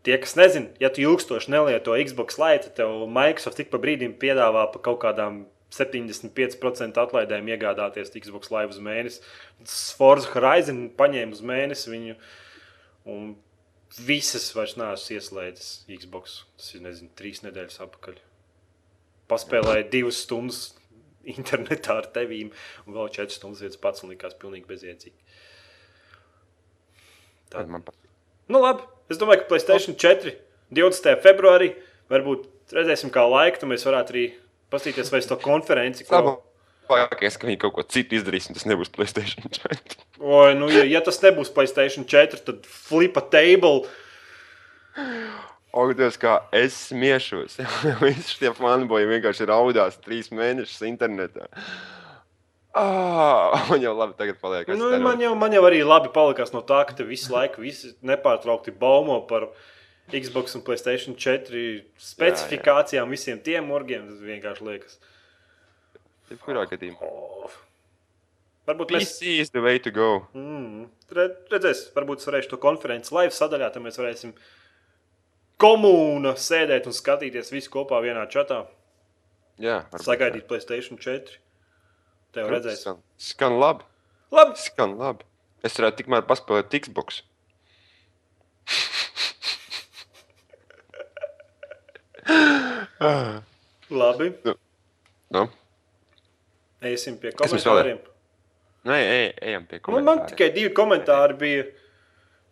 tie, 0.07 0.18
kas 0.20 0.36
nezina, 0.38 0.70
ja 0.82 0.92
tu 0.92 1.02
ilgstoši 1.05 1.52
nelieto 1.55 1.96
Xbox 1.98 2.38
Live, 2.40 2.66
tad 2.66 2.78
tev 2.82 3.05
Microsoft 3.11 3.59
tik 3.61 3.72
pa 3.72 3.80
brīdim 3.82 4.16
piedāvā 4.20 4.68
pa 4.72 4.82
kaut 4.84 5.00
kādām 5.05 5.44
75% 5.74 7.00
atlaidēm 7.02 7.48
iegādāties 7.50 8.12
Xbox 8.14 8.52
Live 8.55 8.74
uz 8.76 8.82
mēnesi. 8.84 9.24
Forza 9.98 10.30
Horizon 10.34 10.86
paņēma 10.98 11.34
uz 11.34 11.42
mēnesi 11.44 11.90
viņu. 11.90 12.18
Un 13.11 13.34
visas 13.98 14.46
vairs 14.57 14.76
neesmu 14.80 15.18
ieslēdzis 15.18 15.72
Xbox. 16.05 16.44
Tas 16.59 16.70
ir, 16.74 16.84
nezinu, 16.86 17.11
trīs 17.18 17.42
nedēļas 17.44 17.82
atpakaļ. 17.84 18.20
Paspēlēju 19.30 19.90
divas 19.92 20.22
stundas 20.24 20.62
internetā 21.36 21.98
ar 22.02 22.11
tevīm, 22.14 22.52
un 22.84 22.98
vēl 22.98 23.11
četras 23.14 23.40
stundas 23.40 23.64
viens 23.64 23.80
pats, 23.80 24.05
un 24.05 24.14
likās 24.14 24.36
pilnīgi 24.40 24.68
bezjēdzīgi. 24.70 25.24
Tā 27.55 27.64
man 27.70 27.84
patīk. 27.86 28.11
Nu, 28.50 28.61
labi. 28.61 28.84
Es 29.12 29.20
domāju, 29.20 29.44
ka 29.44 29.52
Placēta 29.52 29.94
4. 30.00 30.34
20. 30.74 31.20
februārī 31.22 31.74
varbūt 32.11 32.74
redzēsim, 32.74 33.12
kā 33.14 33.24
laika, 33.28 33.61
tad 33.61 33.70
mēs 33.70 33.84
varētu 33.86 34.14
arī 34.14 34.24
paskatīties, 34.72 35.12
vai 35.12 35.20
es 35.22 35.30
to 35.30 35.38
konferenci. 35.40 36.07
Ko... 36.09 36.40
Labākais, 36.90 37.38
ka 37.40 37.48
viņi 37.48 37.61
kaut 37.62 37.76
ko 37.78 37.84
citu 37.88 38.18
izdarīs, 38.18 38.50
un 38.50 38.59
tas 38.59 38.66
nebūs 38.68 38.92
Playstation 38.92 39.46
4. 39.48 39.98
Oi, 40.20 40.50
nu, 40.59 40.68
ja, 40.72 40.84
ja 40.88 41.00
tas 41.05 41.20
nebūs 41.22 41.52
Placēta 41.55 42.05
4, 42.05 42.42
tad 42.48 42.68
flipa 42.68 43.22
table. 43.32 43.86
O, 45.74 45.88
Dievs, 45.96 46.18
kā 46.20 46.36
es 46.55 46.76
smiešos. 46.90 47.59
Visi 48.05 48.36
šie 48.36 48.52
fanboji 48.55 49.09
vienkārši 49.11 49.48
raudās 49.50 49.96
trīs 50.05 50.30
mēnešus 50.34 50.84
internetā. 50.86 51.48
Ah, 52.75 53.55
man 53.70 53.83
jau 53.83 53.95
labi 53.95 54.16
tagad 54.18 54.41
paliek. 54.43 54.72
Nu, 54.75 54.91
man, 54.99 55.20
jau, 55.22 55.35
man 55.39 55.55
jau 55.55 55.62
arī 55.68 55.85
labi 55.87 56.11
palikās 56.14 56.51
no 56.55 56.62
tā, 56.66 56.81
ka 56.89 56.97
te 56.99 57.07
visu 57.07 57.31
laiku 57.35 57.62
visi 57.62 57.93
nepārtraukti 58.03 58.75
baumo 58.81 59.20
par 59.29 59.53
Xbox 60.11 60.59
un 60.59 60.64
Placēta 60.66 61.14
4 61.14 61.66
specifikācijām, 62.03 63.12
visiem 63.14 63.39
tiem 63.45 63.70
morgiem. 63.70 64.09
Tas 64.11 64.25
vienkārši 64.27 64.66
liekas. 64.66 64.99
Kurā 66.43 66.64
gadījumā? 66.66 67.07
Oh. 67.07 67.55
Varbūt 68.66 68.95
mēs. 68.97 69.07
PC 69.07 69.39
is 69.45 69.55
the 69.55 69.62
way 69.62 69.79
to 69.79 69.93
go. 69.95 70.25
Mm, 70.35 70.89
re, 71.14 71.29
redzēs, 71.53 71.87
varbūt 71.95 72.22
es 72.22 72.29
varēšu 72.31 72.55
to 72.55 72.61
konferenci 72.62 73.12
live 73.14 73.35
sadaļā, 73.37 73.70
tad 73.75 73.85
mēs 73.85 74.01
varēsim 74.01 74.33
komūna 75.61 76.35
sēdēt 76.41 76.89
un 76.89 76.97
skatīties 76.97 77.53
visu 77.55 77.72
kopā 77.72 78.01
vienā 78.05 78.25
čatā. 78.33 78.64
Jā, 79.62 79.85
varbūt 79.93 80.09
Sagaidīt 80.09 80.49
Placēta 80.51 80.97
4. 81.07 81.43
Tev 82.35 82.51
redzēs. 82.51 82.80
Skan, 82.82 82.99
skan 83.30 83.59
labi. 83.62 83.85
Labi, 84.35 84.57
Skan 84.59 84.97
labi. 84.99 85.26
Es 85.64 85.76
varētu 85.78 86.03
tikmēr 86.03 86.24
paspēlēt 86.28 86.74
Xbox. 86.85 87.22
labi. 93.91 94.32
Nu, 95.30 95.49
Iesim 96.85 97.16
pie 97.18 97.32
Kas 97.32 97.49
mums 97.53 97.64
komentāriem. 97.64 97.99
nē, 98.85 98.97
ej, 99.01 99.28
ejam 99.41 99.64
pie 99.66 99.78
Nu, 99.89 100.01
man 100.01 100.18
komentāriem. 100.18 100.28
tikai 100.28 100.49
divi 100.55 100.72
komentāri 100.76 101.39
bija. 101.41 101.64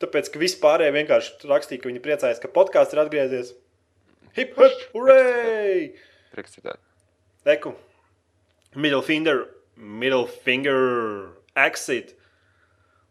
Tāpēc, 0.02 0.30
ka 0.32 0.40
vispārējie 0.40 0.92
vienkārši 0.96 1.46
rakstīja, 1.46 1.82
ka 1.82 1.88
viņi 1.90 2.00
priecājas, 2.02 2.40
ka 2.42 2.48
podkāsts 2.50 2.92
ir 2.96 2.98
atgriezies. 3.04 3.52
Hip 4.34 4.56
hop, 4.56 4.72
hurray! 4.94 5.92
Dzirdēt. 6.34 6.80
Eku. 7.44 7.74
Middle 8.74 9.02
finger, 9.02 9.44
middle 9.82 10.26
finger 10.46 11.32
exit. 11.58 12.14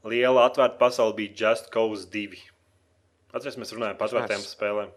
Liela 0.08 0.48
atvērta 0.50 0.80
pasaule 0.82 1.14
bija 1.20 1.36
Just 1.44 1.68
Cause 1.74 2.08
2. 2.10 2.40
Atcerieties, 3.32 3.60
mēs 3.62 3.74
runājam 3.78 3.98
par 4.00 4.10
atvērtām 4.10 4.42
spēlēm. 4.44 4.90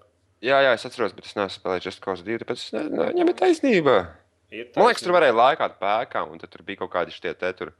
Jā, 0.45 0.59
jā, 0.64 0.72
es 0.77 0.85
atceros, 0.89 1.12
bet 1.16 1.27
es 1.29 1.37
neesmu 1.37 1.59
spēlējis 1.61 1.89
Just 1.91 2.01
Cause 2.05 2.25
2, 2.27 2.39
tāpēc 2.43 2.62
ne, 2.77 2.83
ne, 2.93 3.09
viņam 3.12 3.31
ir 3.33 3.37
taisnība. 3.39 3.95
Ir 4.55 4.70
Man 4.77 4.89
liekas, 4.89 5.03
tur 5.05 5.11
taisnība. 5.12 5.16
varēja 5.18 5.37
laikāt 5.41 5.77
pēkā, 5.83 6.25
un 6.31 6.41
tur 6.43 6.64
bija 6.66 6.81
kaut 6.83 6.93
kādi 6.95 7.14
šie 7.14 7.35
te 7.37 7.53
tur. 7.59 7.72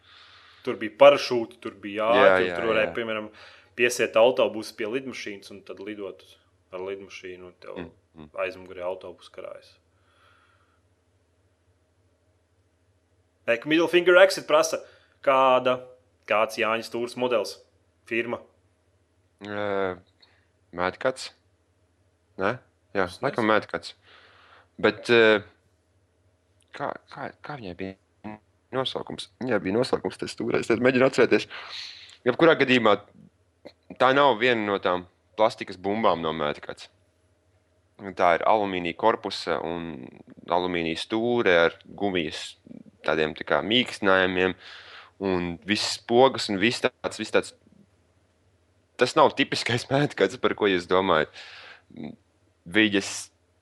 tur 0.64 0.76
bija 0.80 0.95
parašūti, 1.01 1.59
tur 1.61 1.74
bija 1.80 2.07
Jā, 2.16 2.22
jāķer. 2.24 2.47
jā, 2.49 2.55
Tur 2.61 2.68
varēja, 2.72 2.88
jā. 2.88 2.95
piemēram, 2.97 3.26
piesiet 3.76 4.14
autobusu 4.16 4.76
pie 4.78 4.86
lidmašīnas 4.88 5.51
un 5.53 5.62
tad 5.68 5.80
lidot 5.84 6.22
ar 6.72 6.80
lidmašīnu. 6.80 7.45
un 7.51 7.55
Tev 7.61 7.76
Mm, 7.78 7.90
mm. 8.16 8.30
aizmugurē 8.47 8.84
autobusu 8.86 9.30
karājas. 9.34 9.74
Eka 13.47 13.68
Middle 13.68 13.88
Finger 13.92 14.16
Exit 14.22 14.47
prasa, 14.49 14.80
kāda, 15.24 15.78
kāds 16.28 16.57
Jāņa 16.61 16.86
Stūrs 16.86 17.16
modelis, 17.20 17.59
firma. 18.09 18.40
Uh, 19.45 19.99
Mētkats? 20.74 21.30
Nē, 22.40 22.57
jā, 22.97 23.05
Es 23.07 23.20
laikam 23.22 23.47
mētkats. 23.47 23.95
Bet 24.80 25.11
uh, 25.12 25.45
kā, 26.74 26.90
kā, 27.12 27.28
kā 27.45 27.59
viņai 27.61 27.74
bija 27.78 28.38
nosaukums? 28.74 29.28
Viņai 29.42 29.61
bija 29.62 29.76
nosaukums 29.76 30.18
tas 30.18 30.34
stūrais. 30.34 30.66
Tad 30.66 30.82
mēģinu 30.82 31.07
atcerēties. 31.07 31.47
Jebkurā 32.26 32.57
gadījumā 32.59 32.97
tā 34.01 34.11
nav 34.16 34.38
viena 34.40 34.64
no 34.66 34.80
tām 34.82 35.07
plastikas 35.38 35.78
bumbām 35.78 36.24
no 36.24 36.32
mētkats. 36.34 36.88
Tā 38.18 38.32
ir 38.38 38.47
alumīnija 38.51 38.99
korpusa 38.99 39.61
un 39.62 40.09
alumīnija 40.51 40.99
stūre 40.99 41.55
ar 41.68 41.76
gumijas 41.86 42.57
tādiem 43.07 43.34
tā 43.36 43.46
kā 43.48 43.61
mīkstinājumiem. 43.64 44.57
Un 45.24 45.55
viss 45.66 45.98
pogas 46.09 46.48
un 46.50 46.59
viss 46.61 46.82
tāds, 46.82 47.20
viss 47.20 47.32
tāds 47.34 47.55
tas 49.00 49.14
nav 49.18 49.34
tipiskais 49.38 49.86
mēnesis, 49.90 50.40
par 50.42 50.57
ko 50.59 50.70
jūs 50.70 50.88
domājat. 50.90 51.32
Viņas, 52.74 53.14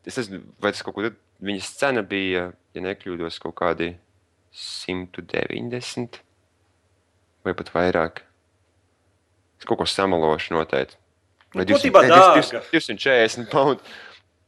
es 0.09 0.19
nezinu, 0.21 0.43
vai 0.63 0.73
tas 0.75 0.85
kaut 0.87 0.97
ko 0.97 1.07
tādu, 1.07 1.19
viņas 1.43 1.71
cena 1.81 2.05
bija, 2.07 2.51
ja 2.75 2.85
nekļūdos, 2.85 3.41
kaut 3.43 3.57
kādi 3.59 3.95
190 4.53 6.21
vai 7.43 7.55
pat 7.59 7.73
vairāk. 7.75 8.23
Es 9.59 9.67
kaut 9.67 9.81
ko 9.81 9.87
samalošu 9.89 10.55
noteikti. 10.57 10.99
Nu, 11.53 11.65
būtībā 11.69 12.05
dārga. 12.09 12.63
240 12.73 13.51
pounds. 13.53 13.99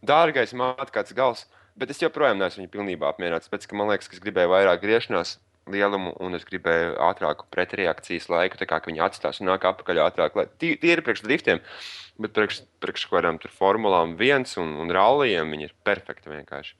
Dārgais 0.05 0.55
māte 0.57 0.92
kāds 0.92 1.14
gals. 1.16 1.45
Bet 1.79 1.91
es 1.91 2.03
joprojām 2.03 2.39
neesmu 2.39 2.62
viņu 2.62 2.70
pilnībā 2.70 3.09
apmierināts. 3.11 3.51
Pēc 3.51 3.66
tam 3.66 3.83
man 3.83 3.91
liekas, 3.91 4.09
ka 4.11 4.16
es 4.16 4.22
gribēju 4.22 4.53
vairāk 4.53 4.83
griešanās 4.85 5.37
lielumu, 5.70 6.12
un 6.22 6.37
es 6.37 6.45
gribēju 6.47 6.95
ātrāku 7.03 7.49
pretreakcijas 7.55 8.29
laiku. 8.31 8.61
Kā 8.68 8.81
viņi 8.85 9.03
atstās 9.03 9.41
un 9.41 9.51
nāk 9.51 9.66
atpakaļ 9.66 10.03
ātrāk. 10.05 10.39
Tie 10.61 10.77
ir 10.91 11.03
priekš 11.05 11.25
driftiem, 11.27 11.62
bet 12.20 12.35
priekš, 12.37 12.62
priekš 12.85 13.09
kādām 13.11 13.41
tur 13.43 13.55
formulām 13.55 14.14
viens 14.20 14.59
un, 14.61 14.77
un 14.85 14.93
rallijiem 14.95 15.51
viņi 15.55 15.70
ir 15.70 15.79
perfekti 15.87 16.31
vienkārši. 16.31 16.77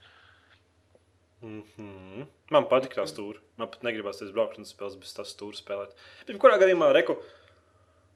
Mm 1.45 1.63
-hmm. 1.77 2.27
Man 2.51 2.69
patīk 2.71 2.95
tā 2.97 3.05
stūra. 3.09 3.41
Man 3.57 3.69
pat 3.69 3.83
negribas 3.83 4.19
tas 4.19 4.31
braukšanas 4.31 4.73
spēles 4.73 4.97
bez 5.01 5.13
tā 5.17 5.25
stūra 5.29 5.57
spēlēt. 5.57 5.91
Bet, 6.27 6.39
kurā 6.39 6.57
gadījumā, 6.61 6.93
reku, 6.93 7.17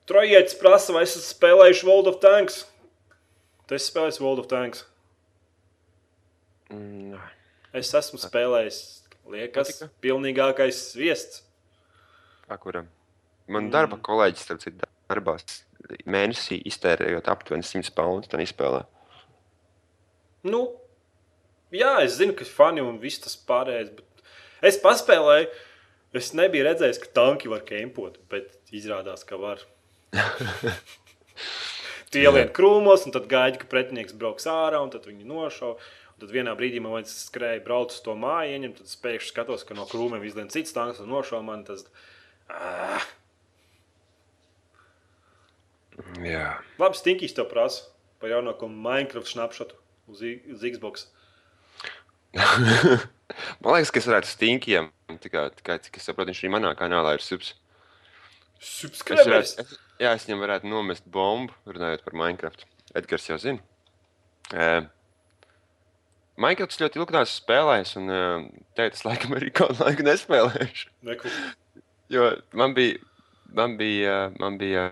trojietis 0.06 0.54
prasa, 0.54 0.92
vai 0.92 1.02
esat 1.02 1.22
spēlējuši 1.22 1.86
World 1.86 2.06
of 2.06 2.20
Tanks? 2.20 2.66
Tu 3.66 3.74
esi 3.74 3.92
spēlējis 3.92 4.20
World 4.20 4.38
of 4.38 4.46
Tanks. 4.46 4.86
Mm, 6.72 7.18
Es 7.78 7.90
esmu 7.94 8.18
spēlējis, 8.20 8.78
liekas, 9.28 9.68
Patika? 9.72 9.88
pilnīgākais 10.02 10.78
viests. 10.96 11.42
kā 12.48 12.56
kuram? 12.58 12.86
Man 13.46 13.66
Mm. 13.68 13.70
darba 13.72 13.96
kolēģis, 13.96 14.44
starp 14.44 14.60
citu, 14.60 14.86
darbā 15.08 15.36
mēnesī 16.06 16.62
iztērējot 16.64 17.28
aptuveni 17.28 17.62
100 17.64 17.90
pounds, 17.94 18.28
tā 18.28 18.40
izspēlē. 18.40 18.84
Nu, 20.44 20.76
jā, 21.72 22.02
es 22.04 22.16
zinu, 22.18 22.34
ka 22.36 22.44
fani 22.44 22.80
un 22.80 22.98
viss 22.98 23.18
tas 23.18 23.36
pārējais, 23.36 23.90
bet 23.96 24.04
es 24.62 24.78
paspēlēju. 24.80 25.48
Es 26.14 26.32
nebiju 26.32 26.64
redzējis, 26.64 26.98
ka 27.02 27.06
tanki 27.12 27.48
var 27.48 27.60
kempot, 27.60 28.16
bet 28.30 28.54
izrādās, 28.72 29.26
ka 29.26 29.36
var. 29.36 29.58
Tu 32.10 32.22
ielien 32.24 32.48
krūmos, 32.48 33.02
un 33.04 33.12
tad 33.12 33.26
gaidi, 33.28 33.58
ka 33.60 33.66
pretinieks 33.68 34.14
brauks 34.16 34.46
ārā, 34.48 34.80
un 34.80 34.88
tad 34.88 35.04
viņi 35.04 35.26
nošauj. 35.28 35.74
Tad 36.18 36.32
vienā 36.34 36.54
brīdī 36.58 36.80
man 36.82 37.06
skrēja, 37.06 37.62
braukt 37.62 37.94
uz 37.94 38.00
to 38.02 38.16
māju, 38.18 38.56
ieņemt, 38.56 38.80
tad 38.80 38.90
es 38.90 38.98
pēkšņi 39.02 39.30
skatos, 39.30 39.62
ka 39.66 39.76
no 39.78 39.84
krūmiem 39.86 40.24
izlien 40.26 40.50
cits 40.50 40.74
tanks 40.74 40.98
un 41.02 41.12
nošauj 41.12 41.44
mani. 41.46 41.66
Tas... 41.68 41.84
Ah. 42.50 43.06
Jā. 46.24 46.56
Labi, 46.80 46.98
Stinkīs 46.98 47.36
to 47.36 47.46
prasa 47.46 47.86
par 48.18 48.32
jaunāko 48.32 48.66
Minecraft 48.70 49.30
snapšotu 49.30 49.78
uz, 50.10 50.24
uz 50.26 50.66
Xbox. 50.74 51.06
Man 53.62 53.76
liekas, 53.76 53.92
ka 53.92 54.02
es 54.02 54.10
varētu 54.10 54.30
stinkiem. 54.32 54.90
Tikai, 55.22 55.48
tikai 55.58 55.78
cik 55.84 55.98
es 56.00 56.06
saprotu, 56.08 56.32
viņš 56.32 56.42
arī 56.42 56.52
manā 56.52 56.74
kanālā 56.78 57.14
ir 57.16 57.24
subs. 57.24 57.54
Es 58.58 58.74
Subscribers! 58.82 59.54
varētu, 59.54 59.64
es, 59.64 59.80
jā, 60.02 60.12
es 60.12 60.26
viņam 60.26 60.42
varētu 60.42 60.70
nomest 60.70 61.06
bombu, 61.14 61.54
runājot 61.68 62.04
par 62.04 62.16
Minecraft. 62.18 62.66
Edgars 62.98 63.28
jau 63.30 63.38
zina. 63.40 63.62
Uh, 64.48 64.88
Minecraft 66.38 66.82
ļoti 66.84 67.00
ilgi 67.00 67.14
tās 67.16 67.38
spēlējis, 67.40 67.94
un 67.98 68.12
uh, 68.14 68.42
teicu, 68.78 69.04
laikam 69.08 69.34
arī 69.38 69.50
kādu 69.54 69.78
laiku 69.82 70.04
nespēlēšu. 70.06 70.92
Neku. 71.08 71.32
Jo 72.14 72.28
man 72.56 72.76
bija, 72.76 73.00
man 73.58 73.74
bija, 73.80 74.18
man 74.38 74.58
bija, 74.60 74.84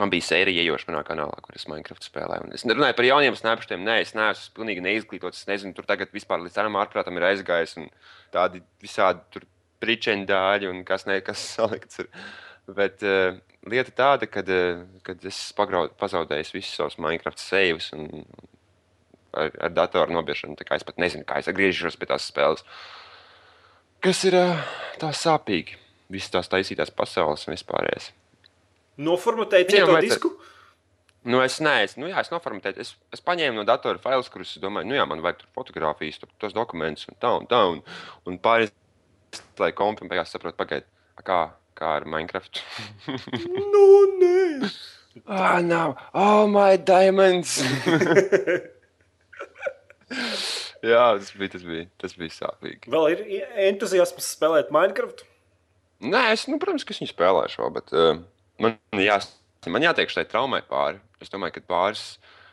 man 0.00 0.12
bija 0.14 0.26
sērija 0.26 0.64
iejoša 0.64 0.88
manā 0.88 1.02
kanālā, 1.06 1.36
kur 1.44 1.58
es 1.58 1.68
Minecraft 1.68 2.08
spēlēju. 2.08 2.48
Un 2.48 2.56
es 2.56 2.64
runāju 2.66 2.96
par 2.98 3.08
jauniem 3.10 3.36
snapšotiem. 3.38 3.84
Nē, 3.84 3.98
es 4.06 4.14
neesmu 4.16 4.56
pilnīgi 4.56 4.86
neizglītots. 4.86 5.44
Es 5.44 5.50
nezinu, 5.50 5.74
tur 5.76 5.86
tagad 5.88 6.14
vispār 6.14 6.40
līdz 6.42 6.56
tam 6.56 6.80
ārprātam 6.80 7.20
ir 7.20 7.28
aizgājis 7.28 7.76
un 7.82 7.90
tādi 8.34 8.64
visādi 8.82 9.44
pričendāļi 9.84 10.72
un 10.72 10.80
kas 10.88 11.04
ne, 11.10 11.20
kas 11.26 11.44
salikts. 11.52 12.00
Ir. 12.00 12.08
Bet 12.74 13.04
uh, 13.04 13.36
lieta 13.68 13.92
tāda, 13.92 14.30
ka 14.30 14.40
uh, 14.40 15.20
es 15.28 15.44
pagrau, 15.56 15.90
pazaudēju 16.00 16.56
visus 16.56 16.72
savus 16.80 16.96
Minecraft 16.96 17.44
savus 17.44 17.92
un 17.92 18.08
ar, 19.36 19.50
ar 19.68 19.72
datoru 19.74 20.14
nobiešanu. 20.16 20.56
Es 20.76 20.86
pat 20.86 20.98
nezinu, 21.02 21.24
kā 21.28 21.38
es 21.42 21.48
atgriežos 21.50 21.96
pie 22.00 22.08
tās 22.10 22.26
spēles. 22.30 22.64
Kas 24.04 24.20
ir 24.28 24.36
tā 25.00 25.10
sāpīgi? 25.16 25.78
Visas 26.12 26.30
tās 26.34 26.50
taisītās 26.52 26.92
pasaules 26.94 27.46
un 27.48 27.54
vispārējais. 27.56 28.10
Noformatēji 29.00 29.66
Viņam 29.70 29.78
cieto 29.78 29.94
vajadzētu- 29.94 30.10
disku. 30.10 30.34
Nu, 31.24 31.38
es 31.40 31.56
neesmu, 31.64 32.02
nu, 32.04 32.08
jā, 32.12 32.20
es 32.20 32.28
noformatēju. 32.28 32.76
Es, 32.84 32.90
es 33.16 33.22
paņēmu 33.24 33.56
no 33.56 33.64
datora 33.64 33.98
failus, 33.98 34.28
kurus 34.28 34.58
domāju, 34.60 34.90
nu, 34.90 34.94
jā, 34.98 35.06
man 35.08 35.22
vajag 35.24 35.38
tur 35.40 35.48
fotografijas, 35.56 36.18
tur, 36.20 36.28
tos 36.38 36.52
dokumentus 36.52 37.08
un 37.08 37.16
tā 37.16 37.30
un 37.40 37.46
tā. 37.48 37.62
Un, 37.72 37.80
un 38.28 38.36
pārējais, 38.44 38.74
lai 39.58 39.70
kompi 39.72 40.04
un 40.04 40.10
beigās 40.12 40.34
saprotu, 40.36 40.58
pagaidi, 40.60 40.84
a, 41.16 41.24
kā, 41.24 41.38
kā 41.80 41.94
ar 41.96 42.04
Minecraft. 42.04 42.60
Nu, 43.72 43.86
nē. 44.20 44.68
Ah, 45.30 45.60
nav, 45.62 45.92
oh, 46.12 46.48
my 46.50 46.74
diamonds! 46.76 47.62
jā, 50.92 51.04
tas 51.20 51.30
bija, 51.38 51.52
tas 51.54 51.64
bija, 51.66 51.86
tas 52.00 52.16
bija 52.18 52.34
sāpīgi. 52.34 52.90
Vēl 52.92 53.10
ir 53.14 53.24
entuziasms 53.70 54.28
spēlēt 54.36 54.72
Minecraft. 54.74 55.24
Nē, 56.04 56.26
es, 56.34 56.48
nu, 56.50 56.58
protams, 56.60 56.84
ka 56.84 56.92
es 56.92 57.00
viņu 57.00 57.12
spēlēšu, 57.12 57.62
vēl, 57.62 57.72
bet 57.78 57.94
uh, 57.96 58.18
man, 58.60 58.76
jās, 59.00 59.30
man 59.70 59.86
jātiek 59.86 60.12
šai 60.12 60.26
traumai 60.28 60.60
pāri. 60.68 61.00
Es 61.22 61.32
domāju, 61.32 61.56
ka 61.56 61.64
pāris, 61.70 62.04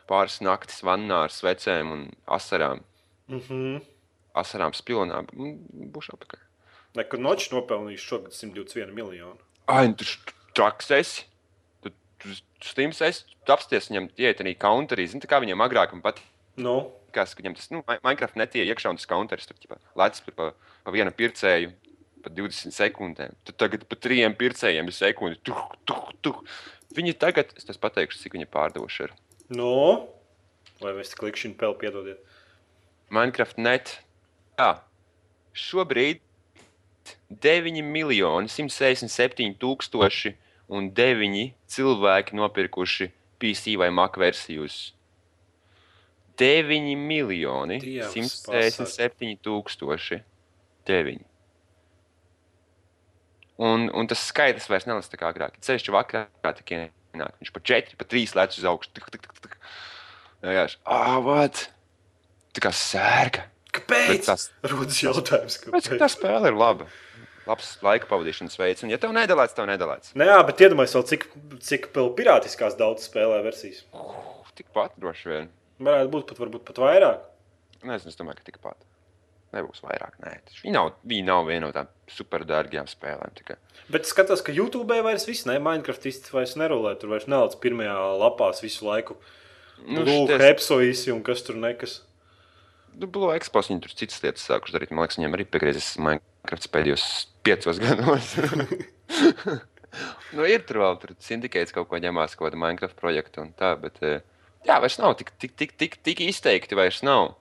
pāris 0.08 0.38
naktis 0.44 0.80
vannā 0.86 1.26
ar 1.26 1.34
svecēm 1.34 1.92
un 1.92 2.06
asarām, 2.38 2.80
Mm 3.32 3.40
-hmm. 3.40 3.80
asarām 4.34 4.74
spilonām 4.74 5.26
mm, 5.32 5.90
būšu 5.94 6.16
apakaļ. 6.16 6.40
Nekur 6.98 7.20
noči 7.20 7.54
nopelnījuši 7.54 8.08
šogad 8.08 8.32
121 8.32 8.92
miljonu. 8.92 9.38
Ai, 9.66 9.88
nu, 9.88 9.94
tu 9.94 10.04
traks 10.54 10.90
esi. 10.90 11.24
Tu, 11.80 11.90
tu, 12.18 12.28
tu 12.58 12.68
slims 12.68 13.00
esi, 13.00 13.24
tu 13.46 13.52
apsties 13.52 13.88
viņam 13.90 14.10
iet 14.16 14.40
arī 14.40 14.56
counterī. 14.58 15.06
Zini, 15.08 15.22
tā 15.24 15.30
kā 15.30 15.40
viņam 15.40 15.64
agrāk 15.64 15.94
man 15.94 16.02
patīk. 16.02 16.26
Nu, 16.56 16.92
Kas, 17.12 17.34
ka 17.36 17.42
viņam 17.42 17.56
tas, 17.58 17.68
nu, 17.74 17.82
Mi- 17.88 17.98
Minecraft 18.04 18.38
netie 18.40 18.64
iekšā 18.64 18.88
un 18.92 18.96
tas 19.00 19.08
counteris 19.10 19.48
tur, 19.48 19.56
ķipa, 19.60 19.76
lec 20.00 20.20
tur 20.24 20.32
pa, 20.36 20.46
pa 20.86 20.94
vienu 20.94 21.12
pircēju, 21.12 21.72
pa 22.24 22.30
20 22.32 22.72
sekundēm. 22.72 23.34
Tad 23.44 23.58
tagad 23.60 23.84
pa 23.90 23.98
trijiem 24.00 24.32
pircējiem 24.38 24.88
ir 24.88 24.96
sekundi. 24.96 25.40
Tuh, 25.44 25.60
tuh, 25.84 26.08
tuh. 26.24 26.38
Viņi 26.96 27.14
tagad, 27.20 27.52
es 27.56 27.64
tas 27.68 27.76
pateikšu, 27.80 28.20
cik 28.24 28.36
viņi 28.38 28.48
pārdevuši 28.52 29.06
ir. 29.08 29.14
nu. 29.56 30.08
Vai 30.82 30.90
mēs 30.96 31.12
klikšķinu 31.14 31.54
pēl 31.60 31.76
piedodiet? 31.78 32.18
Minecraft 33.14 33.58
net. 33.62 33.92
Jā, 34.58 34.80
šobrīd 35.54 36.18
9 37.30 37.82
miljoni 37.86 38.50
167 38.50 39.54
tūkstoši 39.62 40.32
un 40.72 40.88
9 40.96 41.44
cilvēki 41.70 42.34
nopirkuši 42.38 43.08
PC 43.38 43.76
vai 43.78 43.90
Mac 43.94 44.18
versijus. 44.18 44.92
9 46.40 46.96
miljoni 46.96 47.78
Dievs 47.82 48.14
167 48.46 49.36
tūkstoši 49.44 50.22
9. 50.88 51.20
Un, 53.62 53.86
un 53.94 54.08
tas 54.10 54.22
skaitlis 54.26 54.66
vairs 54.70 54.88
nelasa 54.88 55.12
tā 55.12 55.20
kā 55.20 55.28
agrāk. 55.30 55.58
Ceļš 55.62 55.90
vakarā 55.94 56.54
tikai 56.58 56.88
ienāk. 57.14 57.36
Viņš 57.42 57.52
pa 57.54 57.62
4, 57.72 57.98
pa 58.00 58.08
3 58.08 58.34
lec 58.38 58.58
uz 58.58 58.66
augšu. 58.66 58.90
Tik, 58.96 59.10
tik, 59.14 59.28
tik, 59.28 59.40
tik. 59.44 59.56
Jā, 60.42 60.64
ah, 60.88 61.18
what? 61.22 61.68
Tā 62.56 62.64
kā 62.64 62.72
sērga. 62.74 63.44
Kāpēc? 63.72 64.08
Bet 64.10 64.26
tas- 64.26 64.50
Rodas 64.68 64.98
jautājums, 65.00 65.60
Pēc 65.64 65.70
tam 65.88 65.96
kāpēc. 65.96 66.02
tā 66.02 66.08
spēle 66.10 66.50
ir 66.50 66.58
laba. 66.58 66.88
Labs 67.46 67.78
laika 67.82 68.06
pavadīšanas 68.06 68.58
veids. 68.58 68.82
Un, 68.84 68.90
ja 68.90 68.98
tev 69.02 69.10
nedalīts, 69.16 69.54
tev 69.56 69.66
nedalīts. 69.66 70.12
Nē, 70.14 70.26
jā, 70.28 70.36
bet 70.46 70.60
iedomājieties, 70.62 71.08
cik, 71.08 71.24
cik 71.60 71.88
pirātiskās 72.18 72.76
daudz 72.78 73.08
spēlē 73.08 73.40
versijas. 73.42 73.82
Tikpat 74.54 74.94
droši 75.00 75.28
vien. 75.30 75.48
Varētu 75.82 76.10
būt 76.12 76.30
pat, 76.30 76.40
varbūt 76.42 76.64
pat 76.68 76.80
vairāk. 76.82 77.28
Nezinu, 77.82 78.12
es 78.12 78.18
domāju, 78.18 78.40
ka 78.40 78.48
tikpat. 78.50 78.78
Nebūs 79.52 79.82
vairāk. 79.84 80.14
Nē, 80.22 80.36
viņi 80.62 80.72
nav, 80.72 80.92
viņi 81.04 81.24
nav 81.26 81.42
viena 81.48 81.66
no 81.66 81.72
tām 81.74 81.88
superdārgajām 82.14 82.86
spēlēm. 82.88 83.34
Tikai. 83.36 83.58
Bet 83.92 84.06
skatos, 84.08 84.40
ka 84.44 84.54
YouTube 84.56 84.96
vairs 85.04 85.26
viss, 85.28 85.44
ne, 85.48 85.58
Minecraftists 85.60 86.32
vairs 86.32 86.54
nerolē. 86.60 86.94
Tur 87.00 87.12
vairs 87.12 87.28
nelaiž 87.28 87.58
pirmajā 87.60 87.96
lapās 88.22 88.62
visu 88.64 88.86
laiku. 88.88 89.18
Nu, 89.82 90.06
Lūk, 90.06 90.30
šities- 90.30 90.46
hepsoīsi 90.46 91.12
un 91.12 91.20
kas 91.26 91.42
tur 91.44 91.58
nekas. 91.60 91.98
Nu, 92.96 93.08
Blue 93.08 93.34
Expos 93.36 93.68
viņi 93.68 93.82
tur 93.84 93.92
citas 93.96 94.22
lietas 94.24 94.46
sākuši 94.48 94.76
darīt. 94.76 94.92
Man 94.92 95.04
liekas, 95.04 95.18
viņiem 95.20 95.36
arī 95.36 95.44
piegriezis 95.48 95.90
Minecraft 96.00 96.70
pēdējos 96.72 97.06
piecos 97.44 97.80
gados. 97.82 98.32
nu, 100.36 100.44
ir 100.48 100.64
tur 100.68 100.80
vēl 100.84 100.98
tur 101.02 101.14
sindikēts 101.20 101.74
kaut 101.76 101.88
ko 101.90 102.00
ņemās, 102.00 102.36
kaut 102.36 102.50
kāda 102.50 102.60
Minecraft 102.60 102.96
projekta 103.00 103.42
un 103.44 103.52
tā, 103.58 103.74
bet 103.80 103.98
eh, 104.04 104.20
jā, 104.66 104.80
vairs 104.82 104.98
nav 105.00 105.16
tik, 105.20 105.32
tik, 105.38 105.54
tik, 105.58 105.76
tik, 105.78 105.96
tik 106.06 106.20
izteikti 106.26 106.78
vairs 106.78 107.02
nav. 107.06 107.34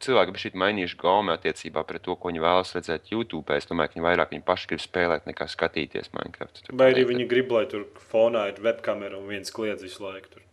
Cilvēki 0.00 0.32
bija 0.32 0.60
mainījuši 0.62 0.96
gaumu 0.96 1.34
attiecībā 1.34 1.82
pret 1.84 2.00
to, 2.06 2.14
ko 2.16 2.30
viņi 2.30 2.40
vēlas 2.40 2.72
redzēt 2.72 3.10
YouTube. 3.12 3.52
Es 3.52 3.68
domāju, 3.68 3.90
ka 3.90 3.98
viņi 3.98 4.06
vairāk 4.06 4.30
viņi 4.32 4.44
paši 4.46 4.70
grib 4.70 4.80
spēlēt, 4.80 5.26
nekā 5.28 5.44
skatīties 5.52 6.14
Minecraft. 6.16 6.62
Tur 6.64 6.78
Vai 6.80 6.88
arī 6.94 7.04
viņi 7.10 7.26
grib, 7.28 7.52
lai 7.52 7.66
tur 7.68 7.84
fonā 8.08 8.46
ir 8.48 8.62
webkamera 8.64 9.18
un 9.18 9.28
viens 9.28 9.52
kliedz 9.52 9.84
visu 9.84 10.06
laiku. 10.06 10.32
Tur. 10.32 10.46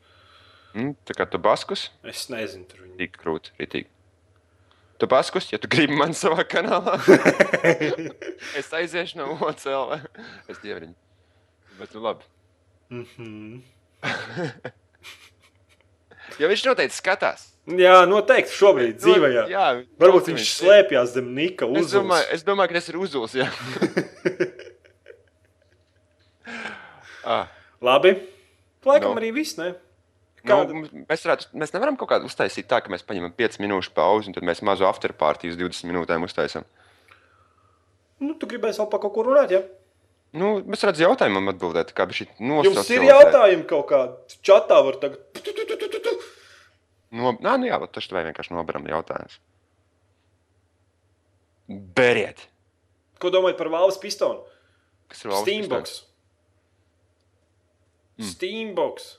Mm, 0.76 0.98
tā 1.08 1.16
kā 1.16 1.30
tu 1.32 1.40
baskus, 1.40 1.88
Es 2.04 2.26
nezinu, 2.30 2.68
tur 2.68 2.84
viņi. 2.84 2.98
tik 3.00 3.16
krūti, 3.22 3.56
ritīgi. 3.62 3.88
Tu 4.98 5.08
baskus, 5.08 5.48
ja 5.54 5.60
tu 5.62 5.70
gribi 5.70 5.96
man 5.96 6.12
savā 6.18 6.44
kanālā. 6.44 6.98
es 8.60 8.74
aiziešu 8.74 9.22
no 9.22 9.30
OCL. 9.48 10.02
Es 10.50 10.60
dievinu. 10.60 10.96
Bet 11.80 11.94
nu 11.94 12.02
labi. 12.04 12.26
Mm 12.90 13.06
-hmm. 13.16 13.62
Jo 16.40 16.50
viņš 16.52 16.66
noteikti 16.68 16.96
skatās. 16.98 17.48
Jā, 17.68 18.06
noteikti 18.08 18.54
šobrīd 18.56 19.00
dzīvē. 19.02 19.30
Jā. 19.34 19.44
jā 19.52 19.66
Varbūt 20.00 20.30
viņš 20.32 20.52
slēpjas 20.62 21.16
zem 21.18 21.34
Nika 21.36 21.68
Es 21.68 21.88
uzvaras. 21.90 21.96
domāju, 21.98 22.28
es 22.38 22.46
domāju, 22.48 22.72
ka 22.72 22.80
tas 22.80 22.90
ir 22.94 23.00
uzuls. 23.02 23.36
Ah, 27.28 27.50
Labi. 27.84 28.14
Laikam 28.88 29.12
Nu. 29.12 29.20
arī 29.20 29.34
viss, 29.36 29.58
ne? 29.60 29.74
Kāda? 30.48 30.72
Nu, 30.72 30.88
mēs, 31.10 31.26
varētu, 31.26 31.50
mēs 31.60 31.74
nevaram 31.76 31.98
kaut 32.00 32.08
kādu 32.14 32.30
uztaisīt 32.30 32.70
tā, 32.72 32.80
ka 32.80 32.88
mēs 32.94 33.04
paņemam 33.04 33.34
5 33.36 33.60
minūšu 33.60 33.92
pauzi 33.98 34.30
un 34.32 34.38
tad 34.38 34.46
mēs 34.48 34.62
mazu 34.64 34.88
afterparty 34.88 35.52
uz 35.52 35.58
20 35.60 35.90
minūtēm 35.92 36.24
uztaisām. 36.24 36.64
Nu, 38.24 38.32
tu 38.40 38.48
gribēji 38.48 38.80
vēl 38.80 38.88
par 38.94 39.04
kaut 39.04 39.14
ko 39.18 39.26
runāt, 39.28 39.52
jā? 39.52 39.60
Nu, 40.38 40.58
mēs 40.64 40.84
redzam, 40.88 41.10
jautājumam 41.10 41.52
atbildēt, 41.52 41.92
kā 41.96 42.08
bija 42.08 42.22
šī 42.24 42.30
Jums 42.64 42.90
ir 42.96 43.04
jautājumi 43.10 43.68
kaut 43.68 43.88
kādi. 43.92 44.40
Čatā 44.48 44.80
var 44.88 44.98
tagad. 45.04 45.20
No, 47.18 47.34
nā, 47.42 47.56
nu 47.58 47.70
jā, 47.70 47.80
tas 47.94 48.10
vai 48.14 48.28
vienkārši 48.30 48.54
nobaram 48.54 48.86
jautājums. 48.90 49.40
Beriet! 51.68 52.46
Ko 53.22 53.32
domājat 53.34 53.58
par 53.60 53.72
valves 53.74 53.98
pistonu? 54.00 54.46
Kas 55.12 55.24
ir 55.24 55.32
valsts 55.32 55.48
Steambox. 55.48 55.96
Mm. 58.18 58.30
Steambox. 58.32 59.10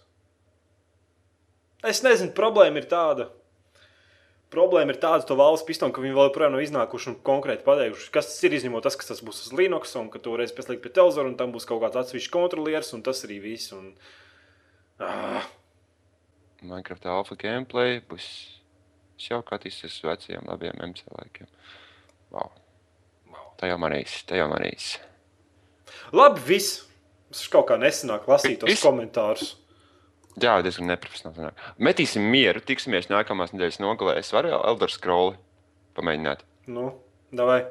Es 1.86 2.02
nezinu, 2.02 2.32
problēma 2.34 2.80
ir 2.80 2.88
tāda. 2.90 3.28
Problēma 4.52 4.94
ir 4.94 4.98
tāda, 5.02 5.26
to 5.28 5.36
valsts 5.36 5.66
pistonu, 5.68 5.92
ka 5.92 6.00
viņi 6.00 6.16
vēl 6.16 6.30
joprojām 6.30 6.54
nav 6.56 6.62
iznākuši 6.64 7.10
un 7.12 7.18
konkrēti 7.24 7.66
pateikuši, 7.66 8.08
kas 8.14 8.30
tas 8.30 8.46
ir. 8.48 8.56
Izņemot 8.56 8.86
tas, 8.86 8.96
ka 8.96 9.04
tas 9.10 9.20
būs 9.24 9.42
uz 9.44 9.52
Linux, 9.52 9.92
un 10.00 10.08
ka 10.12 10.22
to 10.24 10.38
reiz 10.40 10.54
pieslēgt 10.56 10.82
pie 10.86 10.92
televizora, 10.96 11.28
un 11.28 11.36
tam 11.38 11.52
būs 11.52 11.68
kaut 11.68 11.82
kāds 11.84 12.00
atsevišķs 12.00 12.32
kontrolieris, 12.32 12.94
un 12.96 13.04
tas 13.06 13.20
arī 13.28 13.38
viss. 13.44 13.74
Un... 13.76 13.92
Ah, 15.04 15.44
Minecraft 16.62 17.06
alfa 17.06 17.36
gameplay 17.38 18.00
būs 18.08 18.24
es 19.18 19.28
jau 19.30 19.38
kā 19.46 19.58
attīstīsies 19.58 20.00
uz 20.00 20.08
vecajiem 20.08 20.48
labiem 20.48 20.78
MC 20.88 21.04
laikiem. 21.14 21.46
Wow. 22.34 22.50
Tā 23.58 23.70
jau 23.70 23.78
manīs, 23.82 24.20
tā 24.28 24.38
jau 24.38 24.48
manīs. 24.50 24.96
labi, 26.14 26.42
viss. 26.46 26.84
Es 27.30 27.44
kaut 27.52 27.66
kā 27.68 27.76
nesenāk 27.76 28.24
lasīju 28.30 28.62
tos 28.62 28.70
Viss? 28.70 28.82
komentārus. 28.86 29.50
Jā, 30.40 30.54
diezgan 30.64 30.86
neprofesionāli. 30.88 31.50
Metīsim 31.82 32.24
mieru, 32.32 32.62
tiksimies 32.64 33.10
nākamās 33.10 33.50
nedēļas 33.52 33.80
nogalē. 33.82 34.14
Es 34.22 34.30
varu 34.32 34.52
Elder 34.54 34.88
Scrolli 34.88 35.34
pamēģināt. 35.98 36.44
Nu, 36.70 36.92
davai. 37.34 37.64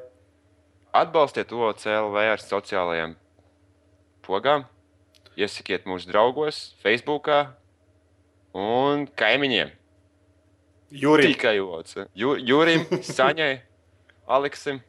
Atbalstiet 0.93 1.49
OCLV 1.55 2.19
ar 2.35 2.43
sociālajiem 2.43 3.15
pogām. 4.27 4.67
Iesakiet 5.39 5.87
mūsu 5.89 6.09
draugos, 6.11 6.75
Facebook 6.83 7.29
un 8.57 9.05
kaimiņiem. 9.17 9.71
Jurij. 10.97 11.33
Tikai 11.33 11.59
OC. 11.59 11.93
Ju, 12.15 12.35
Jurim, 12.47 12.85
Saņai, 13.17 13.59
Aleksim. 14.27 14.81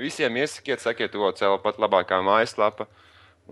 Visiem 0.00 0.36
iesakiet, 0.40 0.80
sakiet, 0.80 1.14
OCL 1.14 1.58
pat 1.62 1.78
labākā 1.82 2.22
mājaslapa. 2.24 2.88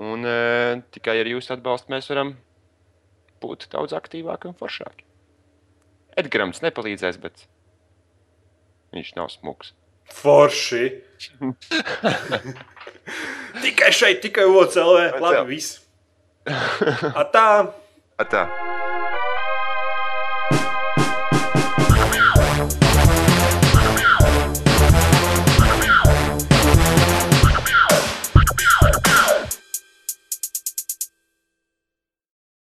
Un 0.00 0.24
e, 0.24 0.80
tikai 0.94 1.18
ar 1.20 1.28
jūsu 1.28 1.52
atbalstu 1.54 1.92
mēs 1.92 2.08
varam 2.10 2.32
būt 3.44 3.68
daudz 3.74 3.92
aktīvāki 3.96 4.48
un 4.48 4.56
foršāki. 4.56 5.04
Edgars 6.20 6.62
nepalīdzēs, 6.64 7.20
bet 7.20 7.44
viņš 8.96 9.12
nav 9.18 9.30
smūgs. 9.34 9.74
Forši. 10.10 10.88
tikai 13.64 13.92
šeit, 13.94 14.24
tikai. 14.24 14.48
OCL. 14.48 15.20
Labi, 15.20 15.44
viss. 15.54 15.78
Atā. 17.14 17.46
Tā. 18.30 18.46